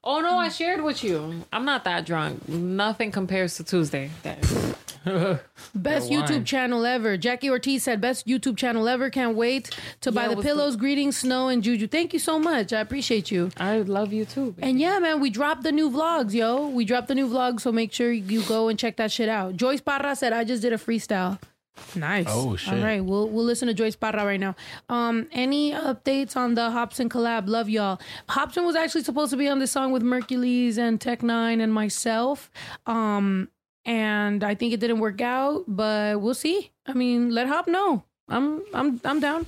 [0.05, 1.45] Oh no, I shared with you.
[1.53, 2.49] I'm not that drunk.
[2.49, 4.11] Nothing compares to Tuesday.
[5.05, 5.43] Best
[5.75, 6.45] That YouTube wine.
[6.45, 7.17] channel ever.
[7.17, 9.11] Jackie Ortiz said best YouTube channel ever.
[9.11, 10.77] Can't wait to buy the what's pillows.
[10.77, 11.89] Greetings, Snow and Juju.
[11.89, 12.73] Thank you so much.
[12.73, 13.51] I appreciate you.
[13.57, 14.53] I love you too.
[14.53, 14.69] baby.
[14.71, 16.69] And yeah, man, we dropped the new vlogs, yo.
[16.69, 19.57] We dropped the new vlogs, so make sure you go and check that shit out.
[19.57, 21.41] Joyce Parra said, "I just did a freestyle."
[21.95, 22.27] Nice.
[22.29, 22.75] Oh, shit.
[22.75, 24.55] All right, we'll we'll listen to Joyce Parra right now.
[24.89, 27.49] Um, any updates on the Hopsin collab?
[27.49, 28.01] Love y'all.
[28.29, 31.73] Hopsin was actually supposed to be on this song with Merkules and Tech N9ne and
[31.73, 32.51] myself.
[32.87, 33.49] Um,
[33.85, 36.71] and I think it didn't work out, but we'll see.
[36.87, 38.05] I mean, let Hop know.
[38.29, 39.47] I'm I'm I'm down.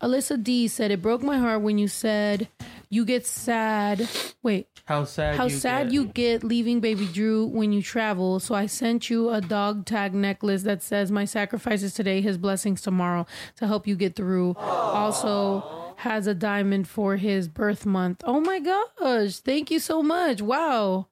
[0.00, 2.48] Alyssa D said it broke my heart when you said
[2.88, 4.08] you get sad.
[4.42, 5.36] Wait, How sad?
[5.36, 5.92] how you sad get.
[5.92, 8.40] you get leaving baby Drew when you travel.
[8.40, 12.80] So I sent you a dog tag necklace that says my sacrifices today, his blessings
[12.80, 14.54] tomorrow to help you get through.
[14.54, 18.22] Also has a diamond for his birth month.
[18.24, 19.40] Oh my gosh.
[19.40, 20.40] Thank you so much.
[20.40, 21.08] Wow.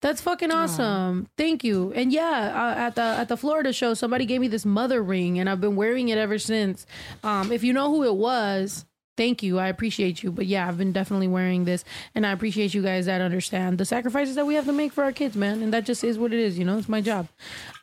[0.00, 1.28] That's fucking awesome.
[1.36, 1.92] Thank you.
[1.92, 5.38] And yeah, uh, at the at the Florida show, somebody gave me this mother ring,
[5.38, 6.86] and I've been wearing it ever since.
[7.22, 8.86] Um, if you know who it was,
[9.20, 9.58] Thank you.
[9.58, 10.32] I appreciate you.
[10.32, 11.84] But yeah, I've been definitely wearing this
[12.14, 15.04] and I appreciate you guys that understand the sacrifices that we have to make for
[15.04, 15.62] our kids, man.
[15.62, 16.78] And that just is what it is, you know?
[16.78, 17.28] It's my job.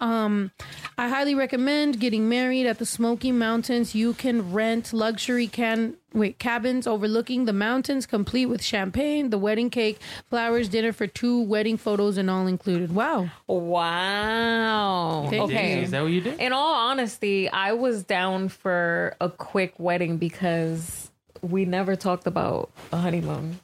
[0.01, 0.49] Um
[0.97, 3.93] I highly recommend getting married at the Smoky Mountains.
[3.93, 9.69] You can rent luxury can wait cabins overlooking the mountains, complete with champagne, the wedding
[9.69, 9.99] cake,
[10.31, 12.95] flowers, dinner for two, wedding photos, and all included.
[12.95, 13.29] Wow.
[13.45, 15.27] Wow.
[15.29, 15.75] Thank okay.
[15.75, 15.83] you.
[15.83, 16.39] Is that what you did?
[16.39, 21.06] In all honesty, I was down for a quick wedding because
[21.41, 23.59] we never talked about a honeymoon.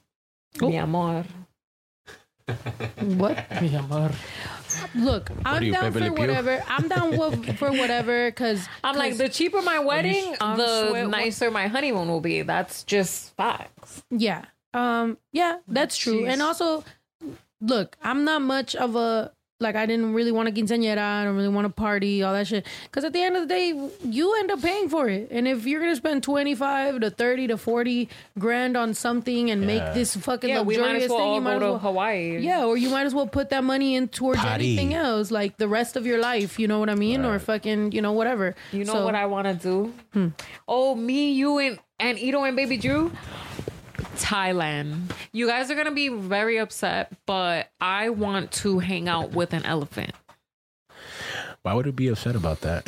[0.62, 1.26] Mi amor.
[3.00, 3.46] What?
[3.62, 4.12] Mi amor.
[4.96, 6.20] Look, I'm are you, down Pepe for Le Pew?
[6.20, 6.64] whatever.
[6.68, 7.14] I'm down
[7.58, 12.22] for whatever because I'm like, the cheaper my wedding, the swear- nicer my honeymoon will
[12.22, 12.42] be.
[12.42, 14.04] That's just facts.
[14.10, 14.46] Yeah.
[14.74, 16.24] Um yeah, that's true.
[16.24, 16.30] Jeez.
[16.30, 16.84] And also
[17.62, 19.32] look, I'm not much of a
[19.64, 22.46] like I didn't really want to quinceañera, I don't really want to party, all that
[22.48, 22.66] shit.
[22.92, 23.74] Cuz at the end of the day,
[24.04, 25.30] you end up paying for it.
[25.32, 29.66] And if you're going to spend 25 to 30 to 40 grand on something and
[29.66, 31.62] make this fucking Yeah, we luxurious might as well thing, all you might go as
[31.62, 32.38] to well Hawaii.
[32.40, 34.54] Yeah, or you might as well put that money in towards Party.
[34.78, 37.26] anything else, like the rest of your life, you know what I mean?
[37.26, 37.42] Or Right.
[37.42, 38.56] fucking, you know, whatever.
[38.72, 39.94] You know So- what I want to do?
[40.14, 40.28] Hmm.
[40.68, 43.12] Oh, me, you, and and Ito and Baby Drew.
[44.18, 45.12] Thailand.
[45.32, 49.66] You guys are gonna be very upset, but I want to hang out with an
[49.66, 50.12] elephant.
[51.64, 52.86] Why would it be upset about that?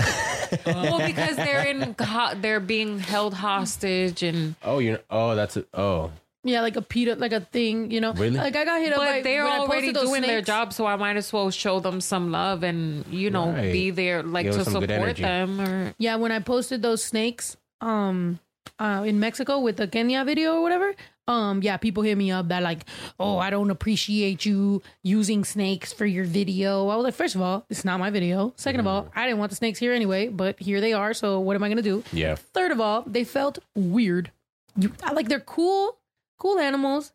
[0.65, 4.99] well, because they're in, ho- they're being held hostage, and oh, you.
[5.10, 5.68] Oh, that's it.
[5.73, 6.11] Oh,
[6.43, 8.11] Yeah, like a PETA, like a thing, you know.
[8.14, 8.35] Really?
[8.38, 10.73] Like I got hit up but they're when I already posted those doing their job,
[10.73, 13.72] so I might as well show them some love and you know Right.
[13.72, 15.61] be there, like Give to us some good support them.
[15.61, 18.39] Or Yeah, when I posted those snakes um
[18.80, 20.93] uh in Mexico with the Kenya video or whatever,
[21.27, 22.85] um yeah, people hit me up that like,
[23.19, 27.41] "Oh, I don't appreciate you using snakes for your video." I was like, first of
[27.41, 28.53] all, it's not my video.
[28.57, 31.39] 2nd of all, I didn't want the snakes here anyway, but here they are, so
[31.39, 32.03] what am I going to do?
[32.11, 32.35] yeah.
[32.35, 34.31] Third of all, they felt weird.
[34.77, 35.97] You I like they're cool,
[36.38, 37.11] cool animals,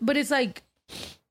[0.00, 0.62] but it's like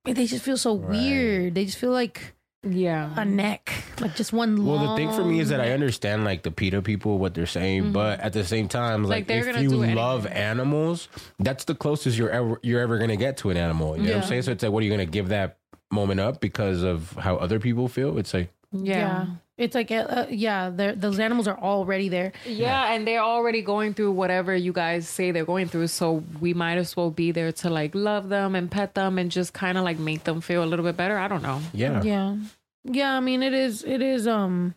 [0.05, 1.55] they just feel so weird.
[1.55, 2.33] They just feel like
[2.63, 6.25] yeah, a neck, like just one Well, the thing for me is that I understand
[6.25, 9.09] like the PETA people what they're saying, but at the same time, Mm-hmm.
[9.11, 11.07] Like, like, if you do love animals,
[11.39, 13.95] that's the closest you're ever you're ever gonna get to an animal.
[13.97, 14.41] You know what I'm saying?
[14.43, 15.57] So it's like, what are you gonna give that
[15.91, 18.17] moment up because of how other people feel?
[18.17, 19.27] It's like, yeah.
[19.57, 22.31] It's like, uh, uh, yeah, those animals are already there.
[22.45, 26.53] Yeah, and they're already going through whatever you guys say they're going through, so we
[26.53, 29.77] might as well be there to like love them and pet them and just kind
[29.77, 31.17] of like make them feel a little bit better.
[31.17, 31.59] I don't know.
[31.73, 32.37] yeah, Yeah.
[32.83, 34.75] Yeah, I mean it is it is um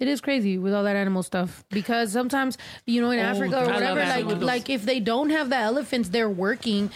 [0.00, 3.62] it is crazy with all that animal stuff because sometimes you know in Oh, Africa
[3.62, 4.42] or whatever like animals.
[4.42, 6.90] like if they don't have the elephants they're working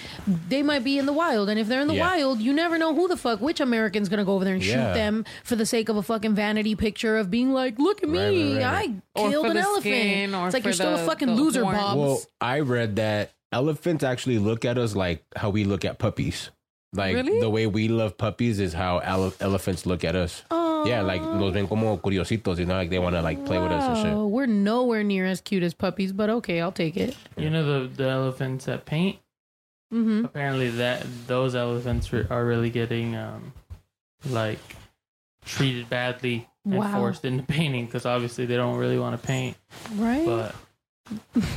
[0.48, 2.08] they might be in the wild and if they're in the Yeah.
[2.08, 4.64] wild you never know who the fuck which American's going to go over there and
[4.64, 4.74] Yeah.
[4.92, 8.08] shoot them for the sake of a fucking vanity picture of being like look at
[8.08, 8.90] me Right, right, right.
[9.16, 9.94] I Or killed an elephant
[10.34, 11.78] it's like you're still the- a fucking loser horns.
[11.78, 15.98] Bob Well, I read that elephants actually look at us like how we look at
[15.98, 16.50] puppies.
[16.92, 17.38] Like Really?
[17.40, 20.42] the way we love puppies is how ele- elephants look at us.
[20.50, 23.58] Oh, Yeah, like los ven como curiositos, you know, like they want to like play
[23.58, 24.14] with us and shit.
[24.16, 27.64] Wow, we're nowhere near as cute as puppies but okay I'll take it You know
[27.82, 29.18] the the elephants that paint.
[29.92, 33.52] mhm Apparently, that those elephants re- are really getting um
[34.28, 34.58] like
[35.44, 36.92] treated badly and Wow.
[36.98, 39.56] forced into painting because obviously they don't really want to paint,
[39.96, 40.54] right but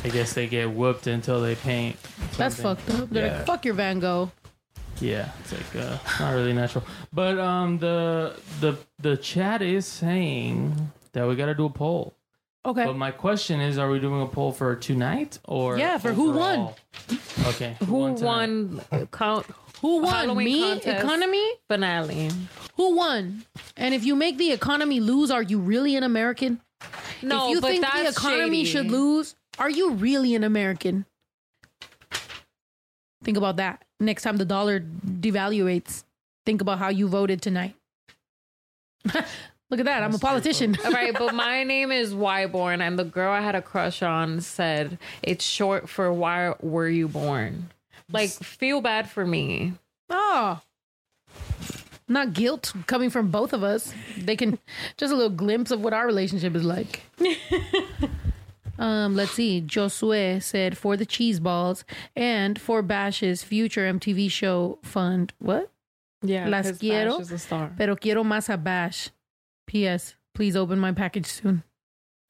[0.04, 1.98] I guess they get whooped until they paint.
[2.38, 3.10] That's fucked up.
[3.10, 3.38] They're Yeah.
[3.38, 4.32] like, fuck your Van Gogh.
[5.04, 6.84] Yeah, it's like uh, not really natural.
[7.12, 12.16] But um, the the the chat is saying that we got to do a poll.
[12.66, 12.86] Okay.
[12.86, 16.32] But my question is, are we doing a poll for tonight or Yeah, for who
[16.32, 16.60] won?
[16.60, 16.78] overall?
[17.48, 18.22] Okay, Who tonight?
[18.26, 18.82] won?
[19.12, 19.46] Count
[19.82, 20.14] Who won?
[20.14, 20.62] Halloween Me?
[20.62, 21.04] contest.
[21.04, 21.46] Economy?
[21.68, 22.30] finale.
[22.78, 23.44] Who won?
[23.76, 26.62] And if you make the economy lose, are you really an American?
[27.22, 28.72] No, if you but think the economy shady.
[28.72, 31.06] should lose, are you really an American?
[33.24, 33.84] Think about that.
[34.00, 36.04] Next time the dollar devaluates,
[36.46, 37.76] think about how you voted tonight.
[39.74, 40.04] Look at that.
[40.04, 40.78] I'm a politician.
[40.86, 44.42] All right, but my name is Wyborn, and the girl I had a crush on
[44.42, 47.72] said it's short for Why Were You Born?
[48.12, 49.74] Like, feel bad for me.
[50.10, 50.62] Oh.
[52.08, 53.94] Not guilt coming from both of us.
[54.18, 54.60] They can
[54.98, 57.02] just a little glimpse of what our relationship is like.
[58.80, 59.62] um, let's see.
[59.62, 61.84] Josue said for the cheese balls
[62.16, 65.34] and for Bash's future MTV show fund.
[65.40, 65.70] What?
[66.22, 67.72] Yeah, Las 'cause quiero, Bash is a star.
[67.78, 69.10] pero quiero más a Bash.
[69.68, 70.16] P.S.
[70.34, 71.64] Please open my package soon.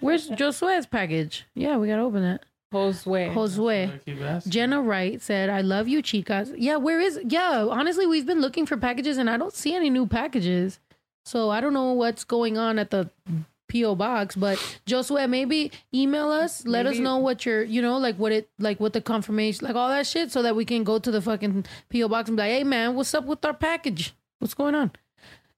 [0.00, 1.46] Where's Josue's package?
[1.54, 2.40] Yeah, we gotta open it.
[2.72, 3.32] Josue.
[3.32, 3.94] Josue.
[3.94, 4.52] I keep asking.
[4.52, 6.54] Jenna Wright said, I love you, chicas.
[6.56, 9.88] Yeah, where is yeah, honestly, we've been looking for packages and I don't see any
[9.90, 10.78] new packages.
[11.24, 13.10] So I don't know what's going on at the
[13.68, 16.64] PO box, but Josue, maybe email us.
[16.66, 19.76] Let us know what your, you know, like what it, like what the confirmation, like
[19.76, 22.42] all that shit, so that we can go to the fucking PO box and be
[22.42, 24.14] like, hey man, what's up with our package?
[24.38, 24.92] What's going on?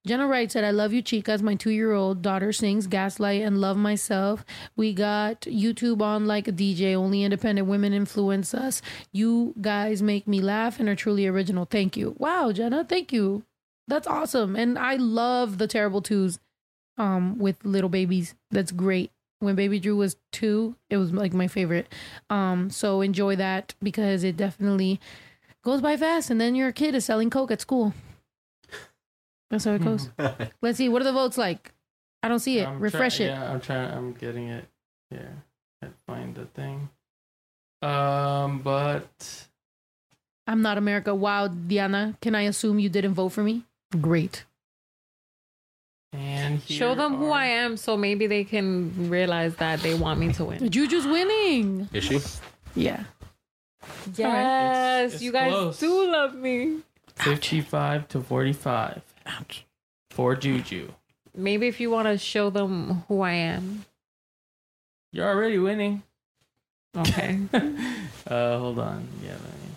[0.07, 1.43] Jenna Wright said, I love you, chicas.
[1.43, 4.45] My two year old daughter sings Gaslight and Love Myself.
[4.75, 6.95] We got YouTube on like a DJ.
[6.95, 8.81] Only independent women influence us.
[9.13, 11.67] You guys make me laugh and are truly original.
[11.67, 12.15] Thank you.
[12.17, 13.43] Wow, Jenna, thank you.
[13.87, 14.57] That's awesome.
[14.57, 16.39] And I love the Terrible Twos
[16.99, 18.35] um, with little babies.
[18.51, 19.11] That's great.
[19.41, 21.87] When Baby Drew was two, it was like my favorite.
[22.29, 25.01] Um, so enjoy that because it definitely
[25.63, 26.29] goes by fast.
[26.31, 27.95] And then your kid is selling Coke at school.
[29.51, 30.11] That's how it goes.
[30.61, 30.89] Let's see.
[30.89, 31.73] What are the votes like?
[32.23, 32.67] I don't see it.
[32.67, 33.29] I'm Refresh try- it.
[33.29, 33.91] Yeah, I'm trying.
[33.93, 34.65] I'm getting it.
[35.11, 35.29] Yeah,
[35.81, 36.91] can't find the thing.
[37.81, 39.47] Um, but
[40.49, 41.15] I'm not America.
[41.15, 43.63] Wow, Diana, can I assume you didn't vote for me?
[44.01, 44.45] Great.
[46.13, 50.19] And Show here them who I am so maybe they can realize that they want
[50.21, 50.71] me to win.
[50.71, 51.89] Juju's winning.
[51.93, 52.21] Is she?
[52.75, 53.05] Yeah.
[54.15, 55.79] Yes, It's- you guys close.
[55.81, 56.79] do love me.
[57.17, 59.03] Fifty-five to forty-five.
[59.27, 59.65] Ouch.
[60.11, 60.93] For Juju,
[61.37, 63.85] Maybe if you want to show them who I am.
[65.13, 66.03] you're already winning.
[66.97, 67.39] Okay.
[68.27, 69.07] uh, hold on.
[69.23, 69.35] Yeah.
[69.35, 69.77] Me...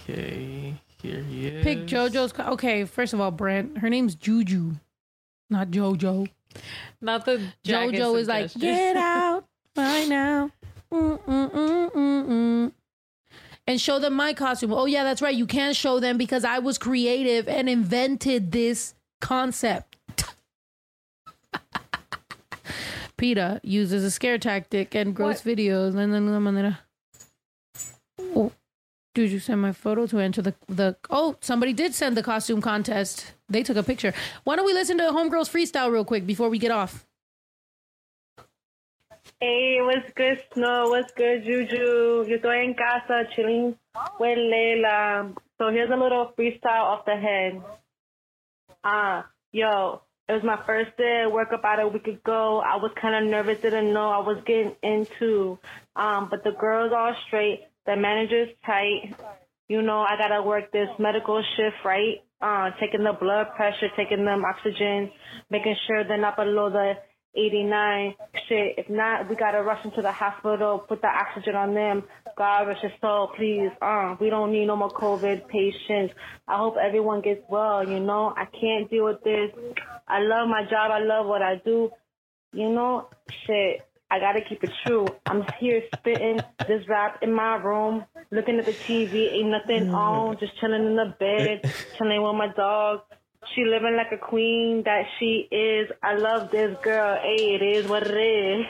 [0.00, 0.74] Okay.
[1.02, 1.64] Here he is.
[1.64, 2.32] Pick JoJo's.
[2.32, 4.72] co- Okay, first of all, Brent, her name's Juju,
[5.48, 6.28] not JoJo.
[7.00, 9.44] Not the JoJo is like, get out
[9.76, 10.50] right now.
[10.92, 12.72] Mm-mm-mm-mm-mm.
[13.66, 14.72] And show them my costume.
[14.72, 15.34] Oh, yeah, that's right.
[15.34, 19.96] You can't show them because I was creative and invented this concept.
[23.16, 25.94] PETA uses a scare tactic and gross videos.
[25.96, 26.80] And then la manera.
[28.34, 28.50] Oh,
[29.14, 30.96] did you send my photo to enter the the?
[31.08, 33.32] Oh, somebody did send the costume contest.
[33.48, 34.14] They took a picture.
[34.44, 37.06] Why don't we listen to Homegirls freestyle real quick before we get off?
[39.40, 40.90] Hey, what's good, Snow?
[40.90, 42.26] What's good, Juju?
[42.28, 43.76] Yo estoy en casa, chilling
[44.18, 45.34] with Layla.
[45.58, 47.62] So here's a little freestyle off the head.
[48.84, 52.60] Ah, yo, it was my first day at work about a week ago.
[52.60, 55.58] I was kind of nervous, didn't know I was getting into.
[55.96, 57.69] Um, but the girls all straight.
[57.86, 59.14] The manager's tight.
[59.68, 62.22] You know, I gotta work this medical shift, right?
[62.40, 65.10] Uh, taking the blood pressure, taking them oxygen,
[65.50, 66.94] making sure they're not below the
[67.34, 68.14] 89.
[68.48, 72.02] Shit, if not, we gotta rush them to the hospital, put the oxygen on them.
[72.36, 73.70] God rest his soul, please.
[73.80, 76.14] Uh, we don't need no more COVID patients.
[76.48, 78.34] I hope everyone gets well, you know?
[78.36, 79.50] I can't deal with this.
[80.08, 80.90] I love my job.
[80.90, 81.90] I love what I do.
[82.52, 83.08] You know,
[83.46, 85.06] shit, I gotta keep it true.
[85.26, 89.94] I'm here spitting this rap in my room, looking at the TV, ain't nothing mm.
[89.94, 93.02] on, just chilling in the bed, chilling with my dog.
[93.54, 95.90] She living like a queen that she is.
[96.02, 97.18] I love this girl.
[97.22, 98.66] Hey, it is what it is.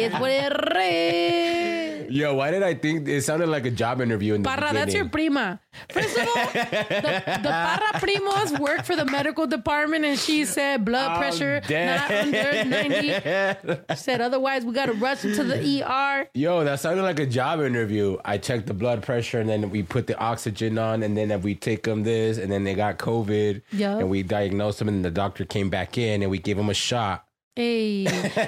[0.00, 1.62] It's what it is.
[2.10, 4.94] Yo, why did I think it sounded like a job interview in the Parra, that's
[4.94, 5.60] your prima.
[5.90, 10.84] First of all, the, the Parra primos work for the medical department, and she said
[10.84, 13.86] blood I'm pressure not under 90.
[13.90, 16.28] She said otherwise we got to rush to the ER.
[16.34, 18.16] Yo, that sounded like a job interview.
[18.24, 21.54] I checked the blood pressure and then we put the oxygen on and then we
[21.54, 24.00] take them this and then they got COVID Yup.
[24.00, 26.74] and we diagnosed them and the doctor came back in and we gave them a
[26.74, 27.25] shot.
[27.56, 28.00] Hey,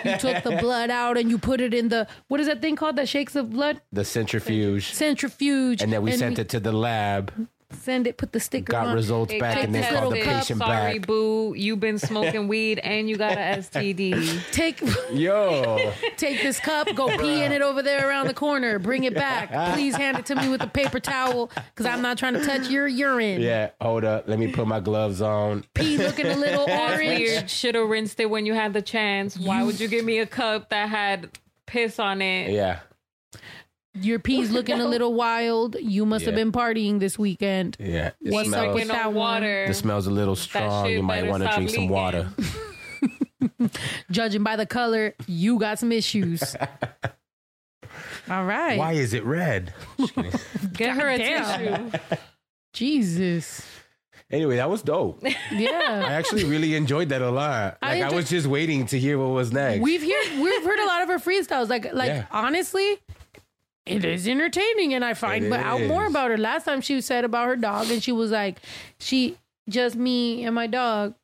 [0.04, 2.76] you took the blood out and you put it in the what is that thing
[2.76, 4.92] called that shakes the blood The centrifuge.
[4.92, 7.32] centrifuge, And then we sent it to the lab.
[7.70, 8.94] Send it, put the sticker Got on.
[8.94, 10.34] results It back and they called the tested.
[10.40, 11.06] patient Sorry, back.
[11.06, 11.52] boo.
[11.54, 14.40] You've been smoking weed and you got a STD.
[14.52, 14.80] Take
[15.12, 15.92] Yo.
[16.16, 19.50] take this cup, go pee in it over there around the corner, bring it back.
[19.74, 22.70] Please hand it to me with a paper towel because I'm not trying to touch
[22.70, 23.42] your urine.
[23.42, 24.26] Yeah, hold up.
[24.28, 25.64] Let me put my gloves on.
[25.74, 27.18] Pee looking a little That's orange.
[27.20, 27.50] weird.
[27.50, 29.36] Should have rinsed it when you had the chance.
[29.38, 32.50] Why would you give me a cup that had piss on it?
[32.50, 32.80] Yeah.
[34.00, 35.76] Your pee's looking a little wild.
[35.80, 37.76] You must have been partying this weekend.
[37.78, 38.12] Yeah.
[38.20, 39.66] It What's up with that water.
[39.68, 40.86] the smells a little strong.
[40.86, 42.28] You might want to stop drink some water.
[44.10, 46.56] Judging by the color, you got some issues.
[48.30, 48.78] All right.
[48.78, 49.72] Why is it red?
[50.74, 51.90] Get her a Damn.
[51.90, 51.98] tissue.
[52.72, 53.66] Jesus.
[54.30, 55.22] Anyway, that was dope.
[55.50, 56.04] Yeah.
[56.06, 57.78] I actually really enjoyed that a lot.
[57.80, 59.80] I Like I, enjoy- was just waiting to hear what was next.
[59.80, 61.68] We've heard we've heard a lot of her freestyles.
[61.70, 62.26] Like like Yeah.
[62.30, 62.98] honestly,
[63.88, 66.38] it is entertaining and I find It out more about her.
[66.38, 68.58] Last time she said about her dog and she was like,
[68.98, 69.36] she
[69.68, 71.14] just me and my dog.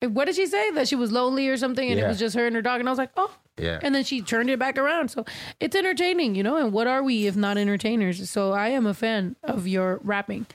[0.00, 0.70] What did she say?
[0.72, 2.80] That she was lonely or something and it was just her and her dog.
[2.80, 3.32] And I was like, oh.
[3.58, 3.78] yeah.
[3.82, 5.10] And then she turned it back around.
[5.10, 5.24] So
[5.60, 6.56] it's entertaining, you know?
[6.56, 8.28] And what are we if not entertainers?
[8.28, 10.46] So I am a fan of your rapping.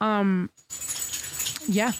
[0.00, 0.50] Um
[1.66, 1.92] yeah.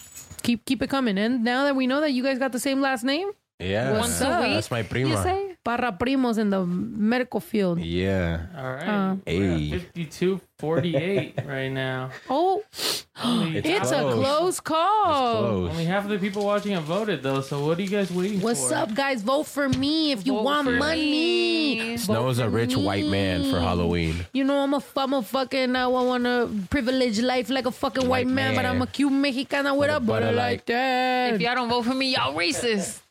[0.43, 1.17] keep keep it coming.
[1.17, 3.97] And now that we know that you guys got the same last name, Yeah.
[3.99, 5.44] Once a week, That's my prima.
[5.65, 5.77] You?
[5.77, 7.79] Parra Primos in the medical field.
[7.79, 8.45] Yeah.
[8.55, 8.87] All right.
[8.87, 9.71] Uh, Hey.
[9.71, 12.11] 52 48 right now.
[12.29, 12.63] Oh,
[13.23, 14.13] Only, It's it's, a close.
[14.15, 15.39] close call.
[15.41, 15.69] Close.
[15.71, 17.41] only half of the people watching have voted, though.
[17.41, 18.75] So what are you guys waiting What's for?
[18.75, 19.21] up, guys?
[19.21, 21.01] Vote for me if you Vote want money.
[21.01, 21.97] me.
[21.97, 24.15] Snow's a rich white man for Halloween.
[24.33, 28.03] You know, I'm a, I'm a fucking, I want a privileged life like a fucking
[28.07, 28.65] white, White man, but.
[28.65, 31.33] I'm a Cuban Mexicana with a butter like that.
[31.33, 33.01] If y'all don't vote for me, y'all racist.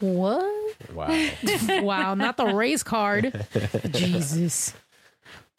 [0.00, 0.76] What?
[0.94, 1.28] Wow.
[1.82, 3.46] wow, not the race card.
[3.90, 4.74] Jesus.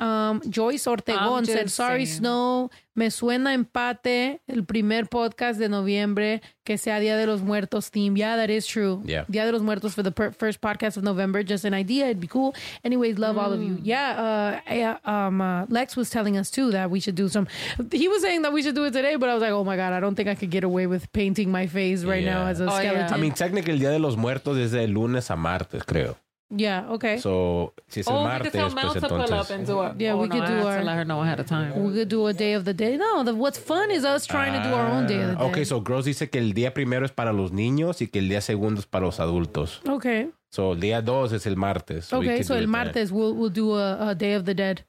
[0.01, 2.21] Um, Joyce Ortegón I'm said, sorry, saying.
[2.21, 7.91] Snow, me suena empate el primer podcast de noviembre que sea Día de los Muertos
[7.91, 8.15] theme.
[8.15, 9.03] Yeah, that is true.
[9.05, 9.25] Yeah.
[9.29, 11.43] Dia de los Muertos for the per- first podcast of November.
[11.43, 12.05] Just an idea.
[12.05, 12.55] It'd be cool.
[12.83, 13.75] Anyways, love all of you.
[13.75, 13.81] Mm.
[13.83, 17.47] Yeah, uh, yeah, um, uh, Lex was telling us too that we should do some.
[17.91, 19.75] He was saying that we should do it today, but I was like, oh my
[19.75, 22.59] God, I don't think I could get away with painting my face right now as
[22.59, 22.89] a Oh, yeah.
[22.89, 23.13] skeleton.
[23.13, 26.17] I mean, technically, el Día de los Muertos es de lunes a martes, creo.
[26.55, 27.17] Yeah, okay.
[27.19, 29.49] So, si es el Oh, we martes, could tell pues Mel to pull up entonces.
[29.55, 29.95] and do it.
[29.99, 31.45] Yeah, oh, we no, could I do have our- to let her know ahead of
[31.47, 31.73] time.
[31.83, 32.97] We could do a day of the day.
[32.97, 35.41] No, the, what's fun is us trying to do our own day of the day.
[35.43, 38.19] Ah, Ok, so Gross dice que el día primero es para los niños y que
[38.19, 39.81] el día segundo es para los adultos.
[39.87, 40.29] okay.
[40.53, 42.05] So, el día dos es el martes.
[42.05, 42.71] So we Okay, could so do el it then.
[42.71, 44.83] martes we'll we'll do a, a Day of the Dead.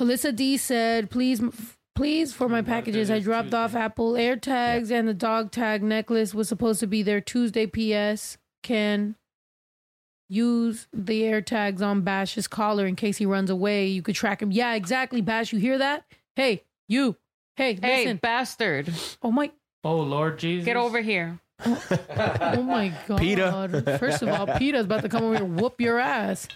[0.00, 1.42] Alyssa D said, "Please,
[1.94, 3.10] please for my packages.
[3.10, 7.20] I dropped off Apple AirTags and the dog tag necklace was supposed to be there
[7.20, 7.66] Tuesday.
[7.66, 8.38] P.S.
[8.62, 9.16] Can
[10.30, 13.88] use the AirTags on Bash's collar in case he runs away.
[13.88, 14.52] You could track him.
[14.52, 15.20] Yeah, exactly.
[15.20, 16.04] Bash, you hear that?
[16.36, 17.16] Hey, you.
[17.56, 18.16] Hey, Hey, listen.
[18.18, 18.92] bastard.
[19.22, 19.50] Oh my,
[19.84, 20.64] Oh, Lord Jesus.
[20.64, 21.40] Get over here.
[21.66, 23.18] oh my God.
[23.18, 23.98] Peter.
[23.98, 26.46] First of all, Peter's about to come over here and whoop your ass.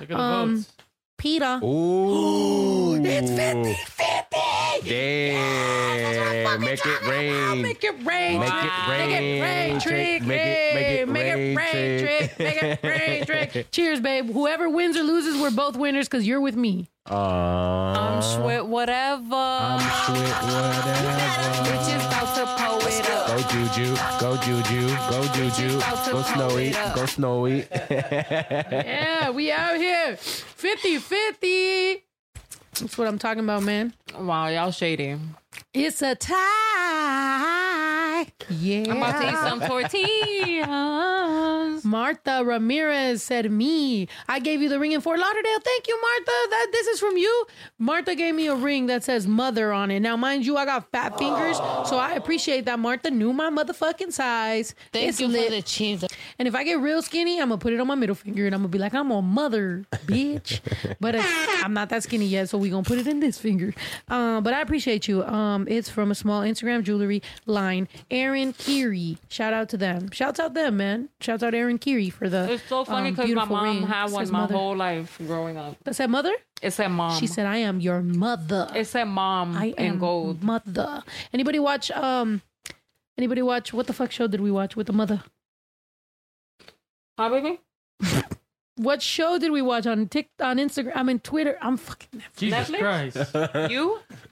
[0.00, 0.72] Look at the Um, votes.
[1.18, 1.60] Peter.
[1.62, 2.94] Ooh.
[3.04, 4.88] It's 50 50.
[4.88, 6.60] Damn.
[6.60, 7.62] Make it rain.
[7.62, 8.40] Make it rain.
[8.40, 9.10] Make it rain.
[9.10, 10.22] Make it rain, trick.
[10.22, 10.74] Make it, rain.
[10.74, 12.18] make it make rain, it rain, trick.
[12.18, 12.38] trick.
[12.38, 13.66] Make it rain, trick.
[13.72, 14.30] Cheers, babe.
[14.30, 16.88] Whoever wins or loses, we're both winners because you're with me.
[17.10, 18.22] I'm Aww.
[18.36, 19.34] sweat whatever.
[19.34, 21.64] I'm sweet, whatever.
[21.64, 23.26] Bitches about to pull it up.
[23.28, 25.80] Go Juju, go Juju, go Juju,
[26.12, 27.64] go Snowy, go Snowy.
[27.90, 30.16] Yeah, we out here.
[30.16, 32.04] 50 50.
[32.80, 33.94] That's what I'm talking about, man.
[34.18, 35.16] Wow, y'all shady.
[35.72, 36.36] It's a tie.
[38.50, 38.90] Yeah.
[38.90, 41.84] I'm about to eat some tortillas.
[41.88, 45.58] Martha Ramirez said, "Me, I gave you the ring in Fort Lauderdale.
[45.64, 46.50] Thank you, Martha.
[46.50, 47.46] That this is from you.
[47.78, 50.00] Martha gave me a ring that says mother on it.
[50.00, 51.56] Now, mind you, I got fat fingers,
[51.88, 52.78] so I appreciate that.
[52.78, 54.74] Martha knew my motherfucking size.
[54.92, 55.46] Thank It's you lit.
[55.46, 56.04] for the cheese.
[56.38, 58.54] And if I get real skinny, I'm gonna put it on my middle finger and
[58.54, 60.60] I'm gonna be like, I'm a mother, bitch.
[61.00, 61.22] but uh,
[61.62, 63.74] I'm not that skinny yet, so we gonna put it in this finger.
[64.08, 65.24] Um, but I appreciate you.
[65.24, 69.18] Um, it's from a small Instagram jewelry line, Aaron Kiri.
[69.28, 70.10] Shout out to them.
[70.10, 71.10] Shouts out them, man.
[71.20, 72.52] Shouts out Aaron Kiri for the.
[72.52, 73.86] It's so funny um, because my mom ring.
[73.86, 74.54] had one says my mother.
[74.54, 75.76] whole life growing up.
[75.84, 76.32] That said mother.
[76.62, 77.18] It said mom.
[77.18, 78.68] She said, "I am your mother.
[78.74, 80.42] it said mom I in am gold.
[80.42, 81.02] mother."
[81.34, 81.90] Anybody watch?
[81.90, 82.40] Um,
[83.18, 83.72] anybody watch?
[83.72, 85.22] What the fuck show did we watch with the mother?
[87.18, 87.60] Huh, baby?
[88.78, 90.92] What show did we watch on Tik on Instagram?
[90.94, 91.58] I'm in Twitter.
[91.60, 93.32] I'm fucking Jesus Netflix?
[93.34, 93.72] Christ.
[93.72, 93.98] You?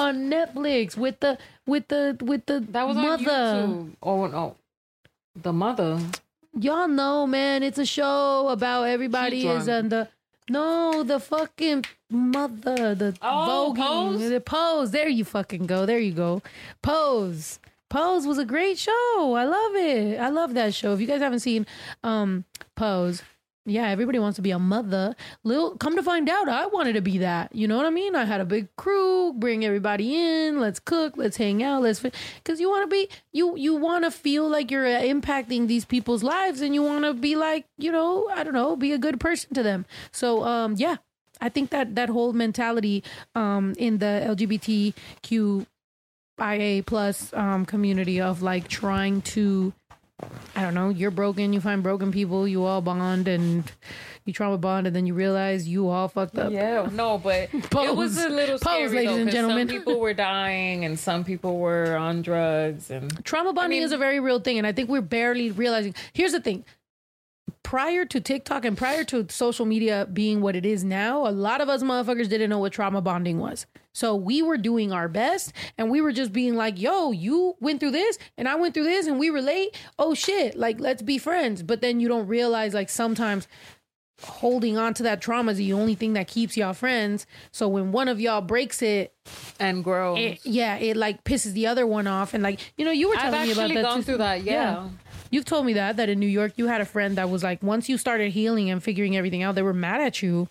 [0.00, 3.30] on Netflix with the with the with the That was mother.
[3.30, 3.96] on YouTube.
[4.02, 4.56] Oh no,
[5.40, 5.98] the mother.
[6.58, 7.62] Y'all know, man.
[7.62, 10.08] It's a show about everybody is the
[10.48, 14.28] no the fucking mother the Oh, voguing Pose?
[14.30, 14.90] the pose.
[14.90, 15.86] There you fucking go.
[15.86, 16.42] There you go.
[16.82, 17.60] Pose.
[17.88, 19.34] Pose was a great show.
[19.36, 20.18] I love it.
[20.18, 20.92] I love that show.
[20.94, 21.66] If you guys haven't seen
[22.02, 22.44] um
[22.76, 23.22] Pose,
[23.66, 25.14] yeah, everybody wants to be a mother.
[25.44, 27.54] Little, come to find out, I wanted to be that.
[27.54, 28.14] You know what I mean?
[28.14, 32.58] I had a big crew, bring everybody in, let's cook, let's hang out, let's because
[32.58, 36.22] you want to be you you want to feel like you're uh, impacting these people's
[36.22, 39.20] lives, and you want to be like you know I don't know, be a good
[39.20, 39.84] person to them.
[40.10, 40.96] So um yeah,
[41.40, 43.04] I think that that whole mentality
[43.34, 45.66] um in the LGBTQ
[46.40, 49.74] IA plus um community of like trying to
[50.56, 53.70] I don't know, you're broken, you find broken people, you all bond and
[54.24, 56.52] you trauma bond and then you realize you all fucked up.
[56.52, 59.68] Yeah, no, but it was a little Pose, scary ladies though, and gentlemen.
[59.68, 63.92] Some people were dying and some people were on drugs and Trauma bonding mean- is
[63.92, 65.94] a very real thing and I think we're barely realizing.
[66.12, 66.64] Here's the thing.
[67.62, 71.60] Prior to TikTok and prior to social media being what it is now, a lot
[71.60, 73.66] of us motherfuckers didn't know what trauma bonding was.
[73.92, 77.80] So we were doing our best and we were just being like, yo, you went
[77.80, 79.76] through this and I went through this and we relate.
[79.98, 81.62] Oh shit, like let's be friends.
[81.62, 83.48] But then you don't realize like sometimes
[84.22, 87.26] holding on to that trauma is the only thing that keeps y'all friends.
[87.52, 89.14] So when one of y'all breaks it
[89.58, 92.34] and grows, it, yeah, it like pisses the other one off.
[92.34, 93.64] And like you know, you were I've telling me about that.
[93.64, 94.02] I've actually gone too.
[94.04, 94.88] through that, yeah.
[95.30, 97.62] You've told me that that in New York you had a friend that was like
[97.62, 100.48] once you started healing and figuring everything out, they were mad at you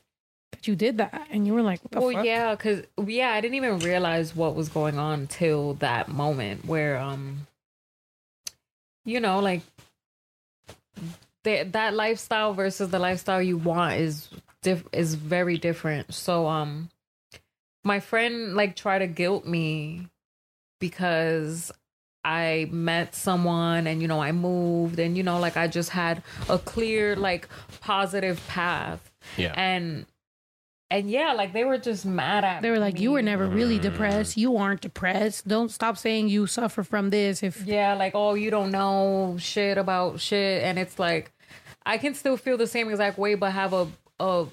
[0.51, 2.26] that you did that, and you were like, what the well, fuck?
[2.26, 6.97] yeah, because yeah, I didn't even realize what was going on till that moment where,
[6.97, 7.47] um,
[9.06, 9.61] you know, like
[11.43, 14.30] the, that lifestyle versus the lifestyle you want is
[14.61, 16.14] diff- is very different.
[16.14, 16.89] So, um,
[17.84, 20.07] my friend like tried to guilt me
[20.80, 21.72] because
[22.30, 26.22] I met someone and you know I moved and you know like I just had
[26.47, 27.47] a clear like
[27.81, 29.01] positive path.
[29.38, 29.53] Yeah.
[29.56, 30.06] And
[30.91, 33.77] and yeah, like they were just mad at They were like, you were never really
[33.80, 33.84] Mm.
[33.89, 34.38] depressed.
[34.38, 35.47] You aren't depressed.
[35.47, 37.41] Don't stop saying you suffer from this.
[37.43, 41.31] If Yeah, like oh you don't know shit about shit and it's like
[41.85, 43.88] I can still feel the same exact way but have a
[44.19, 44.45] a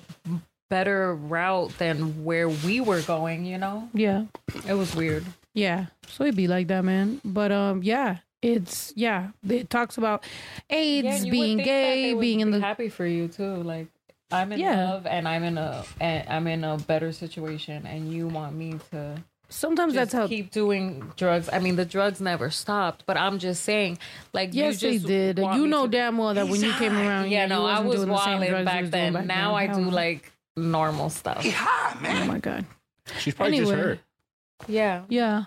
[0.70, 3.88] better route than where we were going, you know?
[3.94, 4.24] yeah,
[4.66, 5.24] It was weird.
[5.56, 7.20] Yeah, so it'd be like that, man.
[7.24, 9.30] But um, yeah, it's yeah.
[9.48, 10.22] It talks about
[10.70, 12.88] AIDS, Yeah, and you would being think that they gay, being in be the happy
[12.88, 13.56] for you too.
[13.56, 13.88] Like
[14.30, 14.90] I'm in Yeah.
[14.90, 18.78] love and I'm in a and I'm in a better situation and you want me
[18.90, 20.26] to Sometimes just that's how.
[20.26, 21.48] keep doing drugs.
[21.52, 23.98] I mean the drugs never stopped, but I'm just saying
[24.32, 25.38] like Yes, you they did.
[25.38, 27.86] You know to- damn well that when you came around, yeah, you no, I wasn't
[27.88, 29.12] was doing the same wilding drugs back then.
[29.12, 31.44] doing back now I do like normal stuff.
[31.44, 32.24] Yeah, man.
[32.24, 32.66] Oh my god.
[33.20, 33.82] She's probably just Anyway.
[33.88, 34.00] hurt.
[34.68, 35.04] Yeah.
[35.08, 35.44] Yeah,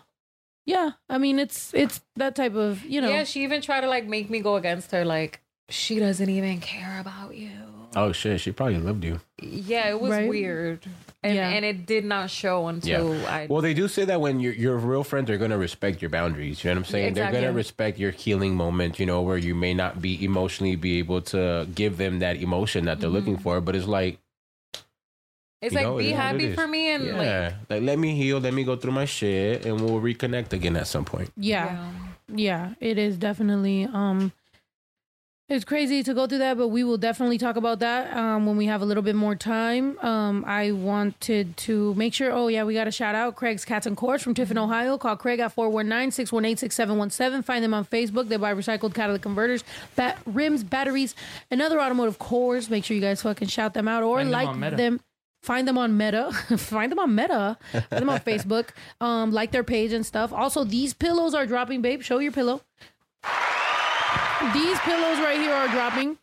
[0.65, 0.91] yeah.
[1.09, 3.09] I mean, it's it's that type of you know.
[3.09, 5.05] Yeah, she even tried to like make me go against her.
[5.05, 7.51] Like she doesn't even care about you.
[7.95, 9.19] Oh shit, she probably loved you.
[9.41, 10.29] Yeah, it was Right?
[10.29, 10.85] weird,
[11.23, 11.49] and Yeah.
[11.49, 13.47] and it did not show until I.
[13.49, 16.09] Well, they do say that when your your real friends are going to respect your
[16.09, 16.63] boundaries.
[16.63, 17.07] You know what I'm saying?
[17.07, 17.33] Exactly.
[17.33, 18.99] They're going to respect your healing moment.
[18.99, 22.85] You know, where you may not be emotionally be able to give them that emotion
[22.85, 23.43] that they're looking mm-hmm.
[23.43, 24.19] for, but it's like
[25.61, 27.53] it's you like know, be it is what it happy for me and like yeah,
[27.69, 30.87] like, let me heal, let me go through my shit, and we'll reconnect again at
[30.87, 31.31] some point.
[31.37, 31.91] yeah,
[32.33, 32.73] yeah.
[32.79, 34.31] It is definitely um.
[35.51, 38.55] It's crazy to go through that, but we will definitely talk about that um, when
[38.55, 39.97] we have a little bit more time.
[39.97, 42.31] Um, I wanted to make sure.
[42.31, 43.35] Oh, yeah, we got a shout out.
[43.35, 44.99] Craig's Cats and Cores from Tiffin, Ohio.
[44.99, 47.41] Call Craig at 419 618 6717.
[47.41, 48.27] Find them on Facebook.
[48.27, 49.63] They buy recycled catalytic converters,
[49.95, 51.15] bat- rims, batteries,
[51.49, 52.69] and other automotive cores.
[52.69, 54.75] Make sure you guys fucking shout them out or Find them like on Meta.
[54.75, 54.99] them.
[55.43, 56.31] Find them on Meta.
[56.57, 57.57] Find them on Meta.
[57.71, 58.69] Find them on Facebook.
[58.99, 60.33] Um, like their page and stuff.
[60.33, 62.01] Also, these pillows are dropping, babe.
[62.01, 62.61] Show your pillow.
[64.53, 66.17] These pillows right here are dropping.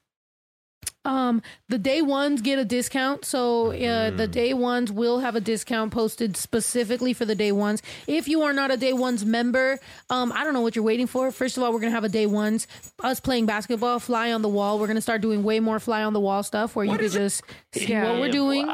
[1.07, 5.41] Um, the day ones get a discount, so uh, the day ones will have a
[5.41, 7.81] discount posted specifically for the day ones.
[8.09, 9.79] If you are not a day ones member,
[10.11, 11.31] um, I don't know what you're waiting for.
[11.31, 12.67] First of all, we're gonna have a day ones.
[13.05, 14.79] Us playing basketball, fly on the wall.
[14.81, 17.43] We're gonna start doing way more fly on the wall stuff where you could just
[17.73, 18.11] see Yeah.
[18.11, 18.67] what we're doing,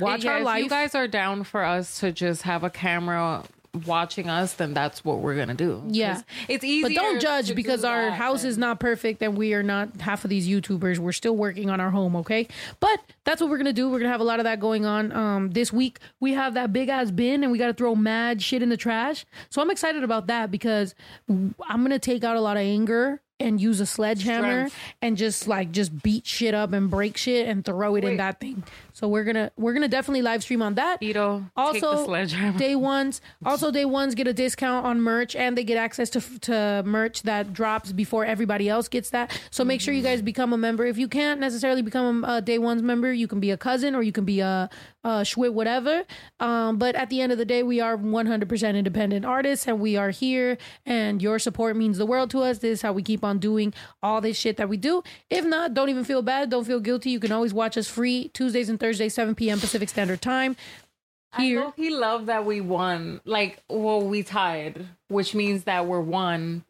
[0.00, 0.62] watch yeah, our if life.
[0.64, 3.44] you guys are down for us to just have a camera
[3.86, 5.82] watching us, then that's what we're gonna do.
[5.88, 6.22] Yeah.
[6.48, 6.94] it's easy.
[6.94, 10.30] But don't judge because our house is not perfect and we are not half of
[10.30, 10.98] these YouTubers.
[10.98, 12.48] We're still working on our home, okay?
[12.80, 13.88] But that's what we're gonna do.
[13.88, 15.12] We're gonna have a lot of that going on.
[15.12, 18.62] Um, this week we have that big ass bin and we gotta throw mad shit
[18.62, 19.24] in the trash.
[19.50, 20.94] So I'm excited about that because
[21.28, 24.74] I'm gonna take out a lot of anger and use a sledgehammer Strength.
[25.02, 28.40] and just like just beat shit up and break shit and throw it in that
[28.40, 28.64] thing.
[28.98, 31.00] So we're gonna we're gonna definitely live stream on that.
[31.00, 31.78] Ito, Also,
[32.58, 36.20] day ones also day ones get a discount on merch and they get access to
[36.40, 39.30] to merch that drops before everybody else gets that.
[39.52, 40.84] So make sure you guys become a member.
[40.84, 44.02] If you can't necessarily become a day ones member, you can be a cousin or
[44.02, 44.68] you can be a,
[45.04, 46.02] a Schwit whatever.
[46.40, 49.96] Um, but at the end of the day, we are 100% independent artists and we
[49.96, 52.58] are here and your support means the world to us.
[52.58, 53.72] This is how we keep on doing
[54.02, 55.04] all this shit that we do.
[55.30, 56.50] If not, don't even feel bad.
[56.50, 57.10] Don't feel guilty.
[57.10, 59.60] You can always watch us free Tuesdays and Thursdays, 7 p.m.
[59.60, 60.56] Pacific Standard Time.
[61.36, 61.72] Here.
[61.76, 63.20] He loved that we won.
[63.24, 66.64] Like, well, we tied, which means that we're one.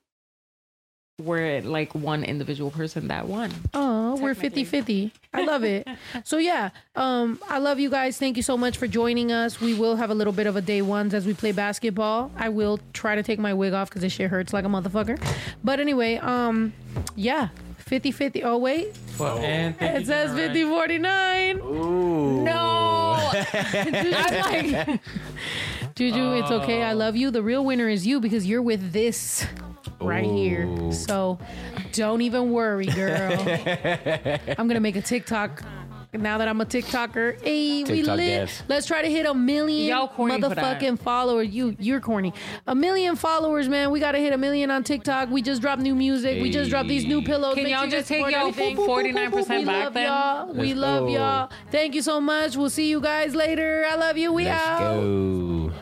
[1.21, 3.53] We're like one individual person that won.
[3.75, 5.13] Oh, we're 50 50.
[5.35, 5.87] I love it.
[6.25, 8.19] so, yeah, um, I love you guys.
[8.19, 9.61] Thank you so much for joining us.
[9.61, 12.31] We will have a little bit of a day ones as we play basketball.
[12.37, 15.21] I will try to take my wig off because this shit hurts like a motherfucker.
[15.65, 16.73] But anyway, um,
[17.17, 17.49] yeah,
[17.89, 18.45] 50 50.
[18.45, 18.97] Oh, wait.
[19.19, 19.41] Well, oh.
[19.41, 21.59] and It says Jen, 50 49.
[21.59, 22.43] Ooh.
[22.45, 23.19] No.
[23.53, 25.01] I'm like,
[25.95, 26.83] Juju, it's okay.
[26.83, 27.31] I love you.
[27.31, 29.47] The real winner is you because you're with this
[30.01, 30.67] right here.
[30.67, 30.93] Ooh.
[30.93, 31.39] So
[31.93, 33.33] don't even worry, girl.
[34.59, 35.63] I'm gonna make a TikTok
[36.15, 38.27] Now that I'm a TikToker, hey, we TikTok lit.
[38.27, 38.63] dance.
[38.67, 40.81] Let's try to hit a million Y'all corny for that.
[40.81, 41.49] motherfucking followers.
[41.49, 42.33] You, you're corny.
[42.67, 43.91] A million followers, man.
[43.91, 45.29] We gotta hit a million on TikTok.
[45.29, 46.41] We just dropped new music.
[46.41, 47.57] We just dropped these new pillows.
[47.57, 49.57] Can Make y'all sure you just guys take support y'all everything.
[49.57, 50.07] 49% we back love then?
[50.07, 50.53] y'all.
[50.55, 51.09] we Let's love go.
[51.13, 51.51] y'all.
[51.71, 52.57] Thank you so much.
[52.57, 53.85] We'll see you guys later.
[53.87, 54.33] I love you.
[54.33, 54.79] We Let's out.
[54.81, 55.73] go.